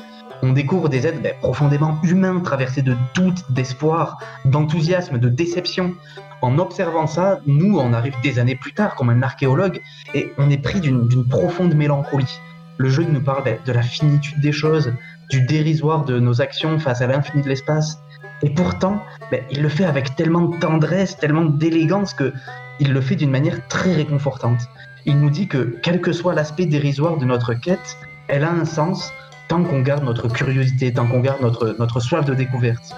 on 0.43 0.53
découvre 0.53 0.89
des 0.89 1.07
êtres 1.07 1.21
ben, 1.21 1.35
profondément 1.41 1.99
humains, 2.03 2.41
traversés 2.41 2.83
de 2.83 2.97
doutes, 3.15 3.51
d'espoir, 3.51 4.19
d'enthousiasme, 4.45 5.19
de 5.19 5.29
déception. 5.29 5.95
En 6.43 6.59
observant 6.59 7.07
ça, 7.07 7.41
nous, 7.47 7.79
on 7.79 7.93
arrive 7.93 8.15
des 8.23 8.39
années 8.39 8.57
plus 8.57 8.73
tard 8.73 8.95
comme 8.95 9.11
un 9.11 9.23
archéologue 9.23 9.81
et 10.15 10.33
on 10.39 10.49
est 10.51 10.59
pris 10.59 10.81
d'une 10.81 11.29
profonde 11.29 11.75
mélancolie. 11.75 12.41
Le 12.79 12.89
jeu 12.89 13.05
nous 13.05 13.21
parle 13.21 13.45
de 13.67 13.73
la 13.73 13.83
finitude 13.83 14.41
des 14.41 14.53
choses, 14.53 14.93
du 15.29 15.43
dérisoire 15.43 16.05
de 16.07 16.19
nos 16.19 16.41
actions 16.41 16.79
face 16.79 17.03
à 17.03 17.07
l'infini 17.07 17.43
de 17.43 17.49
l'espace. 17.49 18.01
Et 18.43 18.49
pourtant, 18.49 19.03
ben, 19.31 19.43
il 19.51 19.61
le 19.61 19.69
fait 19.69 19.85
avec 19.85 20.17
tellement 20.17 20.43
de 20.43 20.59
tendresse, 20.59 21.19
tellement 21.19 21.45
d'élégance 21.45 22.15
que 22.15 22.33
il 22.81 22.95
le 22.95 23.03
fait 23.03 23.17
d'une 23.17 23.31
manière 23.31 23.69
très 23.69 23.93
réconfortante. 23.93 24.61
Il 25.05 25.21
nous 25.21 25.29
dit 25.29 25.47
que 25.47 25.79
quel 25.83 26.01
que 26.01 26.13
soit 26.13 26.35
l'aspect 26.35 26.65
dérisoire 26.65 27.19
de 27.19 27.27
notre 27.27 27.53
quête, 27.53 27.99
elle 28.29 28.45
a 28.45 28.51
un 28.51 28.65
sens 28.65 29.13
tant 29.49 29.63
qu'on 29.63 29.81
garde 29.83 30.05
notre 30.05 30.29
curiosité, 30.29 30.93
tant 30.93 31.07
qu'on 31.07 31.21
garde 31.21 31.43
notre, 31.43 31.77
notre 31.79 32.01
soif 32.01 32.25
de 32.25 32.35
découverte. 32.35 32.95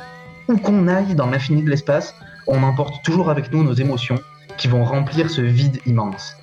Où 0.48 0.56
qu'on 0.58 0.86
aille 0.86 1.16
dans 1.16 1.26
l'infini 1.26 1.62
de 1.62 1.70
l'espace, 1.70 2.14
on 2.46 2.62
emporte 2.62 3.04
toujours 3.04 3.30
avec 3.30 3.52
nous 3.52 3.62
nos 3.62 3.74
émotions 3.74 4.18
qui 4.56 4.68
vont 4.68 4.84
remplir 4.84 5.30
ce 5.30 5.40
vide 5.40 5.78
immense. 5.86 6.36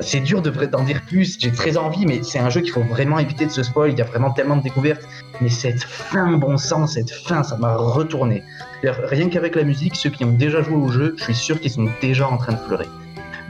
C'est 0.00 0.20
dur 0.20 0.42
d'en 0.42 0.82
dire 0.82 1.02
plus, 1.06 1.38
j'ai 1.38 1.52
très 1.52 1.76
envie, 1.76 2.04
mais 2.04 2.22
c'est 2.22 2.40
un 2.40 2.50
jeu 2.50 2.62
qu'il 2.62 2.72
faut 2.72 2.82
vraiment 2.82 3.18
éviter 3.20 3.46
de 3.46 3.50
se 3.50 3.62
spoil, 3.62 3.92
il 3.92 3.98
y 3.98 4.02
a 4.02 4.04
vraiment 4.04 4.32
tellement 4.32 4.56
de 4.56 4.62
découvertes. 4.62 5.06
Mais 5.40 5.48
cette 5.48 5.84
fin, 5.84 6.36
bon 6.36 6.56
sang, 6.56 6.86
cette 6.86 7.10
fin, 7.10 7.44
ça 7.44 7.56
m'a 7.56 7.76
retourné. 7.76 8.42
Rien 8.82 9.28
qu'avec 9.28 9.54
la 9.54 9.62
musique, 9.62 9.94
ceux 9.94 10.10
qui 10.10 10.24
ont 10.24 10.32
déjà 10.32 10.62
joué 10.62 10.76
au 10.76 10.88
jeu, 10.88 11.14
je 11.18 11.24
suis 11.24 11.34
sûr 11.34 11.60
qu'ils 11.60 11.70
sont 11.70 11.88
déjà 12.00 12.28
en 12.28 12.36
train 12.38 12.54
de 12.54 12.58
pleurer. 12.66 12.88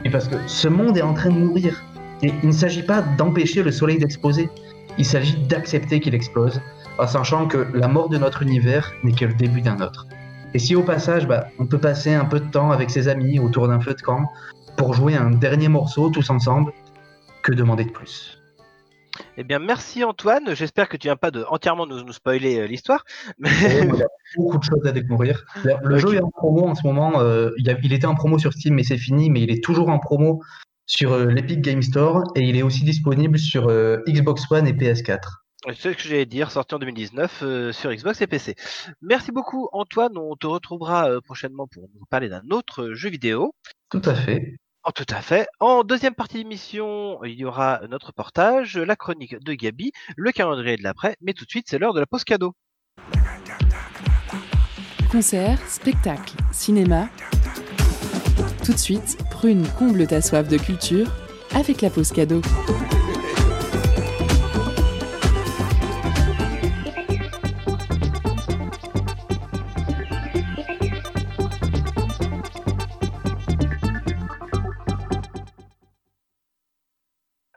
Mais 0.03 0.11
parce 0.11 0.27
que 0.27 0.35
ce 0.45 0.67
monde 0.67 0.97
est 0.97 1.01
en 1.01 1.13
train 1.15 1.29
de 1.29 1.37
mourir. 1.37 1.83
Et 2.21 2.31
il 2.43 2.47
ne 2.47 2.53
s'agit 2.53 2.83
pas 2.83 3.01
d'empêcher 3.01 3.63
le 3.63 3.71
soleil 3.71 3.97
d'exploser, 3.97 4.49
il 4.97 5.05
s'agit 5.05 5.35
d'accepter 5.35 5.99
qu'il 5.99 6.15
explose, 6.15 6.61
en 6.97 7.07
sachant 7.07 7.47
que 7.47 7.67
la 7.73 7.87
mort 7.87 8.07
de 8.07 8.17
notre 8.17 8.43
univers 8.43 8.93
n'est 9.03 9.11
que 9.11 9.25
le 9.25 9.33
début 9.33 9.61
d'un 9.61 9.81
autre. 9.81 10.07
Et 10.55 10.59
si 10.59 10.73
au 10.73 10.83
passage, 10.83 11.27
bah, 11.27 11.49
on 11.59 11.65
peut 11.65 11.79
passer 11.79 12.13
un 12.13 12.23
peu 12.23 12.39
de 12.39 12.49
temps 12.49 12.71
avec 12.71 12.89
ses 12.89 13.09
amis 13.09 13.39
autour 13.39 13.67
d'un 13.67 13.81
feu 13.81 13.93
de 13.93 14.01
camp 14.01 14.31
pour 14.77 14.93
jouer 14.93 15.13
un 15.13 15.29
dernier 15.31 15.67
morceau 15.67 16.09
tous 16.09 16.29
ensemble, 16.29 16.71
que 17.43 17.51
demander 17.51 17.83
de 17.83 17.89
plus? 17.91 18.41
Eh 19.35 19.43
bien, 19.43 19.59
merci 19.59 20.05
Antoine. 20.05 20.55
J'espère 20.55 20.87
que 20.87 20.95
tu 20.95 21.07
viens 21.07 21.17
pas 21.17 21.29
de 21.29 21.43
entièrement 21.49 21.85
nous, 21.85 22.05
nous 22.05 22.13
spoiler 22.13 22.61
euh, 22.61 22.67
l'histoire. 22.67 23.03
Mais... 23.37 23.49
Il 23.83 23.95
y 23.95 24.01
a 24.01 24.07
beaucoup 24.37 24.57
de 24.57 24.63
choses 24.63 24.85
à 24.85 24.93
découvrir. 24.93 25.43
Le, 25.83 25.97
jeu 25.97 26.13
est 26.13 26.21
en 26.21 26.29
promo 26.29 26.65
en 26.65 26.73
ce 26.73 26.87
moment. 26.87 27.19
euh, 27.19 27.49
il, 27.57 27.67
y 27.67 27.69
a- 27.69 27.77
il 27.83 27.91
était 27.91 28.07
en 28.07 28.15
promo 28.15 28.39
sur 28.39 28.53
Steam, 28.53 28.75
mais 28.75 28.83
c'est 28.83 28.97
fini. 28.97 29.29
Mais 29.29 29.41
il 29.41 29.51
est 29.51 29.61
toujours 29.61 29.89
en 29.89 29.99
promo 29.99 30.41
sur 30.85 31.11
euh, 31.11 31.25
l'Epic 31.25 31.59
Game 31.59 31.81
Store 31.81 32.23
et 32.37 32.43
il 32.43 32.55
est 32.55 32.63
aussi 32.63 32.85
disponible 32.85 33.37
sur 33.37 33.69
Xbox 34.07 34.49
One 34.49 34.67
et 34.67 34.73
PS4. 34.73 35.19
C'est 35.67 35.93
ce 35.93 35.97
que 35.97 36.01
j'allais 36.01 36.25
dire, 36.25 36.51
sorti 36.51 36.75
en 36.75 36.79
2019 36.79 37.39
euh, 37.41 37.71
sur 37.71 37.91
Xbox 37.91 38.21
et 38.21 38.27
PC. 38.27 38.55
Merci 39.01 39.31
beaucoup 39.31 39.67
Antoine, 39.71 40.15
on 40.15 40.35
te 40.35 40.45
retrouvera 40.45 41.09
euh, 41.09 41.21
prochainement 41.21 41.67
pour 41.67 41.89
nous 41.95 42.05
parler 42.09 42.29
d'un 42.29 42.43
autre 42.51 42.83
euh, 42.83 42.93
jeu 42.93 43.09
vidéo. 43.09 43.55
Tout 43.89 44.01
à 44.05 44.13
fait. 44.13 44.57
Oh, 44.87 44.91
tout 44.93 45.05
à 45.09 45.21
fait. 45.21 45.47
En 45.59 45.83
deuxième 45.83 46.13
partie 46.13 46.37
d'émission, 46.37 47.23
il 47.23 47.33
y 47.33 47.45
aura 47.45 47.81
notre 47.89 48.13
portage, 48.13 48.77
la 48.77 48.95
chronique 48.95 49.43
de 49.43 49.53
Gabi, 49.53 49.91
le 50.15 50.31
calendrier 50.31 50.77
de 50.77 50.83
l'après, 50.83 51.15
mais 51.21 51.33
tout 51.33 51.45
de 51.45 51.49
suite 51.49 51.65
c'est 51.67 51.79
l'heure 51.79 51.95
de 51.95 51.99
la 51.99 52.05
pause 52.05 52.23
cadeau. 52.23 52.53
Concerts, 55.11 55.59
spectacles, 55.67 56.35
cinéma. 56.51 57.09
Tout 58.63 58.73
de 58.73 58.77
suite, 58.77 59.17
Prune 59.31 59.65
comble 59.79 60.05
ta 60.05 60.21
soif 60.21 60.47
de 60.47 60.57
culture 60.57 61.07
avec 61.55 61.81
la 61.81 61.89
pause 61.89 62.11
cadeau. 62.11 62.41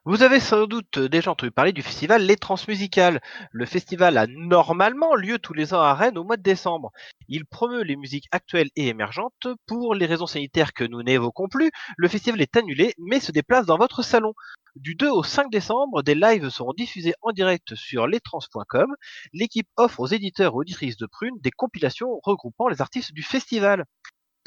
Vous 0.09 0.23
avez 0.23 0.41
sans 0.41 0.67
doute 0.67 0.99
déjà 0.99 1.33
entendu 1.33 1.51
parler 1.51 1.75
du 1.75 1.83
festival 1.83 2.23
Les 2.23 2.37
Transmusicales. 2.37 3.21
Le 3.53 3.67
festival 3.67 4.17
a 4.17 4.27
normalement 4.27 5.15
lieu 5.15 5.39
tous 5.39 5.53
les 5.53 5.75
ans 5.75 5.83
à 5.83 5.93
Rennes 5.93 6.17
au 6.17 6.25
mois 6.25 6.39
de 6.39 6.43
décembre. 6.43 6.93
Il 7.29 7.45
promeut 7.45 7.83
les 7.83 7.95
musiques 7.95 8.27
actuelles 8.33 8.71
et 8.75 8.89
émergentes. 8.89 9.49
Pour 9.67 9.95
les 9.95 10.07
raisons 10.07 10.27
sanitaires 10.27 10.73
que 10.73 10.85
nous 10.85 11.03
n'évoquons 11.03 11.49
plus, 11.49 11.71
le 11.99 12.09
festival 12.09 12.41
est 12.41 12.57
annulé 12.57 12.95
mais 12.97 13.21
se 13.21 13.33
déplace 13.33 13.67
dans 13.67 13.77
votre 13.77 14.03
salon. 14.03 14.33
Du 14.77 14.95
2 14.95 15.11
au 15.11 15.23
5 15.23 15.51
décembre, 15.51 16.03
des 16.03 16.15
lives 16.15 16.49
seront 16.49 16.73
diffusés 16.73 17.13
en 17.21 17.33
direct 17.33 17.75
sur 17.75 18.07
lestrans.com. 18.07 18.95
L'équipe 19.35 19.69
offre 19.77 20.01
aux 20.01 20.07
éditeurs 20.07 20.55
et 20.55 20.57
auditrices 20.57 20.97
de 20.97 21.05
Prune 21.05 21.35
des 21.43 21.51
compilations 21.51 22.19
regroupant 22.23 22.69
les 22.69 22.81
artistes 22.81 23.13
du 23.13 23.23
festival. 23.23 23.85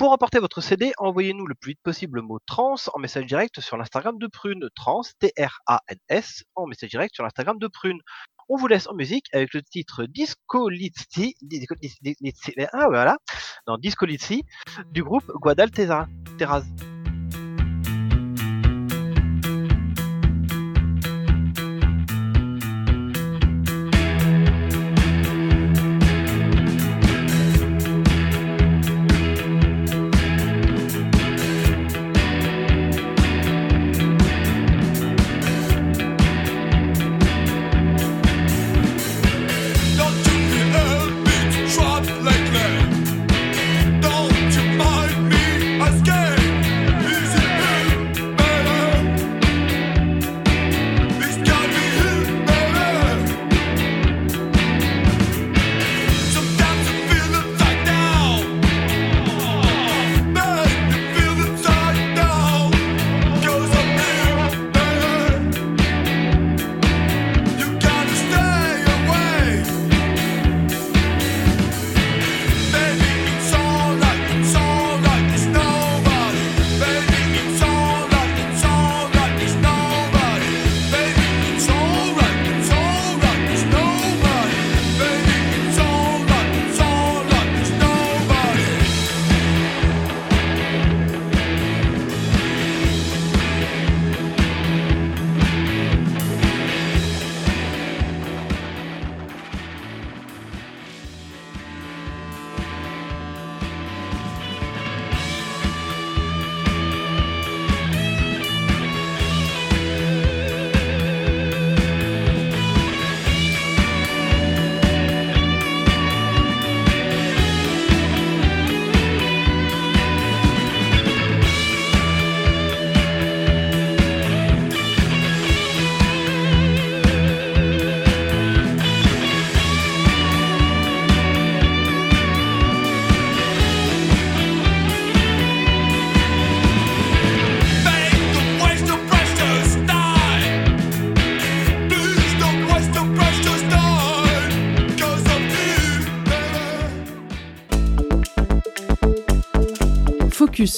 Pour 0.02 0.10
remporter 0.10 0.40
votre 0.40 0.62
CD, 0.62 0.94
envoyez-nous 0.98 1.46
le 1.46 1.54
plus 1.54 1.74
vite 1.74 1.80
possible 1.84 2.16
le 2.16 2.22
mot 2.24 2.40
trans 2.48 2.74
en 2.96 3.00
message 3.00 3.28
direct 3.28 3.62
sur 3.62 3.78
l'Instagram 3.78 4.18
de 4.18 4.26
Prune, 4.26 4.68
trans, 4.74 5.04
T-R-A-N-S, 5.20 6.44
en 6.56 6.66
message 6.66 6.90
direct 6.90 7.14
sur 7.14 7.24
l'Instagram 7.24 7.60
de 7.60 7.68
Prune. 7.68 8.00
On 8.50 8.58
vous 8.58 8.66
laisse 8.66 8.88
en 8.88 8.96
musique 8.96 9.28
avec 9.32 9.54
le 9.54 9.62
titre 9.62 10.06
Disco 10.06 10.70
Litsi, 10.70 11.36
Disco 11.44 11.76
du 14.92 15.04
groupe 15.04 15.32
Guadalteras. 15.36 16.08
Terraz. 16.40 16.64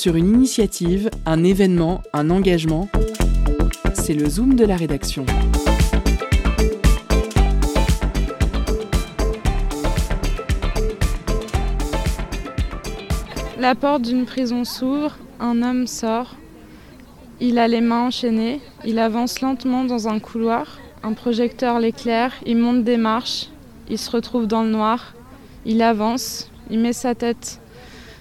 Sur 0.04 0.18
une 0.18 0.28
initiative, 0.28 1.10
un 1.26 1.46
événement, 1.46 2.04
un 2.12 2.30
engagement. 2.30 2.90
C'est 3.94 4.14
le 4.14 4.28
zoom 4.28 4.56
de 4.56 4.66
la 4.66 4.76
rédaction. 4.76 5.26
La 13.58 13.76
porte 13.76 14.02
d'une 14.02 14.26
prison 14.26 14.66
s'ouvre, 14.66 15.16
un 15.40 15.62
homme 15.62 15.88
sort. 15.88 16.36
Il 17.40 17.58
a 17.58 17.70
les 17.70 17.80
mains 17.80 18.08
enchaînées, 18.08 18.60
il 18.84 19.00
avance 19.00 19.40
lentement 19.40 19.86
dans 19.86 20.10
un 20.10 20.20
couloir. 20.20 20.80
Un 21.02 21.14
projecteur 21.14 21.80
l'éclaire, 21.80 22.34
il 22.46 22.58
monte 22.58 22.84
des 22.84 22.98
marches, 22.98 23.48
il 23.90 23.98
se 23.98 24.12
retrouve 24.12 24.48
dans 24.48 24.64
le 24.64 24.70
noir. 24.70 25.14
Il 25.66 25.82
avance, 25.82 26.52
il 26.70 26.80
met 26.80 26.92
sa 26.92 27.16
tête 27.16 27.62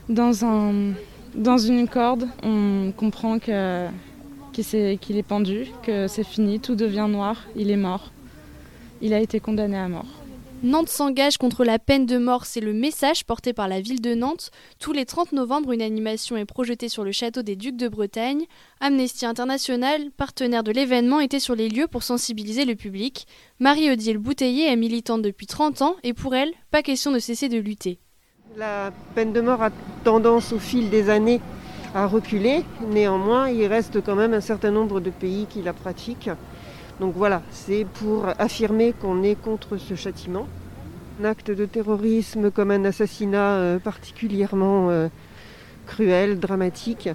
dans, 0.08 0.44
un, 0.44 0.92
dans 1.34 1.58
une 1.58 1.88
corde. 1.88 2.28
On 2.42 2.92
comprend 2.96 3.38
que, 3.38 3.86
qu'il, 4.52 5.16
est 5.16 5.26
pendu, 5.26 5.66
que 5.82 6.08
c'est 6.08 6.24
fini, 6.24 6.60
tout 6.60 6.74
devient 6.74 7.06
noir, 7.08 7.36
il 7.56 7.70
est 7.70 7.76
mort. 7.76 8.10
Il 9.00 9.14
a 9.14 9.20
été 9.20 9.40
condamné 9.40 9.76
à 9.76 9.88
mort. 9.88 10.06
Nantes 10.64 10.90
s'engage 10.90 11.38
contre 11.38 11.64
la 11.64 11.80
peine 11.80 12.06
de 12.06 12.18
mort, 12.18 12.46
c'est 12.46 12.60
le 12.60 12.72
message 12.72 13.24
porté 13.24 13.52
par 13.52 13.66
la 13.66 13.80
ville 13.80 14.00
de 14.00 14.14
Nantes. 14.14 14.52
Tous 14.78 14.92
les 14.92 15.04
30 15.04 15.32
novembre, 15.32 15.72
une 15.72 15.82
animation 15.82 16.36
est 16.36 16.44
projetée 16.44 16.88
sur 16.88 17.02
le 17.02 17.10
château 17.10 17.42
des 17.42 17.56
Ducs 17.56 17.76
de 17.76 17.88
Bretagne. 17.88 18.44
Amnesty 18.78 19.26
International, 19.26 20.12
partenaire 20.16 20.62
de 20.62 20.70
l'événement, 20.70 21.18
était 21.18 21.40
sur 21.40 21.56
les 21.56 21.68
lieux 21.68 21.88
pour 21.88 22.04
sensibiliser 22.04 22.64
le 22.64 22.76
public. 22.76 23.26
Marie-Odile 23.58 24.18
Bouteiller 24.18 24.70
est 24.70 24.76
militante 24.76 25.22
depuis 25.22 25.46
30 25.46 25.82
ans 25.82 25.96
et 26.04 26.12
pour 26.12 26.36
elle, 26.36 26.52
pas 26.70 26.82
question 26.82 27.10
de 27.10 27.18
cesser 27.18 27.48
de 27.48 27.58
lutter. 27.58 27.98
La 28.58 28.90
peine 29.14 29.32
de 29.32 29.40
mort 29.40 29.62
a 29.62 29.70
tendance 30.04 30.52
au 30.52 30.58
fil 30.58 30.90
des 30.90 31.08
années 31.08 31.40
à 31.94 32.06
reculer. 32.06 32.64
Néanmoins, 32.90 33.48
il 33.48 33.66
reste 33.66 34.02
quand 34.04 34.14
même 34.14 34.34
un 34.34 34.40
certain 34.40 34.70
nombre 34.70 35.00
de 35.00 35.10
pays 35.10 35.46
qui 35.48 35.62
la 35.62 35.72
pratiquent. 35.72 36.30
Donc 37.00 37.14
voilà, 37.16 37.42
c'est 37.50 37.86
pour 37.94 38.26
affirmer 38.38 38.92
qu'on 38.92 39.22
est 39.22 39.40
contre 39.40 39.78
ce 39.78 39.94
châtiment. 39.94 40.46
Un 41.20 41.24
acte 41.24 41.50
de 41.50 41.64
terrorisme 41.64 42.50
comme 42.50 42.70
un 42.70 42.84
assassinat 42.84 43.54
euh, 43.56 43.78
particulièrement 43.78 44.90
euh, 44.90 45.08
cruel, 45.86 46.38
dramatique, 46.38 47.08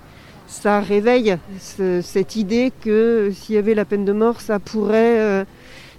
ça 0.47 0.79
réveille 0.79 1.37
ce- 1.59 2.01
cette 2.01 2.35
idée 2.35 2.71
que 2.81 3.31
s'il 3.33 3.55
y 3.55 3.57
avait 3.57 3.75
la 3.75 3.85
peine 3.85 4.05
de 4.05 4.13
mort, 4.13 4.41
ça 4.41 4.59
pourrait 4.59 5.19
euh, 5.19 5.45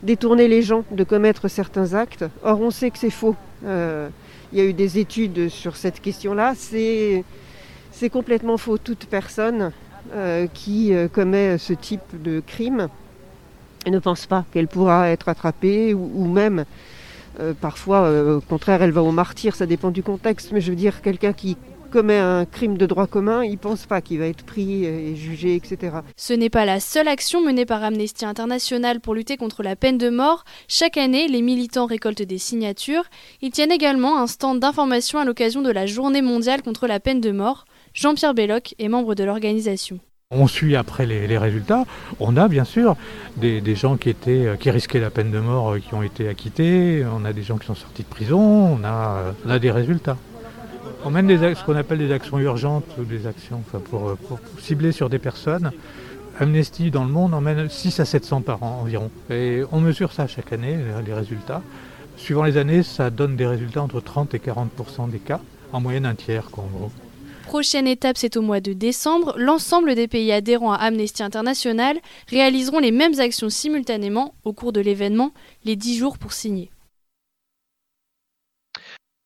détourner 0.02 0.48
les 0.48 0.62
gens 0.62 0.84
de 0.90 1.04
commettre 1.04 1.48
certains 1.48 1.94
actes. 1.94 2.24
Or, 2.42 2.60
on 2.60 2.70
sait 2.70 2.90
que 2.90 2.98
c'est 2.98 3.10
faux. 3.10 3.36
Il 4.52 4.58
y 4.58 4.60
a 4.60 4.64
eu 4.64 4.72
des 4.72 4.98
études 4.98 5.48
sur 5.48 5.76
cette 5.76 6.00
question-là. 6.00 6.54
C'est 6.54 8.10
complètement 8.10 8.56
faux. 8.56 8.78
Toute 8.78 9.06
personne 9.06 9.72
euh, 10.14 10.46
qui 10.52 10.94
euh, 10.94 11.08
commet 11.08 11.58
ce 11.58 11.72
type 11.72 12.22
de 12.22 12.40
crime 12.46 12.88
ne 13.86 13.98
pense 13.98 14.26
pas 14.26 14.44
qu'elle 14.52 14.68
pourra 14.68 15.08
être 15.10 15.28
attrapée 15.28 15.94
ou, 15.94 16.26
même 16.26 16.64
euh, 17.40 17.52
parfois, 17.58 18.10
au 18.36 18.40
contraire, 18.40 18.82
elle 18.82 18.90
va 18.90 19.02
au 19.02 19.12
martyr, 19.12 19.54
ça 19.54 19.66
dépend 19.66 19.90
du 19.90 20.02
contexte, 20.02 20.52
mais 20.52 20.60
je 20.60 20.70
veux 20.70 20.76
dire, 20.76 21.00
quelqu'un 21.02 21.32
qui 21.32 21.56
commet 21.88 22.18
un 22.18 22.44
crime 22.44 22.78
de 22.78 22.86
droit 22.86 23.06
commun, 23.06 23.44
il 23.44 23.58
pense 23.58 23.86
pas 23.86 24.00
qu'il 24.00 24.18
va 24.18 24.26
être 24.26 24.44
pris 24.44 24.84
et 24.84 25.16
jugé, 25.16 25.54
etc. 25.54 25.98
Ce 26.16 26.32
n'est 26.32 26.50
pas 26.50 26.64
la 26.64 26.80
seule 26.80 27.08
action 27.08 27.42
menée 27.42 27.66
par 27.66 27.82
Amnesty 27.82 28.24
International 28.24 29.00
pour 29.00 29.14
lutter 29.14 29.36
contre 29.36 29.62
la 29.62 29.76
peine 29.76 29.98
de 29.98 30.10
mort. 30.10 30.44
Chaque 30.68 30.96
année, 30.96 31.28
les 31.28 31.42
militants 31.42 31.86
récoltent 31.86 32.22
des 32.22 32.38
signatures. 32.38 33.04
Ils 33.40 33.50
tiennent 33.50 33.72
également 33.72 34.20
un 34.20 34.26
stand 34.26 34.60
d'information 34.60 35.18
à 35.18 35.24
l'occasion 35.24 35.62
de 35.62 35.70
la 35.70 35.86
Journée 35.86 36.22
mondiale 36.22 36.62
contre 36.62 36.86
la 36.86 37.00
peine 37.00 37.20
de 37.20 37.30
mort. 37.30 37.64
Jean-Pierre 37.94 38.34
Belloc 38.34 38.74
est 38.78 38.88
membre 38.88 39.14
de 39.14 39.24
l'organisation. 39.24 39.98
On 40.30 40.46
suit 40.46 40.76
après 40.76 41.06
les, 41.06 41.26
les 41.26 41.38
résultats. 41.38 41.84
On 42.20 42.36
a 42.36 42.48
bien 42.48 42.64
sûr 42.64 42.96
des, 43.38 43.62
des 43.62 43.74
gens 43.74 43.96
qui, 43.96 44.10
étaient, 44.10 44.46
euh, 44.46 44.56
qui 44.56 44.70
risquaient 44.70 45.00
la 45.00 45.08
peine 45.08 45.30
de 45.30 45.40
mort 45.40 45.72
euh, 45.72 45.78
qui 45.78 45.94
ont 45.94 46.02
été 46.02 46.28
acquittés. 46.28 47.02
On 47.10 47.24
a 47.24 47.32
des 47.32 47.42
gens 47.42 47.56
qui 47.56 47.66
sont 47.66 47.74
sortis 47.74 48.02
de 48.02 48.08
prison. 48.08 48.38
On 48.38 48.84
a, 48.84 49.16
euh, 49.16 49.32
on 49.46 49.50
a 49.50 49.58
des 49.58 49.70
résultats. 49.70 50.18
On 51.04 51.10
mène 51.10 51.26
des, 51.26 51.54
ce 51.54 51.64
qu'on 51.64 51.76
appelle 51.76 51.98
des 51.98 52.12
actions 52.12 52.38
urgentes 52.38 52.84
ou 52.98 53.04
des 53.04 53.26
actions 53.26 53.62
euh, 53.74 53.78
pour 53.78 54.38
cibler 54.60 54.92
sur 54.92 55.08
des 55.08 55.18
personnes. 55.18 55.70
Amnesty 56.40 56.90
dans 56.90 57.04
le 57.04 57.10
monde 57.10 57.34
en 57.34 57.40
mène 57.40 57.68
6 57.68 58.00
à 58.00 58.04
700 58.04 58.42
par 58.42 58.62
an 58.62 58.80
environ. 58.82 59.10
Et 59.30 59.62
on 59.72 59.80
mesure 59.80 60.12
ça 60.12 60.26
chaque 60.26 60.52
année, 60.52 60.76
les- 60.76 61.06
les 61.06 61.14
résultats. 61.14 61.62
Suivant 62.16 62.42
les 62.44 62.56
années, 62.56 62.82
ça 62.82 63.10
donne 63.10 63.36
des 63.36 63.46
résultats 63.46 63.82
entre 63.82 64.00
30 64.00 64.34
et 64.34 64.38
40% 64.38 65.08
des 65.08 65.18
cas. 65.18 65.40
En 65.72 65.80
moyenne 65.80 66.06
un 66.06 66.14
tiers, 66.14 66.48
gros. 66.50 66.90
Prochaine 67.44 67.86
étape, 67.86 68.16
c'est 68.18 68.36
au 68.36 68.42
mois 68.42 68.60
de 68.60 68.72
décembre. 68.72 69.34
L'ensemble 69.38 69.94
des 69.94 70.08
pays 70.08 70.32
adhérents 70.32 70.72
à 70.72 70.76
Amnesty 70.76 71.22
International 71.22 71.96
réaliseront 72.28 72.78
les 72.78 72.92
mêmes 72.92 73.18
actions 73.20 73.48
simultanément 73.48 74.34
au 74.44 74.52
cours 74.52 74.72
de 74.72 74.80
l'événement, 74.80 75.32
les 75.64 75.76
10 75.76 75.96
jours 75.96 76.18
pour 76.18 76.32
signer. 76.32 76.70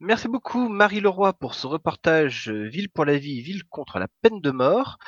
Merci 0.04 0.26
beaucoup 0.26 0.68
Marie 0.68 1.00
Leroy 1.00 1.32
pour 1.32 1.54
ce 1.54 1.66
reportage 1.68 2.48
euh, 2.50 2.66
Ville 2.68 2.90
pour 2.90 3.04
la 3.04 3.18
vie, 3.18 3.40
ville 3.40 3.62
contre 3.70 3.98
la 4.00 4.08
peine 4.20 4.40
de 4.40 4.50
mort. 4.50 4.98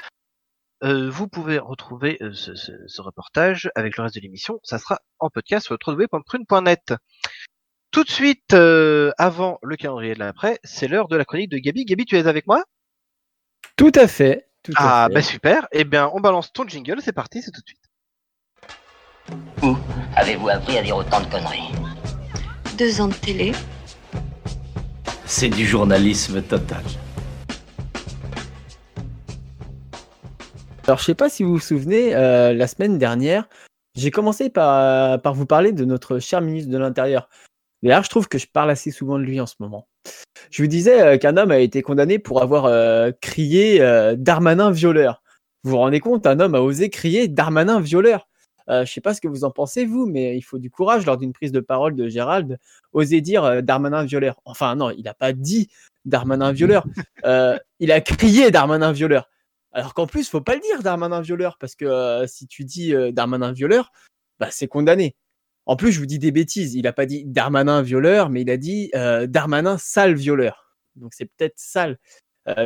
Euh, 0.85 1.11
vous 1.11 1.27
pouvez 1.27 1.59
retrouver 1.59 2.17
euh, 2.23 2.33
ce, 2.33 2.55
ce- 2.55 2.87
ce 2.87 3.03
reportage 3.03 3.71
avec 3.75 3.97
le 3.97 4.05
reste 4.05 4.15
de 4.15 4.21
l'émission. 4.21 4.61
Ça 4.63 4.79
sera 4.79 5.01
en 5.19 5.31
podcast 5.31 5.67
sur 5.67 5.77
www.prune.net. 5.85 6.95
Tout 7.91 8.05
de 8.05 8.11
suite, 8.11 8.55
euh, 8.55 9.11
avant 9.19 9.59
le 9.63 9.77
calendrier 9.77 10.15
de 10.15 10.19
l'après, 10.21 10.59
c'est 10.63 10.87
l'heure 10.89 11.09
de 11.09 11.17
la 11.17 11.25
chronique 11.25 11.51
de 11.51 11.59
Gabi. 11.59 11.85
Gabi, 11.85 12.05
tu 12.05 12.17
es 12.17 12.27
avec 12.29 12.47
moi? 12.47 12.63
Tout 13.77 13.93
à 13.97 14.07
fait. 14.07 14.49
Tout 14.63 14.73
à 14.77 15.05
Ah, 15.05 15.07
fait. 15.09 15.15
bah 15.15 15.23
super. 15.23 15.67
Eh 15.73 15.85
bien, 15.85 16.09
on 16.15 16.21
balance 16.21 16.53
ton 16.53 16.67
jingle. 16.69 17.01
C'est 17.03 17.13
parti, 17.13 17.43
c'est 17.43 17.51
tout 17.51 17.61
de 17.63 17.67
suite. 17.67 17.81
Où 19.63 19.77
avez-vous 20.17 20.49
appris 20.51 20.79
à 20.79 20.83
dire 20.83 20.97
autant 20.97 21.21
de 21.21 21.27
conneries? 21.27 21.73
Deux 22.79 23.01
ans 23.01 23.09
de 23.09 23.15
télé. 23.15 23.53
C'est 25.37 25.49
du 25.49 25.67
journalisme 25.67 26.41
total. 26.43 26.85
Alors, 30.87 31.01
je 31.01 31.05
sais 31.05 31.17
pas 31.17 31.29
si 31.29 31.43
vous 31.43 31.55
vous 31.55 31.59
souvenez, 31.59 32.15
euh, 32.15 32.55
la 32.55 32.69
semaine 32.69 32.99
dernière, 32.99 33.49
j'ai 33.97 34.13
commencé 34.13 34.49
par, 34.49 35.21
par 35.23 35.35
vous 35.35 35.45
parler 35.45 35.73
de 35.73 35.85
notre 35.85 36.21
cher 36.21 36.41
ministre 36.41 36.71
de 36.71 36.79
l'Intérieur. 36.79 37.29
D'ailleurs, 37.83 38.05
je 38.05 38.11
trouve 38.11 38.29
que 38.29 38.39
je 38.39 38.47
parle 38.47 38.71
assez 38.71 38.93
souvent 38.93 39.19
de 39.19 39.25
lui 39.25 39.41
en 39.41 39.47
ce 39.47 39.57
moment. 39.59 39.89
Je 40.53 40.63
vous 40.63 40.69
disais 40.69 41.03
euh, 41.03 41.19
qu'un 41.19 41.37
homme 41.37 41.51
a 41.51 41.59
été 41.59 41.83
condamné 41.83 42.21
pour 42.21 42.41
avoir 42.41 42.67
euh, 42.67 43.11
crié 43.21 43.81
euh, 43.81 44.15
Darmanin 44.17 44.71
violeur. 44.71 45.21
Vous 45.65 45.73
vous 45.73 45.79
rendez 45.79 45.99
compte, 45.99 46.29
un 46.29 46.39
homme 46.39 46.55
a 46.55 46.61
osé 46.61 46.91
crier 46.91 47.27
Darmanin 47.27 47.81
violeur. 47.81 48.29
Euh, 48.71 48.85
je 48.85 48.93
sais 48.93 49.01
pas 49.01 49.15
ce 49.15 49.21
que 49.21 49.29
vous 49.29 49.45
en 49.45 49.51
pensez, 49.51 49.85
vous, 49.85 50.07
mais 50.07 50.37
il 50.37 50.43
faut 50.43 50.59
du 50.59 50.71
courage 50.71 51.05
lors 51.05 51.19
d'une 51.19 51.33
prise 51.33 51.53
de 51.53 51.61
parole 51.61 51.95
de 51.95 52.09
Gérald, 52.09 52.59
oser 52.93 53.21
dire 53.21 53.45
euh, 53.45 53.61
Darmanin 53.61 54.05
violeur. 54.05 54.41
Enfin, 54.45 54.75
non, 54.75 54.91
il 54.91 55.03
n'a 55.05 55.15
pas 55.15 55.33
dit 55.33 55.69
Darmanin 56.05 56.53
violeur. 56.53 56.85
Euh, 57.25 57.59
il 57.81 57.91
a 57.91 58.03
crié 58.03 58.51
Darmanin 58.51 58.93
violeur. 58.93 59.31
Alors 59.75 59.93
qu'en 59.93 60.07
plus, 60.07 60.29
faut 60.29 60.41
pas 60.41 60.55
le 60.55 60.61
dire 60.61 60.83
Darmanin 60.83 61.21
violeur, 61.21 61.59
parce 61.59 61.75
que 61.75 61.85
euh, 61.85 62.27
si 62.29 62.47
tu 62.47 62.65
dis 62.65 62.95
euh, 62.95 63.11
Darmanin 63.11 63.53
violeur, 63.53 63.91
bah, 64.39 64.49
c'est 64.51 64.69
condamné. 64.69 65.17
En 65.67 65.75
plus, 65.77 65.91
je 65.91 65.99
vous 65.99 66.07
dis 66.07 66.21
des 66.21 66.31
bêtises. 66.31 66.75
Il 66.75 66.87
a 66.87 66.93
pas 66.93 67.07
dit 67.07 67.25
Darmanin 67.25 67.83
violeur, 67.83 68.31
mais 68.31 68.43
il 68.43 68.51
a 68.51 68.57
dit 68.57 68.91
euh, 68.95 69.27
Darmanin 69.27 69.77
sale 69.77 70.15
violeur. 70.15 70.77
Donc 70.95 71.13
c'est 71.13 71.27
peut-être 71.27 71.59
sale 71.59 71.99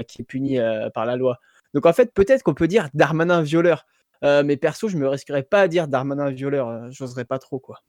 qui 0.09 0.23
est 0.23 0.25
puni 0.25 0.59
par 0.93 1.07
la 1.07 1.15
loi. 1.15 1.39
Donc 1.73 1.87
en 1.87 1.93
fait, 1.93 2.13
peut-être 2.13 2.43
qu'on 2.43 2.53
peut 2.53 2.67
dire 2.67 2.89
Darmanin 2.95 3.43
violeur. 3.43 3.87
Euh, 4.25 4.43
mais 4.45 4.57
perso, 4.57 4.89
je 4.89 4.97
me 4.97 5.09
risquerais 5.09 5.43
pas 5.45 5.63
à 5.63 5.69
dire 5.69 5.89
Darmanin 5.89 6.31
violeur. 6.31 6.69
euh, 6.69 6.89
J'oserais 6.91 7.25
pas 7.25 7.39
trop, 7.39 7.59
quoi. 7.61 7.81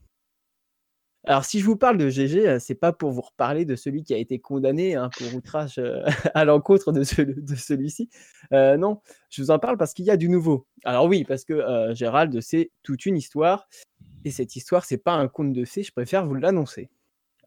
Alors, 1.26 1.44
si 1.44 1.60
je 1.60 1.66
vous 1.66 1.76
parle 1.76 1.98
de 1.98 2.08
GG, 2.10 2.48
euh, 2.48 2.60
c'est 2.60 2.76
pas 2.76 2.94
pour 2.94 3.12
vous 3.12 3.22
reparler 3.22 3.66
de 3.66 3.76
celui 3.76 4.04
qui 4.04 4.14
a 4.14 4.18
été 4.18 4.40
condamné 4.40 4.96
hein, 4.96 5.10
pour 5.18 5.34
outrage 5.36 5.80
à 6.34 6.46
l'encontre 6.46 6.92
de, 6.94 7.04
ce- 7.04 7.22
de 7.22 7.56
celui-ci. 7.56 8.10
Non, 8.52 9.02
je 9.30 9.42
vous 9.42 9.52
en 9.52 9.60
parle 9.60 9.78
parce 9.78 9.94
qu'il 9.94 10.06
y 10.06 10.12
a 10.12 10.18
du 10.18 10.30
nouveau. 10.30 10.66
Alors 10.86 11.06
oui, 11.06 11.26
parce 11.26 11.44
que 11.44 11.90
Gérald, 11.94 12.40
c'est 12.42 12.72
toute 12.84 13.06
une 13.06 13.18
histoire. 13.18 13.68
Et 14.26 14.32
cette 14.32 14.56
histoire, 14.56 14.86
c'est 14.86 14.98
pas 14.98 15.14
un 15.14 15.28
conte 15.28 15.54
de 15.54 15.66
fées, 15.66 15.84
je 15.84 15.92
préfère 15.92 16.26
vous 16.26 16.36
l'annoncer. 16.36 16.90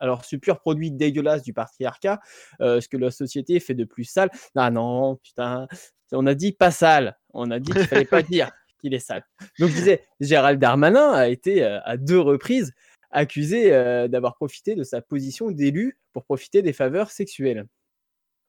Alors, 0.01 0.25
ce 0.25 0.37
pur 0.37 0.59
produit 0.59 0.91
dégueulasse 0.91 1.43
du 1.43 1.53
patriarcat, 1.55 2.21
ce 2.61 2.87
que 2.89 2.97
la 2.99 3.11
société 3.11 3.59
fait 3.59 3.75
de 3.75 3.85
plus 3.85 4.05
sale. 4.05 4.31
Ah 4.55 4.71
non, 4.71 5.17
putain, 5.17 5.67
on 6.13 6.27
a 6.27 6.35
dit 6.35 6.53
pas 6.53 6.71
sale. 6.71 7.19
On 7.33 7.51
a 7.51 7.59
dit 7.59 7.73
qu'il 7.73 7.87
fallait 7.87 8.05
pas 8.05 8.23
dire 8.23 8.51
qu'il 8.83 8.95
est 8.95 8.99
sale. 8.99 9.25
Donc, 9.59 9.71
je 9.71 9.75
disais, 9.75 10.05
Gérald 10.21 10.61
Darmanin 10.61 11.13
a 11.13 11.29
été 11.29 11.65
euh, 11.65 11.81
à 11.85 11.97
deux 11.97 12.21
reprises 12.21 12.73
accusé 13.11 13.73
euh, 13.73 14.09
d'avoir 14.09 14.37
profité 14.37 14.75
de 14.75 14.83
sa 14.83 15.01
position 15.01 15.51
d'élu 15.51 15.99
pour 16.13 16.25
profiter 16.25 16.63
des 16.63 16.73
faveurs 16.73 17.11
sexuelles. 17.11 17.67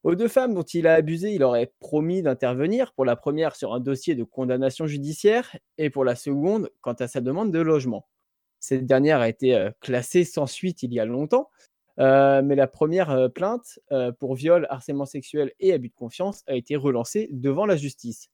Aux 0.04 0.16
deux 0.16 0.28
femmes 0.28 0.54
dont 0.54 0.64
il 0.64 0.88
a 0.88 0.96
abusé, 0.96 1.34
il 1.34 1.44
aurait 1.44 1.72
promis 1.80 2.22
d'intervenir, 2.22 2.94
pour 2.94 3.06
la 3.06 3.16
première 3.16 3.56
sur 3.56 3.74
un 3.74 3.80
dossier 3.80 4.16
de 4.16 4.24
condamnation 4.24 4.86
judiciaire 4.86 5.56
et 5.78 5.90
pour 5.90 6.04
la 6.04 6.16
seconde 6.16 6.70
quant 6.82 6.94
à 6.94 7.08
sa 7.08 7.22
demande 7.22 7.52
de 7.52 7.60
logement. 7.60 8.06
Cette 8.60 8.86
dernière 8.86 9.20
a 9.20 9.30
été 9.30 9.56
euh, 9.56 9.72
classée 9.80 10.26
sans 10.26 10.48
suite 10.48 10.84
il 10.84 10.94
y 10.94 11.00
a 11.00 11.06
longtemps, 11.06 11.50
mais 11.98 12.56
la 12.56 12.66
première 12.66 13.30
plainte 13.36 13.80
pour 14.20 14.34
viol, 14.34 14.66
harcèlement 14.72 15.06
sexuel 15.06 15.54
et 15.60 15.74
abus 15.74 15.90
de 15.90 15.94
confiance 15.94 16.42
a 16.48 16.56
été 16.56 16.76
relancée 16.76 17.30
devant 17.32 17.68
la 17.68 17.76
justice. 17.76 18.32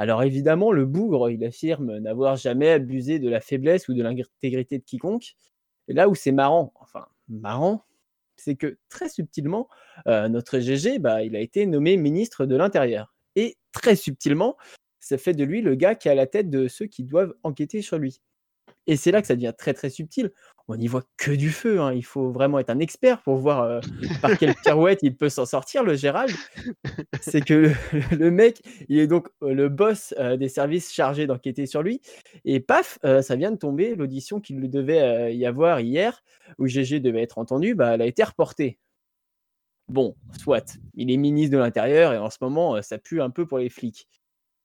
Alors 0.00 0.22
évidemment, 0.22 0.72
le 0.72 0.86
bougre, 0.86 1.28
il 1.28 1.44
affirme 1.44 1.98
n'avoir 1.98 2.36
jamais 2.36 2.70
abusé 2.70 3.18
de 3.18 3.28
la 3.28 3.42
faiblesse 3.42 3.86
ou 3.86 3.92
de 3.92 4.02
l'intégrité 4.02 4.78
de 4.78 4.82
quiconque. 4.82 5.34
Et 5.88 5.92
là 5.92 6.08
où 6.08 6.14
c'est 6.14 6.32
marrant, 6.32 6.72
enfin 6.80 7.04
marrant, 7.28 7.84
c'est 8.34 8.54
que 8.54 8.78
très 8.88 9.10
subtilement, 9.10 9.68
euh, 10.06 10.30
notre 10.30 10.58
GG, 10.58 11.00
bah, 11.00 11.22
il 11.22 11.36
a 11.36 11.40
été 11.40 11.66
nommé 11.66 11.98
ministre 11.98 12.46
de 12.46 12.56
l'Intérieur. 12.56 13.12
Et 13.36 13.58
très 13.72 13.94
subtilement, 13.94 14.56
ça 15.00 15.18
fait 15.18 15.34
de 15.34 15.44
lui 15.44 15.60
le 15.60 15.74
gars 15.74 15.94
qui 15.94 16.08
est 16.08 16.12
à 16.12 16.14
la 16.14 16.26
tête 16.26 16.48
de 16.48 16.66
ceux 16.66 16.86
qui 16.86 17.04
doivent 17.04 17.34
enquêter 17.42 17.82
sur 17.82 17.98
lui. 17.98 18.22
Et 18.86 18.96
c'est 18.96 19.10
là 19.10 19.20
que 19.20 19.26
ça 19.26 19.34
devient 19.34 19.52
très 19.56 19.74
très 19.74 19.90
subtil. 19.90 20.30
On 20.68 20.76
n'y 20.76 20.86
voit 20.86 21.02
que 21.16 21.32
du 21.32 21.50
feu. 21.50 21.80
hein. 21.80 21.92
Il 21.92 22.04
faut 22.04 22.30
vraiment 22.30 22.58
être 22.60 22.70
un 22.70 22.78
expert 22.78 23.22
pour 23.22 23.36
voir 23.36 23.62
euh, 23.62 23.80
par 24.22 24.38
quelle 24.38 24.54
pirouette 24.64 25.00
il 25.02 25.16
peut 25.16 25.28
s'en 25.28 25.44
sortir, 25.46 25.82
le 25.82 25.94
Gérald. 25.96 26.32
C'est 27.20 27.40
que 27.44 27.54
le, 27.54 27.72
le 28.16 28.30
mec, 28.30 28.62
il 28.88 28.98
est 28.98 29.06
donc 29.08 29.28
euh, 29.42 29.52
le 29.52 29.68
boss 29.68 30.14
euh, 30.18 30.36
des 30.36 30.48
services 30.48 30.92
chargés 30.92 31.26
d'enquêter 31.26 31.66
sur 31.66 31.82
lui. 31.82 32.00
Et 32.44 32.60
paf, 32.60 32.98
euh, 33.04 33.22
ça 33.22 33.36
vient 33.36 33.50
de 33.50 33.56
tomber. 33.56 33.94
L'audition 33.96 34.40
qu'il 34.40 34.70
devait 34.70 35.34
y 35.36 35.44
avoir 35.46 35.80
hier, 35.80 36.22
où 36.58 36.66
GG 36.66 37.00
devait 37.00 37.22
être 37.22 37.38
entendu, 37.38 37.74
bah, 37.74 37.94
elle 37.94 38.02
a 38.02 38.06
été 38.06 38.22
reportée. 38.22 38.78
Bon, 39.88 40.14
soit. 40.38 40.78
Il 40.94 41.10
est 41.10 41.16
ministre 41.16 41.52
de 41.52 41.58
l'Intérieur 41.58 42.12
et 42.12 42.18
en 42.18 42.30
ce 42.30 42.38
moment, 42.40 42.80
ça 42.80 42.98
pue 42.98 43.20
un 43.20 43.30
peu 43.30 43.44
pour 43.46 43.58
les 43.58 43.68
flics. 43.68 44.06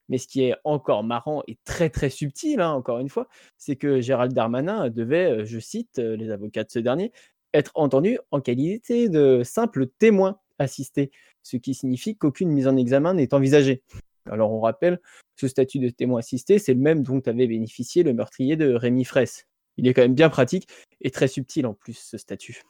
Mais 0.10 0.18
ce 0.18 0.28
qui 0.28 0.44
est 0.44 0.56
encore 0.64 1.04
marrant 1.04 1.44
et 1.48 1.58
très 1.66 1.90
très 1.90 2.10
subtil, 2.10 2.62
hein, 2.62 2.72
encore 2.72 3.00
une 3.00 3.10
fois, 3.10 3.28
c'est 3.58 3.76
que 3.76 4.02
Gérald 4.02 4.34
Darmanin 4.34 4.90
devait, 4.90 5.32
euh, 5.32 5.46
je 5.46 5.60
cite 5.60 6.00
euh, 6.00 6.16
les 6.16 6.30
avocats 6.32 6.64
de 6.64 6.72
ce 6.72 6.80
dernier, 6.80 7.12
être 7.54 7.72
entendu 7.76 8.20
en 8.32 8.42
qualité 8.42 9.10
de 9.10 9.42
simple 9.44 9.88
témoin 9.88 10.40
assisté, 10.60 11.12
ce 11.44 11.58
qui 11.58 11.74
signifie 11.74 12.16
qu'aucune 12.16 12.50
mise 12.50 12.68
en 12.68 12.78
examen 12.78 13.14
n'est 13.14 13.34
envisagée. 13.34 13.84
Alors 14.30 14.52
on 14.52 14.60
rappelle, 14.60 15.00
ce 15.36 15.48
statut 15.48 15.80
de 15.80 15.90
témoin 15.90 16.20
assisté, 16.20 16.60
c'est 16.60 16.74
le 16.74 16.80
même 16.80 17.04
dont 17.04 17.22
avait 17.26 17.48
bénéficié 17.48 18.04
le 18.04 18.14
meurtrier 18.14 18.56
de 18.56 18.74
Rémi 18.74 19.06
Fraisse. 19.06 19.48
Il 19.78 19.88
est 19.88 19.94
quand 19.94 20.02
même 20.02 20.16
bien 20.16 20.30
pratique 20.30 20.68
et 21.02 21.12
très 21.12 21.28
subtil 21.28 21.66
en 21.66 21.74
plus, 21.74 21.94
ce 21.94 22.18
statut. 22.18 22.62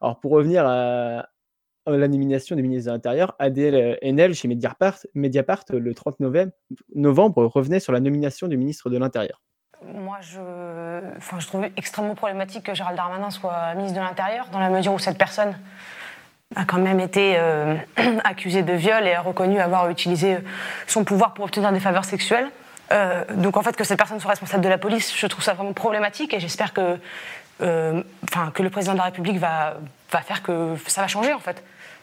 Alors 0.00 0.20
pour 0.20 0.32
revenir 0.32 0.66
à, 0.66 1.20
à 1.20 1.28
la 1.86 2.08
nomination 2.08 2.56
du 2.56 2.62
ministre 2.62 2.90
de 2.90 2.94
l'Intérieur, 2.94 3.34
Adèle 3.38 3.98
Haenel 4.02 4.34
chez 4.34 4.48
Mediapart, 4.48 4.98
Mediapart 5.14 5.64
le 5.70 5.94
30 5.94 6.20
novembre, 6.20 6.52
novembre 6.94 7.44
revenait 7.44 7.80
sur 7.80 7.92
la 7.92 8.00
nomination 8.00 8.48
du 8.48 8.56
ministre 8.56 8.90
de 8.90 8.98
l'Intérieur. 8.98 9.40
Moi, 9.84 10.18
je, 10.20 11.16
enfin, 11.16 11.38
trouve 11.38 11.64
extrêmement 11.76 12.14
problématique 12.14 12.64
que 12.64 12.74
Gérald 12.74 12.96
Darmanin 12.96 13.30
soit 13.30 13.74
ministre 13.74 13.98
de 13.98 14.04
l'Intérieur, 14.04 14.48
dans 14.52 14.60
la 14.60 14.70
mesure 14.70 14.92
où 14.92 14.98
cette 14.98 15.18
personne 15.18 15.56
a 16.54 16.64
quand 16.64 16.78
même 16.78 17.00
été 17.00 17.34
euh, 17.36 17.74
accusée 18.24 18.62
de 18.62 18.72
viol 18.72 19.06
et 19.06 19.14
a 19.14 19.20
reconnu 19.20 19.58
avoir 19.58 19.90
utilisé 19.90 20.38
son 20.86 21.04
pouvoir 21.04 21.34
pour 21.34 21.44
obtenir 21.44 21.72
des 21.72 21.80
faveurs 21.80 22.04
sexuelles. 22.04 22.48
Euh, 22.92 23.24
donc 23.36 23.56
en 23.56 23.62
fait, 23.62 23.74
que 23.74 23.84
cette 23.84 23.98
personne 23.98 24.20
soit 24.20 24.30
responsable 24.30 24.62
de 24.62 24.68
la 24.68 24.78
police, 24.78 25.16
je 25.16 25.26
trouve 25.26 25.42
ça 25.42 25.54
vraiment 25.54 25.72
problématique 25.72 26.34
et 26.34 26.40
j'espère 26.40 26.72
que, 26.72 26.98
euh, 27.62 28.02
que 28.54 28.62
le 28.62 28.70
président 28.70 28.92
de 28.92 28.98
la 28.98 29.04
République 29.04 29.38
va 29.38 29.78
faire 30.08 30.42
que 30.42 30.76
ça 30.86 31.00
va 31.00 31.08
changer 31.08 31.32
en 31.32 31.38
fait. 31.38 31.62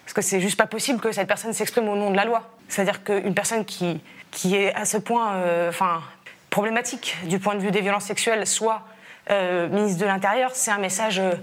Parce 0.10 0.16
que 0.16 0.22
c'est 0.24 0.42
juste 0.42 0.58
pas 0.58 0.66
possible 0.66 1.00
que 1.00 1.12
cette 1.12 1.28
personne 1.28 1.54
s'exprime 1.54 1.88
au 1.88 1.96
nom 1.96 2.10
de 2.10 2.16
la 2.16 2.26
loi. 2.26 2.50
C'est-à-dire 2.68 3.04
qu'une 3.04 3.36
personne 3.36 3.64
qui, 3.64 4.02
qui 4.32 4.56
est 4.56 4.74
à 4.74 4.86
ce 4.86 4.98
point 4.98 5.34
euh, 5.34 5.70
enfin, 5.70 6.02
problématique 6.50 7.16
du 7.26 7.38
point 7.38 7.54
de 7.54 7.60
vue 7.60 7.70
des 7.70 7.82
violences 7.82 8.06
sexuelles 8.06 8.48
soit 8.48 8.82
euh, 9.30 9.70
ministre 9.70 10.02
de 10.02 10.08
l'Intérieur, 10.08 10.50
c'est 10.56 10.72
un 10.72 10.80
message 10.80 11.20
euh, 11.20 11.34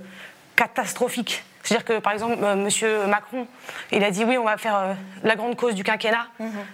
catastrophique. 0.57 1.45
C'est-à-dire 1.63 1.85
que, 1.85 2.01
par 2.01 2.13
exemple, 2.13 2.39
Monsieur 2.57 3.07
Macron, 3.07 3.47
il 3.93 4.03
a 4.03 4.11
dit 4.11 4.25
oui, 4.25 4.37
on 4.37 4.43
va 4.43 4.57
faire 4.57 4.97
la 5.23 5.37
grande 5.37 5.55
cause 5.55 5.77
du 5.77 5.85
quinquennat, 5.85 6.27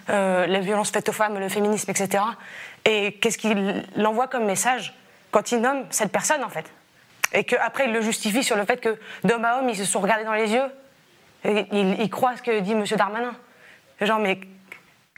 euh, 0.09 0.47
les 0.47 0.61
violences 0.61 0.89
faites 0.89 1.09
aux 1.09 1.13
femmes, 1.13 1.37
le 1.37 1.47
féminisme, 1.47 1.91
etc. 1.91 2.23
Et 2.85 3.13
qu'est-ce 3.13 3.37
qu'il 3.37 3.85
envoie 4.03 4.27
comme 4.27 4.45
message 4.45 4.95
quand 5.29 5.51
il 5.51 5.61
nomme 5.61 5.85
cette 5.91 6.11
personne, 6.11 6.43
en 6.43 6.49
fait? 6.49 6.65
Et 7.33 7.43
qu'après, 7.43 7.85
il 7.85 7.93
le 7.93 8.01
justifie 8.01 8.43
sur 8.43 8.55
le 8.55 8.65
fait 8.65 8.77
que 8.77 8.97
d'homme 9.23 9.45
à 9.45 9.59
homme, 9.59 9.69
ils 9.69 9.77
se 9.77 9.85
sont 9.85 9.99
regardés 9.99 10.25
dans 10.25 10.33
les 10.33 10.51
yeux. 10.51 10.71
Et 11.45 11.65
il, 11.71 11.99
il 11.99 12.09
croit 12.09 12.37
ce 12.37 12.41
que 12.41 12.59
dit 12.59 12.75
Monsieur 12.75 12.97
Darmanin. 12.97 13.35
Genre, 14.01 14.19
mais 14.19 14.39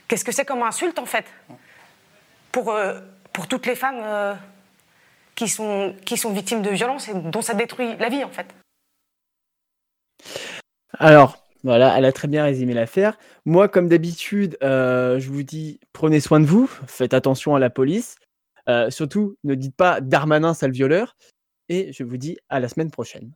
qu'est-ce 0.07 0.25
que 0.25 0.31
c'est 0.31 0.45
comme 0.45 0.63
insulte, 0.63 0.99
en 0.99 1.05
fait? 1.05 1.25
Pour, 2.51 2.71
euh, 2.71 2.99
pour 3.33 3.47
toutes 3.47 3.65
les 3.65 3.75
femmes 3.75 3.99
euh, 4.01 4.33
qui, 5.35 5.47
sont, 5.47 5.93
victimes 6.31 6.61
de 6.61 6.69
violences 6.69 7.09
et 7.09 7.13
dont 7.13 7.41
ça 7.41 7.53
détruit 7.53 7.95
la 7.97 8.09
vie, 8.09 8.23
en 8.23 8.29
fait. 8.29 8.47
Alors, 10.97 11.37
voilà, 11.63 11.97
elle 11.97 12.05
a 12.05 12.11
très 12.11 12.27
bien 12.27 12.43
résumé 12.43 12.73
l'affaire. 12.73 13.17
Moi, 13.45 13.67
comme 13.67 13.89
d'habitude, 13.89 14.57
euh, 14.63 15.19
je 15.19 15.29
vous 15.29 15.43
dis, 15.43 15.79
prenez 15.93 16.19
soin 16.19 16.39
de 16.39 16.45
vous, 16.45 16.67
faites 16.87 17.13
attention 17.13 17.55
à 17.55 17.59
la 17.59 17.69
police. 17.69 18.17
Euh, 18.69 18.89
surtout, 18.89 19.35
ne 19.43 19.55
dites 19.55 19.75
pas 19.75 20.01
Darmanin, 20.01 20.53
sale 20.53 20.71
violeur. 20.71 21.15
Et 21.67 21.91
je 21.91 22.03
vous 22.03 22.17
dis 22.17 22.37
à 22.49 22.59
la 22.59 22.69
semaine 22.69 22.91
prochaine. 22.91 23.31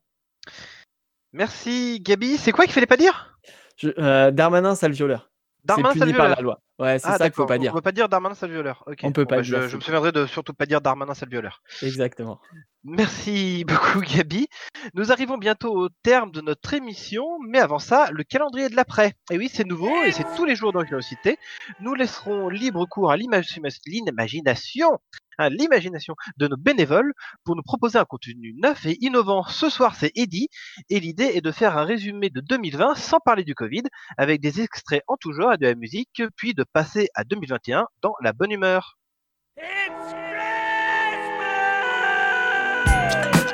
Merci 1.34 2.00
Gabi. 2.02 2.38
C'est 2.38 2.52
quoi 2.52 2.66
qu'il 2.66 2.74
fallait 2.74 2.86
pas 2.86 2.98
dire? 2.98 3.38
Je- 3.78 3.90
euh, 3.98 4.32
Darmanin, 4.32 4.76
sale 4.76 4.92
violeur. 4.92 5.30
Darmanin, 5.66 5.94
C'est 5.94 6.00
puni 6.00 6.14
par 6.14 6.30
la 6.30 6.42
loi. 6.42 6.60
Ouais, 6.80 6.98
c'est 6.98 7.08
Ah, 7.10 7.18
ça 7.18 7.26
qu'il 7.30 7.36
faut 7.36 7.46
pas 7.46 7.58
dire. 7.58 7.72
On 7.74 7.76
peut 7.76 7.82
pas 7.82 7.92
dire 7.92 8.08
Darmanin 8.10 8.36
sale 8.36 8.52
violeur. 8.52 8.84
On 9.04 9.12
peut 9.12 9.24
Bon, 9.24 9.30
pas 9.30 9.36
bah, 9.38 9.42
dire 9.42 9.68
je, 9.68 9.76
me 9.76 9.82
souviendrai 9.82 10.12
de 10.14 10.26
surtout 10.26 10.54
pas 10.54 10.66
dire 10.66 10.80
Darmanin 10.82 11.14
sale 11.14 11.30
violeur. 11.30 11.62
Exactement. 11.82 12.40
Merci 12.86 13.66
beaucoup 13.68 14.00
Gabi. 14.00 14.48
Nous 14.94 15.12
arrivons 15.12 15.38
bientôt 15.38 15.76
au 15.76 15.90
terme 16.04 16.32
de 16.32 16.40
notre 16.42 16.74
émission, 16.74 17.26
mais 17.46 17.60
avant 17.60 17.80
ça, 17.80 18.10
le 18.12 18.24
calendrier 18.24 18.70
de 18.70 18.76
l'après. 18.76 19.14
Et 19.30 19.38
oui, 19.38 19.50
c'est 19.54 19.66
nouveau 19.68 20.04
et 20.04 20.12
c'est 20.14 20.26
tous 20.38 20.46
les 20.46 20.56
jours 20.56 20.72
dans 20.72 20.84
Curiosité. 20.84 21.38
Nous 21.82 21.94
laisserons 21.96 22.48
libre 22.50 22.86
cours 22.86 23.12
à 23.12 23.18
l'imagi- 23.18 23.60
l'imagination, 23.86 25.00
à 25.38 25.50
l'imagination 25.50 26.16
de 26.38 26.48
nos 26.48 26.58
bénévoles 26.58 27.14
pour 27.44 27.56
nous 27.56 27.62
proposer 27.64 27.98
un 27.98 28.06
contenu 28.06 28.54
neuf 28.62 28.86
et 28.86 28.98
innovant. 29.02 29.44
Ce 29.44 29.70
soir, 29.70 29.96
c'est 29.96 30.12
Eddy 30.16 30.48
et 30.90 31.00
l'idée 31.00 31.32
est 31.34 31.42
de 31.42 31.52
faire 31.52 31.78
un 31.78 31.84
résumé 31.84 32.30
de 32.30 32.42
2020 32.42 32.96
sans 32.96 33.20
parler 33.20 33.44
du 33.44 33.56
Covid, 33.56 33.84
avec 34.18 34.42
des 34.42 34.62
extraits 34.62 35.04
en 35.08 35.16
tout 35.18 35.32
genre 35.34 35.54
et 35.54 35.58
de 35.58 35.66
la 35.66 35.76
musique, 35.76 36.24
puis 36.36 36.54
de 36.54 36.64
passer 36.74 37.10
à 37.16 37.24
2021 37.24 37.88
dans 38.02 38.14
la 38.22 38.34
bonne 38.34 38.52
humeur. 38.52 38.98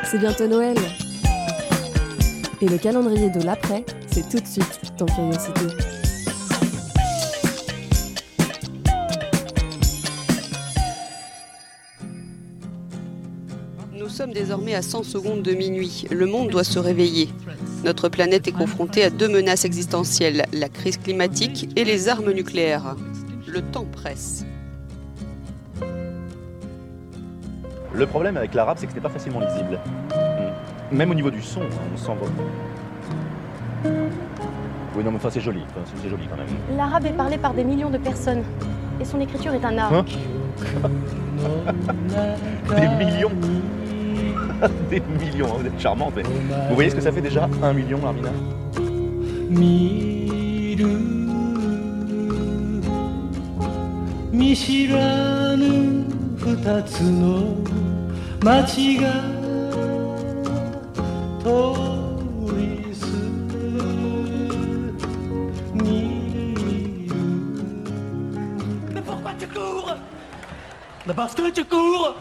C'est 0.03 0.19
bientôt 0.19 0.47
Noël. 0.47 0.77
Et 2.61 2.67
le 2.67 2.77
calendrier 2.77 3.29
de 3.29 3.43
l'après, 3.43 3.83
c'est 4.07 4.29
tout 4.29 4.39
de 4.39 4.47
suite 4.47 4.93
dans 4.97 5.05
Curiosité. 5.05 5.94
Sommes 14.15 14.31
désormais 14.31 14.73
à 14.73 14.81
100 14.81 15.03
secondes 15.03 15.41
de 15.41 15.51
minuit. 15.51 16.05
Le 16.09 16.25
monde 16.25 16.49
doit 16.49 16.63
se 16.63 16.79
réveiller. 16.79 17.27
Notre 17.83 18.07
planète 18.07 18.47
est 18.47 18.53
confrontée 18.53 19.03
à 19.03 19.09
deux 19.09 19.27
menaces 19.27 19.65
existentielles, 19.65 20.45
la 20.53 20.69
crise 20.69 20.97
climatique 20.97 21.67
et 21.75 21.83
les 21.83 22.07
armes 22.07 22.31
nucléaires. 22.31 22.95
Le 23.45 23.61
temps 23.61 23.83
presse. 23.83 24.45
Le 27.93 28.07
problème 28.07 28.37
avec 28.37 28.53
l'arabe, 28.53 28.77
c'est 28.79 28.85
que 28.85 28.93
ce 28.93 28.97
n'est 28.97 29.03
pas 29.03 29.09
facilement 29.09 29.41
lisible. 29.41 29.79
Même 30.93 31.11
au 31.11 31.15
niveau 31.15 31.29
du 31.29 31.41
son, 31.41 31.63
hein, 31.63 31.65
on 31.93 31.97
sent. 31.97 32.11
Oui, 34.95 35.03
non, 35.03 35.11
mais 35.11 35.17
enfin, 35.17 35.29
c'est 35.29 35.41
joli. 35.41 35.59
Enfin, 35.71 35.81
c'est 36.01 36.09
joli 36.09 36.23
quand 36.29 36.37
même. 36.37 36.47
L'arabe 36.77 37.05
est 37.05 37.17
parlé 37.17 37.37
par 37.37 37.53
des 37.53 37.65
millions 37.65 37.89
de 37.89 37.97
personnes. 37.97 38.43
Et 39.01 39.03
son 39.03 39.19
écriture 39.19 39.53
est 39.53 39.65
un 39.65 39.77
art. 39.77 39.93
Hein 39.93 40.05
Des 42.75 43.05
millions 43.05 43.31
des 44.89 45.01
millions, 45.01 45.47
hein, 45.47 45.57
vous 45.59 45.67
êtes 45.67 45.79
charmante, 45.79 46.13
mais 46.15 46.23
vous 46.23 46.75
voyez 46.75 46.89
ce 46.89 46.95
que 46.95 47.01
ça 47.01 47.11
fait 47.11 47.21
déjà 47.21 47.49
Un 47.61 47.73
million, 47.73 47.99
Armina 48.05 48.29
Mais 68.93 69.01
pourquoi 69.01 69.31
tu 69.37 69.47
cours? 69.47 69.95
Mais 71.07 71.13
parce 71.13 71.35
que 71.35 71.49
tu 71.51 71.63
cours? 71.65 72.15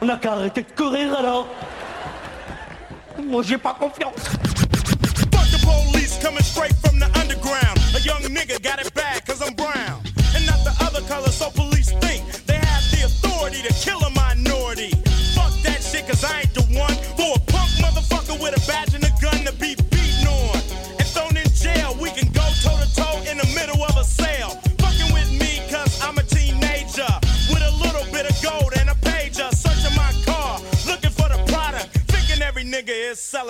On 0.00 0.06
n'a 0.06 0.16
qu'à 0.16 0.32
arrêter 0.32 0.62
de 0.62 0.70
courir 0.72 1.14
alors. 1.18 1.46
Moi 3.26 3.42
j'ai 3.42 3.58
pas 3.58 3.74
confiance 3.74 4.30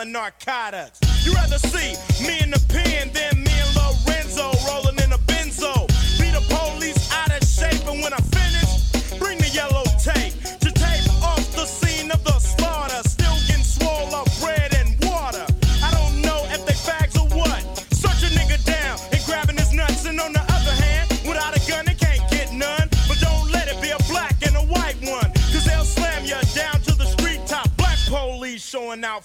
narcotics. 0.05 1.01
You 1.25 1.33
rather 1.35 1.59
see 1.59 1.95
me 2.27 2.44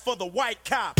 for 0.09 0.15
the 0.15 0.25
white 0.25 0.65
cop. 0.65 0.98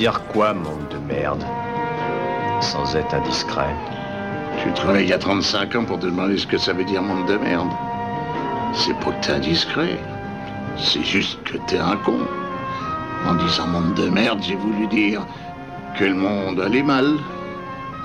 Dire 0.00 0.22
quoi, 0.32 0.54
monde 0.54 0.88
de 0.90 0.96
merde 1.12 1.44
Sans 2.62 2.96
être 2.96 3.12
indiscret? 3.12 3.74
Tu 4.62 4.72
travailles 4.72 5.04
il 5.04 5.10
y 5.10 5.12
a 5.12 5.18
35 5.18 5.74
ans 5.76 5.84
pour 5.84 5.98
te 5.98 6.06
demander 6.06 6.38
ce 6.38 6.46
que 6.46 6.56
ça 6.56 6.72
veut 6.72 6.84
dire 6.84 7.02
monde 7.02 7.26
de 7.26 7.36
merde. 7.36 7.68
C'est 8.72 8.98
pas 9.00 9.10
que 9.10 9.26
t'es 9.26 9.32
indiscret. 9.32 9.98
C'est 10.78 11.04
juste 11.04 11.42
que 11.42 11.58
t'es 11.66 11.76
un 11.76 11.98
con. 11.98 12.16
En 13.28 13.34
disant 13.34 13.66
monde 13.66 13.92
de 13.92 14.08
merde, 14.08 14.40
j'ai 14.42 14.54
voulu 14.54 14.86
dire 14.86 15.20
que 15.98 16.04
le 16.04 16.14
monde 16.14 16.58
allait 16.60 16.82
mal. 16.82 17.18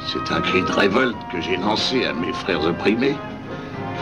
C'est 0.06 0.34
un 0.34 0.42
cri 0.42 0.64
de 0.64 0.72
révolte 0.74 1.16
que 1.32 1.40
j'ai 1.40 1.56
lancé 1.56 2.06
à 2.06 2.12
mes 2.12 2.34
frères 2.34 2.66
opprimés. 2.66 3.16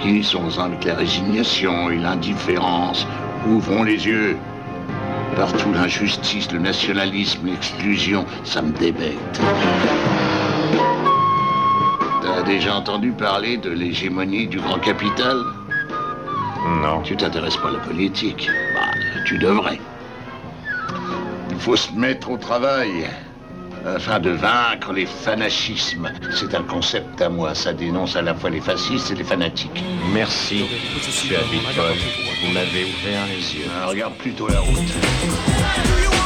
Finissons 0.01 0.57
avec 0.57 0.83
la 0.83 0.95
résignation 0.95 1.91
et 1.91 1.97
l'indifférence. 1.97 3.05
Ouvrons 3.47 3.83
les 3.83 4.03
yeux. 4.07 4.35
Partout 5.35 5.73
l'injustice, 5.73 6.51
le 6.51 6.59
nationalisme, 6.59 7.47
l'exclusion, 7.47 8.25
ça 8.43 8.61
me 8.61 8.71
débecte. 8.71 9.41
T'as 12.21 12.43
déjà 12.43 12.75
entendu 12.75 13.11
parler 13.11 13.57
de 13.57 13.71
l'hégémonie 13.71 14.47
du 14.47 14.59
grand 14.59 14.79
capital? 14.79 15.37
Non. 16.81 17.01
Tu 17.03 17.15
t'intéresses 17.15 17.57
pas 17.57 17.69
à 17.69 17.71
la 17.73 17.79
politique 17.79 18.49
Bah, 18.73 18.91
tu 19.25 19.37
devrais. 19.37 19.79
Il 21.49 21.57
faut 21.57 21.75
se 21.75 21.91
mettre 21.93 22.29
au 22.29 22.37
travail 22.37 23.07
afin 23.85 24.19
de 24.19 24.31
vaincre 24.31 24.93
les 24.93 25.05
fanachismes. 25.05 26.11
C'est 26.31 26.55
un 26.55 26.63
concept 26.63 27.21
à 27.21 27.29
moi, 27.29 27.53
ça 27.55 27.73
dénonce 27.73 28.15
à 28.15 28.21
la 28.21 28.33
fois 28.33 28.49
les 28.49 28.61
fascistes 28.61 29.11
et 29.11 29.15
les 29.15 29.23
fanatiques. 29.23 29.83
Merci, 30.13 30.65
monsieur 30.95 31.37
Habitol. 31.37 31.97
Vous 32.43 32.53
m'avez 32.53 32.85
ouvert 32.85 33.25
les 33.27 33.55
yeux. 33.59 33.69
Ah, 33.81 33.87
regarde 33.87 34.15
plutôt 34.15 34.47
la 34.47 34.59
route. 34.59 36.22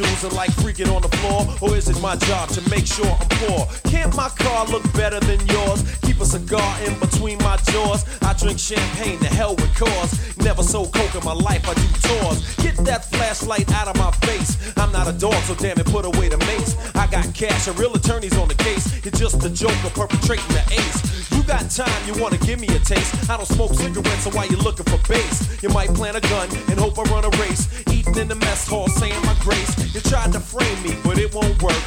Jewels 0.00 0.24
and 0.24 0.32
like 0.32 0.50
freaking 0.52 0.94
on 0.94 1.02
the 1.02 1.14
floor? 1.18 1.44
Or 1.60 1.76
is 1.76 1.90
it 1.90 2.00
my 2.00 2.16
job 2.16 2.48
to 2.50 2.70
make 2.70 2.86
sure 2.86 3.04
I'm 3.04 3.28
poor? 3.44 3.68
Can't 3.84 4.14
my 4.16 4.30
car 4.30 4.64
look 4.66 4.82
better 4.94 5.20
than 5.20 5.46
yours? 5.48 5.84
Keep 6.00 6.20
a 6.20 6.24
cigar 6.24 6.72
in 6.86 6.98
between 6.98 7.36
my 7.38 7.58
jaws. 7.68 8.06
I 8.22 8.32
drink 8.32 8.58
champagne, 8.58 9.18
the 9.18 9.26
hell 9.26 9.54
with 9.56 9.74
cause. 9.76 10.10
Never 10.38 10.62
sold 10.62 10.94
coke 10.94 11.14
in 11.14 11.24
my 11.24 11.34
life, 11.34 11.68
I 11.68 11.74
do 11.74 11.88
tours. 12.08 12.56
Get 12.56 12.76
that 12.86 13.04
flashlight 13.10 13.70
out 13.72 13.88
of 13.88 13.96
my 13.96 14.10
face. 14.26 14.56
I'm 14.78 14.90
not 14.90 15.06
a 15.06 15.12
dog, 15.12 15.34
so 15.44 15.54
damn 15.54 15.78
it, 15.78 15.86
put 15.86 16.06
away 16.06 16.30
the 16.30 16.38
mace. 16.48 16.76
I 16.94 17.06
got 17.06 17.34
cash 17.34 17.68
and 17.68 17.78
real 17.78 17.92
attorneys 17.92 18.36
on 18.38 18.48
the 18.48 18.54
case. 18.54 19.04
You're 19.04 19.12
just 19.12 19.44
a 19.44 19.50
joker 19.50 19.90
perpetrating 19.90 20.48
the 20.48 20.64
ace. 20.80 21.30
You 21.30 21.39
got 21.50 21.68
time, 21.68 22.06
you 22.06 22.14
wanna 22.22 22.38
give 22.38 22.60
me 22.60 22.68
a 22.68 22.78
taste. 22.78 23.28
I 23.28 23.36
don't 23.36 23.46
smoke 23.46 23.74
cigarettes, 23.74 24.22
so 24.22 24.30
why 24.30 24.44
you 24.44 24.56
looking 24.58 24.86
for 24.86 24.98
base? 25.08 25.60
You 25.62 25.68
might 25.70 25.92
plant 25.94 26.16
a 26.16 26.20
gun 26.20 26.48
and 26.68 26.78
hope 26.78 26.96
I 26.96 27.02
run 27.10 27.24
a 27.24 27.30
race. 27.42 27.66
Eating 27.90 28.16
in 28.16 28.28
the 28.28 28.36
mess 28.36 28.68
hall, 28.68 28.86
saying 28.86 29.20
my 29.26 29.34
grace. 29.40 29.72
You 29.92 30.00
tried 30.00 30.32
to 30.32 30.38
frame 30.38 30.80
me, 30.84 30.94
but 31.02 31.18
it 31.18 31.34
won't 31.34 31.60
work. 31.60 31.82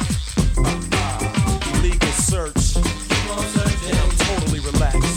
Uh-uh. 0.58 1.78
Illegal 1.78 2.12
search. 2.12 2.76
And 2.76 3.96
I'm 4.02 4.10
totally 4.28 4.60
relaxed. 4.60 5.13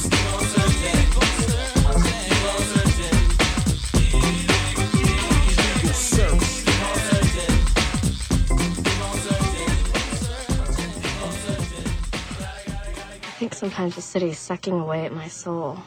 Sometimes 13.58 13.95
the 13.95 14.01
city's 14.01 14.38
sucking 14.38 14.80
away 14.80 15.03
at 15.05 15.12
my 15.12 15.28
soul. 15.28 15.80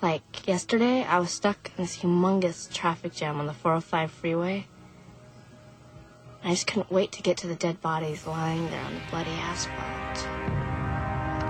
Like 0.00 0.46
yesterday, 0.46 1.02
I 1.02 1.18
was 1.18 1.30
stuck 1.30 1.70
in 1.76 1.82
this 1.82 1.98
humongous 1.98 2.72
traffic 2.72 3.12
jam 3.12 3.40
on 3.40 3.46
the 3.46 3.52
405 3.52 4.10
freeway. 4.10 4.66
I 6.44 6.50
just 6.50 6.68
couldn't 6.68 6.90
wait 6.90 7.10
to 7.12 7.22
get 7.22 7.36
to 7.38 7.48
the 7.48 7.56
dead 7.56 7.80
bodies 7.82 8.26
lying 8.26 8.64
there 8.70 8.84
on 8.84 8.94
the 8.94 9.00
bloody 9.10 9.30
asphalt. 9.50 10.28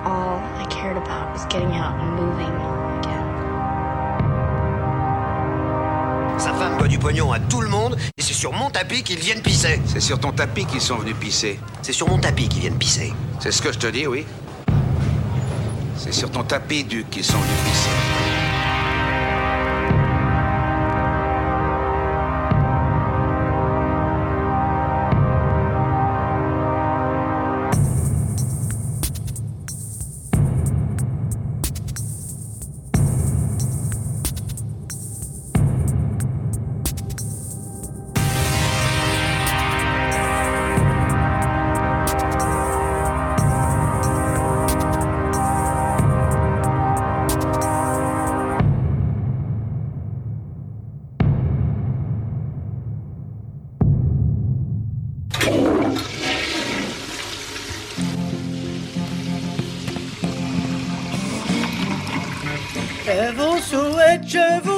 All 0.02 0.40
I 0.56 0.66
cared 0.70 0.96
about 0.96 1.30
was 1.32 1.44
getting 1.46 1.72
out 1.72 2.00
and 2.00 2.16
moving 2.16 2.54
again. 2.98 3.28
Sa 6.40 6.54
femme 6.54 6.78
doit 6.78 6.88
du 6.88 6.98
pognon 6.98 7.30
à 7.32 7.38
tout 7.38 7.60
le 7.60 7.68
monde 7.68 7.98
et 8.16 8.22
c'est 8.22 8.32
sur 8.32 8.54
mon 8.54 8.70
tapis 8.70 9.02
qu'ils 9.02 9.20
viennent 9.20 9.42
pisser. 9.42 9.78
C'est 9.84 10.00
sur 10.00 10.18
ton 10.18 10.32
tapis 10.32 10.64
qu'ils 10.64 10.80
sont 10.80 10.96
venus 10.96 11.16
pisser. 11.20 11.60
C'est 11.82 11.92
sur 11.92 12.08
mon 12.08 12.18
tapis 12.18 12.48
qu'ils 12.48 12.62
viennent 12.62 12.78
pisser. 12.78 13.12
C'est 13.40 13.52
ce 13.52 13.60
que 13.60 13.72
je 13.72 13.78
te 13.78 13.86
dis, 13.86 14.06
oui. 14.06 14.24
C'est 16.02 16.12
sur 16.12 16.30
ton 16.30 16.42
tapis, 16.42 16.82
Duc, 16.82 17.10
qu'ils 17.10 17.24
sont 17.24 17.36
venus 17.36 18.09
je 64.30 64.60
vous 64.62 64.69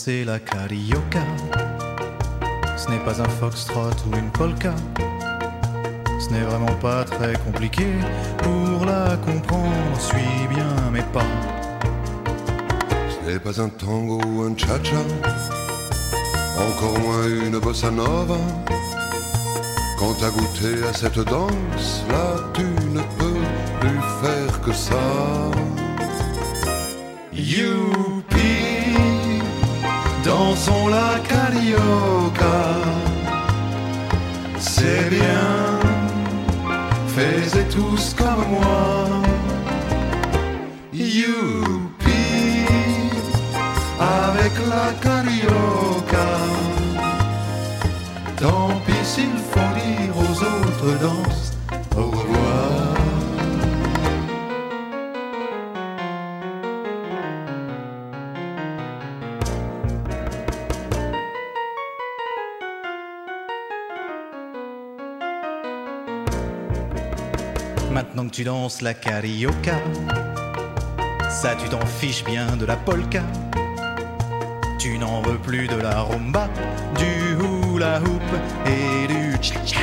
danser 0.00 0.24
la 0.24 0.38
carioca 0.38 1.20
Ce 2.76 2.88
n'est 2.88 3.04
pas 3.04 3.20
un 3.20 3.28
foxtrot 3.28 3.90
ou 4.06 4.16
une 4.16 4.30
polka. 4.30 4.74
Ce 6.18 6.30
n'est 6.32 6.40
vraiment 6.40 6.74
pas 6.80 7.04
très 7.04 7.34
compliqué 7.44 7.86
pour 8.38 8.86
la 8.86 9.16
comprendre. 9.18 9.98
Suis 9.98 10.46
bien 10.48 10.90
mes 10.92 11.02
pas. 11.12 11.30
Ce 13.10 13.30
n'est 13.30 13.38
pas 13.38 13.60
un 13.60 13.68
tango 13.68 14.20
ou 14.26 14.42
un 14.42 14.56
cha-cha, 14.56 15.02
encore 16.68 16.98
moins 17.00 17.26
une 17.46 17.58
bossa 17.58 17.90
nova. 17.90 18.38
Quand 19.98 20.14
t'as 20.18 20.30
goûté 20.30 20.82
à 20.88 20.92
cette 20.94 21.18
danse, 21.18 22.04
là 22.08 22.26
tu 22.54 22.64
ne 22.96 23.02
peux 23.18 23.42
plus 23.80 24.00
faire 24.22 24.60
que 24.62 24.72
ça. 24.72 24.96
Youpi, 27.32 28.19
dansons 30.40 30.88
la 30.88 31.12
carioca. 31.32 32.60
C'est 34.58 35.08
bien, 35.10 35.50
faites 37.14 37.68
tous 37.76 38.14
comme 38.20 38.44
moi. 38.56 38.92
Youpi, 40.92 42.26
avec 44.22 44.54
la 44.72 44.86
carioca. 45.04 46.30
Tant 48.40 48.70
pis 48.86 49.04
s'il 49.12 49.38
faut 49.50 49.72
dire 49.80 50.14
aux 50.24 50.36
autres 50.54 50.92
danses 51.06 51.49
tu 68.40 68.44
danses 68.44 68.80
la 68.80 68.94
carioca, 68.94 69.78
ça 71.28 71.54
tu 71.56 71.68
t'en 71.68 71.84
fiches 71.84 72.24
bien 72.24 72.56
de 72.56 72.64
la 72.64 72.74
polka. 72.74 73.22
Tu 74.78 74.96
n'en 74.96 75.20
veux 75.20 75.36
plus 75.36 75.68
de 75.68 75.76
la 75.76 76.00
rumba, 76.00 76.48
du 76.96 77.36
hula 77.38 78.00
hoop 78.00 78.28
et 78.64 79.06
du 79.08 79.36
cha-cha. 79.42 79.80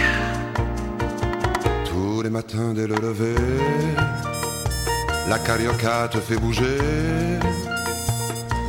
Tous 1.86 2.24
les 2.24 2.32
matins 2.32 2.74
dès 2.74 2.88
le 2.88 2.96
lever, 2.96 3.36
la 5.30 5.38
carioca 5.38 6.08
te 6.08 6.18
fait 6.18 6.38
bouger. 6.38 6.80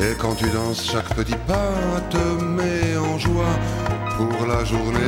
Et 0.02 0.14
quand 0.18 0.34
tu 0.34 0.50
danses, 0.50 0.84
chaque 0.92 1.14
petit 1.14 1.38
pas 1.46 2.02
te 2.10 2.42
met 2.44 2.98
en 2.98 3.16
joie 3.18 3.56
pour 4.18 4.46
la 4.46 4.66
journée. 4.66 4.98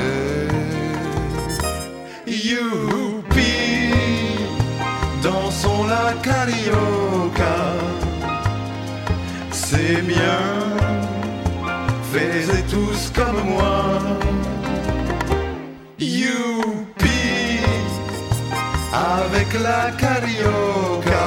Carioca. 6.23 7.57
C'est 9.51 10.03
bien, 10.03 10.41
faites 12.13 12.67
tous 12.69 13.11
comme 13.15 13.41
moi. 13.49 13.99
Youpi, 15.99 17.61
avec 18.93 19.53
la 19.61 19.91
carioca. 19.93 21.27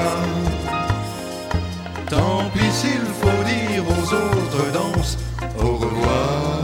Tant 2.10 2.50
pis 2.54 2.72
s'il 2.72 3.06
faut 3.22 3.44
dire 3.44 3.84
aux 3.88 4.14
autres 4.14 4.72
danses 4.72 5.18
au 5.60 5.78
revoir. 5.78 6.64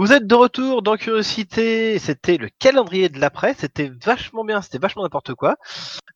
Vous 0.00 0.14
êtes 0.14 0.26
de 0.26 0.34
retour 0.34 0.80
dans 0.80 0.96
Curiosité, 0.96 1.98
c'était 1.98 2.38
le 2.38 2.48
calendrier 2.58 3.10
de 3.10 3.20
l'après, 3.20 3.52
c'était 3.52 3.92
vachement 4.02 4.46
bien, 4.46 4.62
c'était 4.62 4.78
vachement 4.78 5.02
n'importe 5.02 5.34
quoi. 5.34 5.56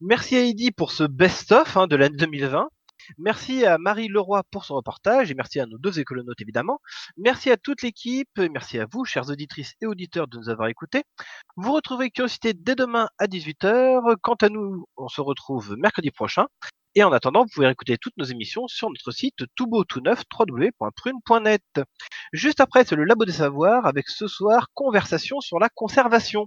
Merci 0.00 0.36
à 0.36 0.40
Heidi 0.40 0.70
pour 0.70 0.90
ce 0.90 1.04
best-of 1.04 1.76
hein, 1.76 1.86
de 1.86 1.94
l'année 1.94 2.16
2020. 2.16 2.70
Merci 3.18 3.66
à 3.66 3.76
Marie 3.76 4.08
Leroy 4.08 4.42
pour 4.50 4.64
son 4.64 4.76
reportage 4.76 5.30
et 5.30 5.34
merci 5.34 5.60
à 5.60 5.66
nos 5.66 5.76
deux 5.76 6.00
écolonautes 6.00 6.40
évidemment. 6.40 6.78
Merci 7.18 7.50
à 7.50 7.58
toute 7.58 7.82
l'équipe, 7.82 8.38
et 8.38 8.48
merci 8.48 8.78
à 8.78 8.86
vous, 8.90 9.04
chères 9.04 9.28
auditrices 9.28 9.74
et 9.82 9.86
auditeurs, 9.86 10.28
de 10.28 10.38
nous 10.38 10.48
avoir 10.48 10.68
écoutés. 10.68 11.02
Vous 11.56 11.74
retrouverez 11.74 12.08
Curiosité 12.08 12.54
dès 12.54 12.76
demain 12.76 13.10
à 13.18 13.26
18h. 13.26 14.16
Quant 14.22 14.36
à 14.40 14.48
nous, 14.48 14.86
on 14.96 15.08
se 15.08 15.20
retrouve 15.20 15.76
mercredi 15.76 16.10
prochain. 16.10 16.46
Et 16.96 17.02
en 17.02 17.10
attendant, 17.10 17.42
vous 17.42 17.50
pouvez 17.52 17.68
écouter 17.68 17.98
toutes 17.98 18.16
nos 18.16 18.24
émissions 18.24 18.68
sur 18.68 18.88
notre 18.88 19.10
site 19.10 19.44
tout 19.56 19.66
beau. 19.66 19.84
Juste 22.32 22.60
après, 22.60 22.84
c'est 22.84 22.94
le 22.94 23.02
Labo 23.04 23.24
des 23.24 23.32
Savoirs 23.32 23.84
avec 23.86 24.08
ce 24.08 24.28
soir 24.28 24.68
conversation 24.74 25.40
sur 25.40 25.58
la 25.58 25.68
conservation. 25.68 26.46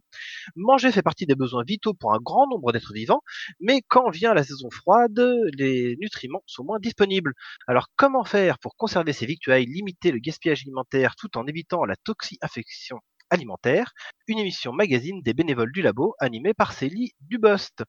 Manger 0.56 0.94
fait 0.94 1.02
partie 1.02 1.26
des 1.26 1.36
besoins 1.36 1.64
vitaux 1.68 1.94
pour 1.94 2.14
un 2.14 2.20
grand 2.22 2.48
nombre 2.48 2.72
d'êtres 2.72 2.94
vivants, 2.94 3.22
mais 3.60 3.82
quand 3.90 4.10
vient 4.10 4.34
la 4.34 4.46
saison 4.46 4.70
froide, 4.72 5.20
les 5.58 5.98
nutriments 6.00 6.44
sont 6.46 6.64
moins 6.64 6.80
disponibles. 6.80 7.34
Alors 7.68 7.88
comment 7.98 8.24
faire 8.24 8.58
pour 8.60 8.78
conserver 8.78 9.12
ces 9.12 9.26
victuailles, 9.26 9.66
limiter 9.66 10.12
le 10.12 10.20
gaspillage 10.20 10.62
alimentaire 10.62 11.16
tout 11.18 11.38
en 11.38 11.46
évitant 11.46 11.84
la 11.84 11.98
toxi-infection 11.98 13.00
alimentaire? 13.30 13.92
Une 14.28 14.40
émission 14.40 14.72
magazine 14.72 15.22
des 15.24 15.34
bénévoles 15.34 15.74
du 15.74 15.82
labo 15.82 16.16
animée 16.20 16.54
par 16.54 16.72
Célie 16.72 17.12
Dubost. 17.20 17.84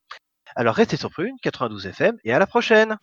Alors 0.57 0.75
restez 0.75 0.97
sur 0.97 1.11
Prune 1.11 1.37
92 1.43 1.87
FM 1.87 2.17
et 2.25 2.33
à 2.33 2.39
la 2.39 2.47
prochaine 2.47 2.99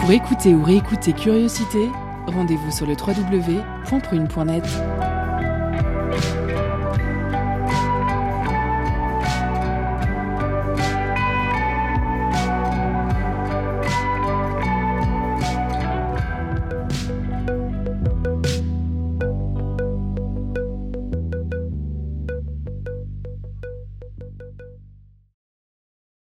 Pour 0.00 0.10
écouter 0.12 0.54
ou 0.54 0.62
réécouter 0.62 1.12
Curiosité, 1.12 1.90
rendez-vous 2.26 2.70
sur 2.70 2.86
le 2.86 2.94
www.prune.net. 2.94 4.64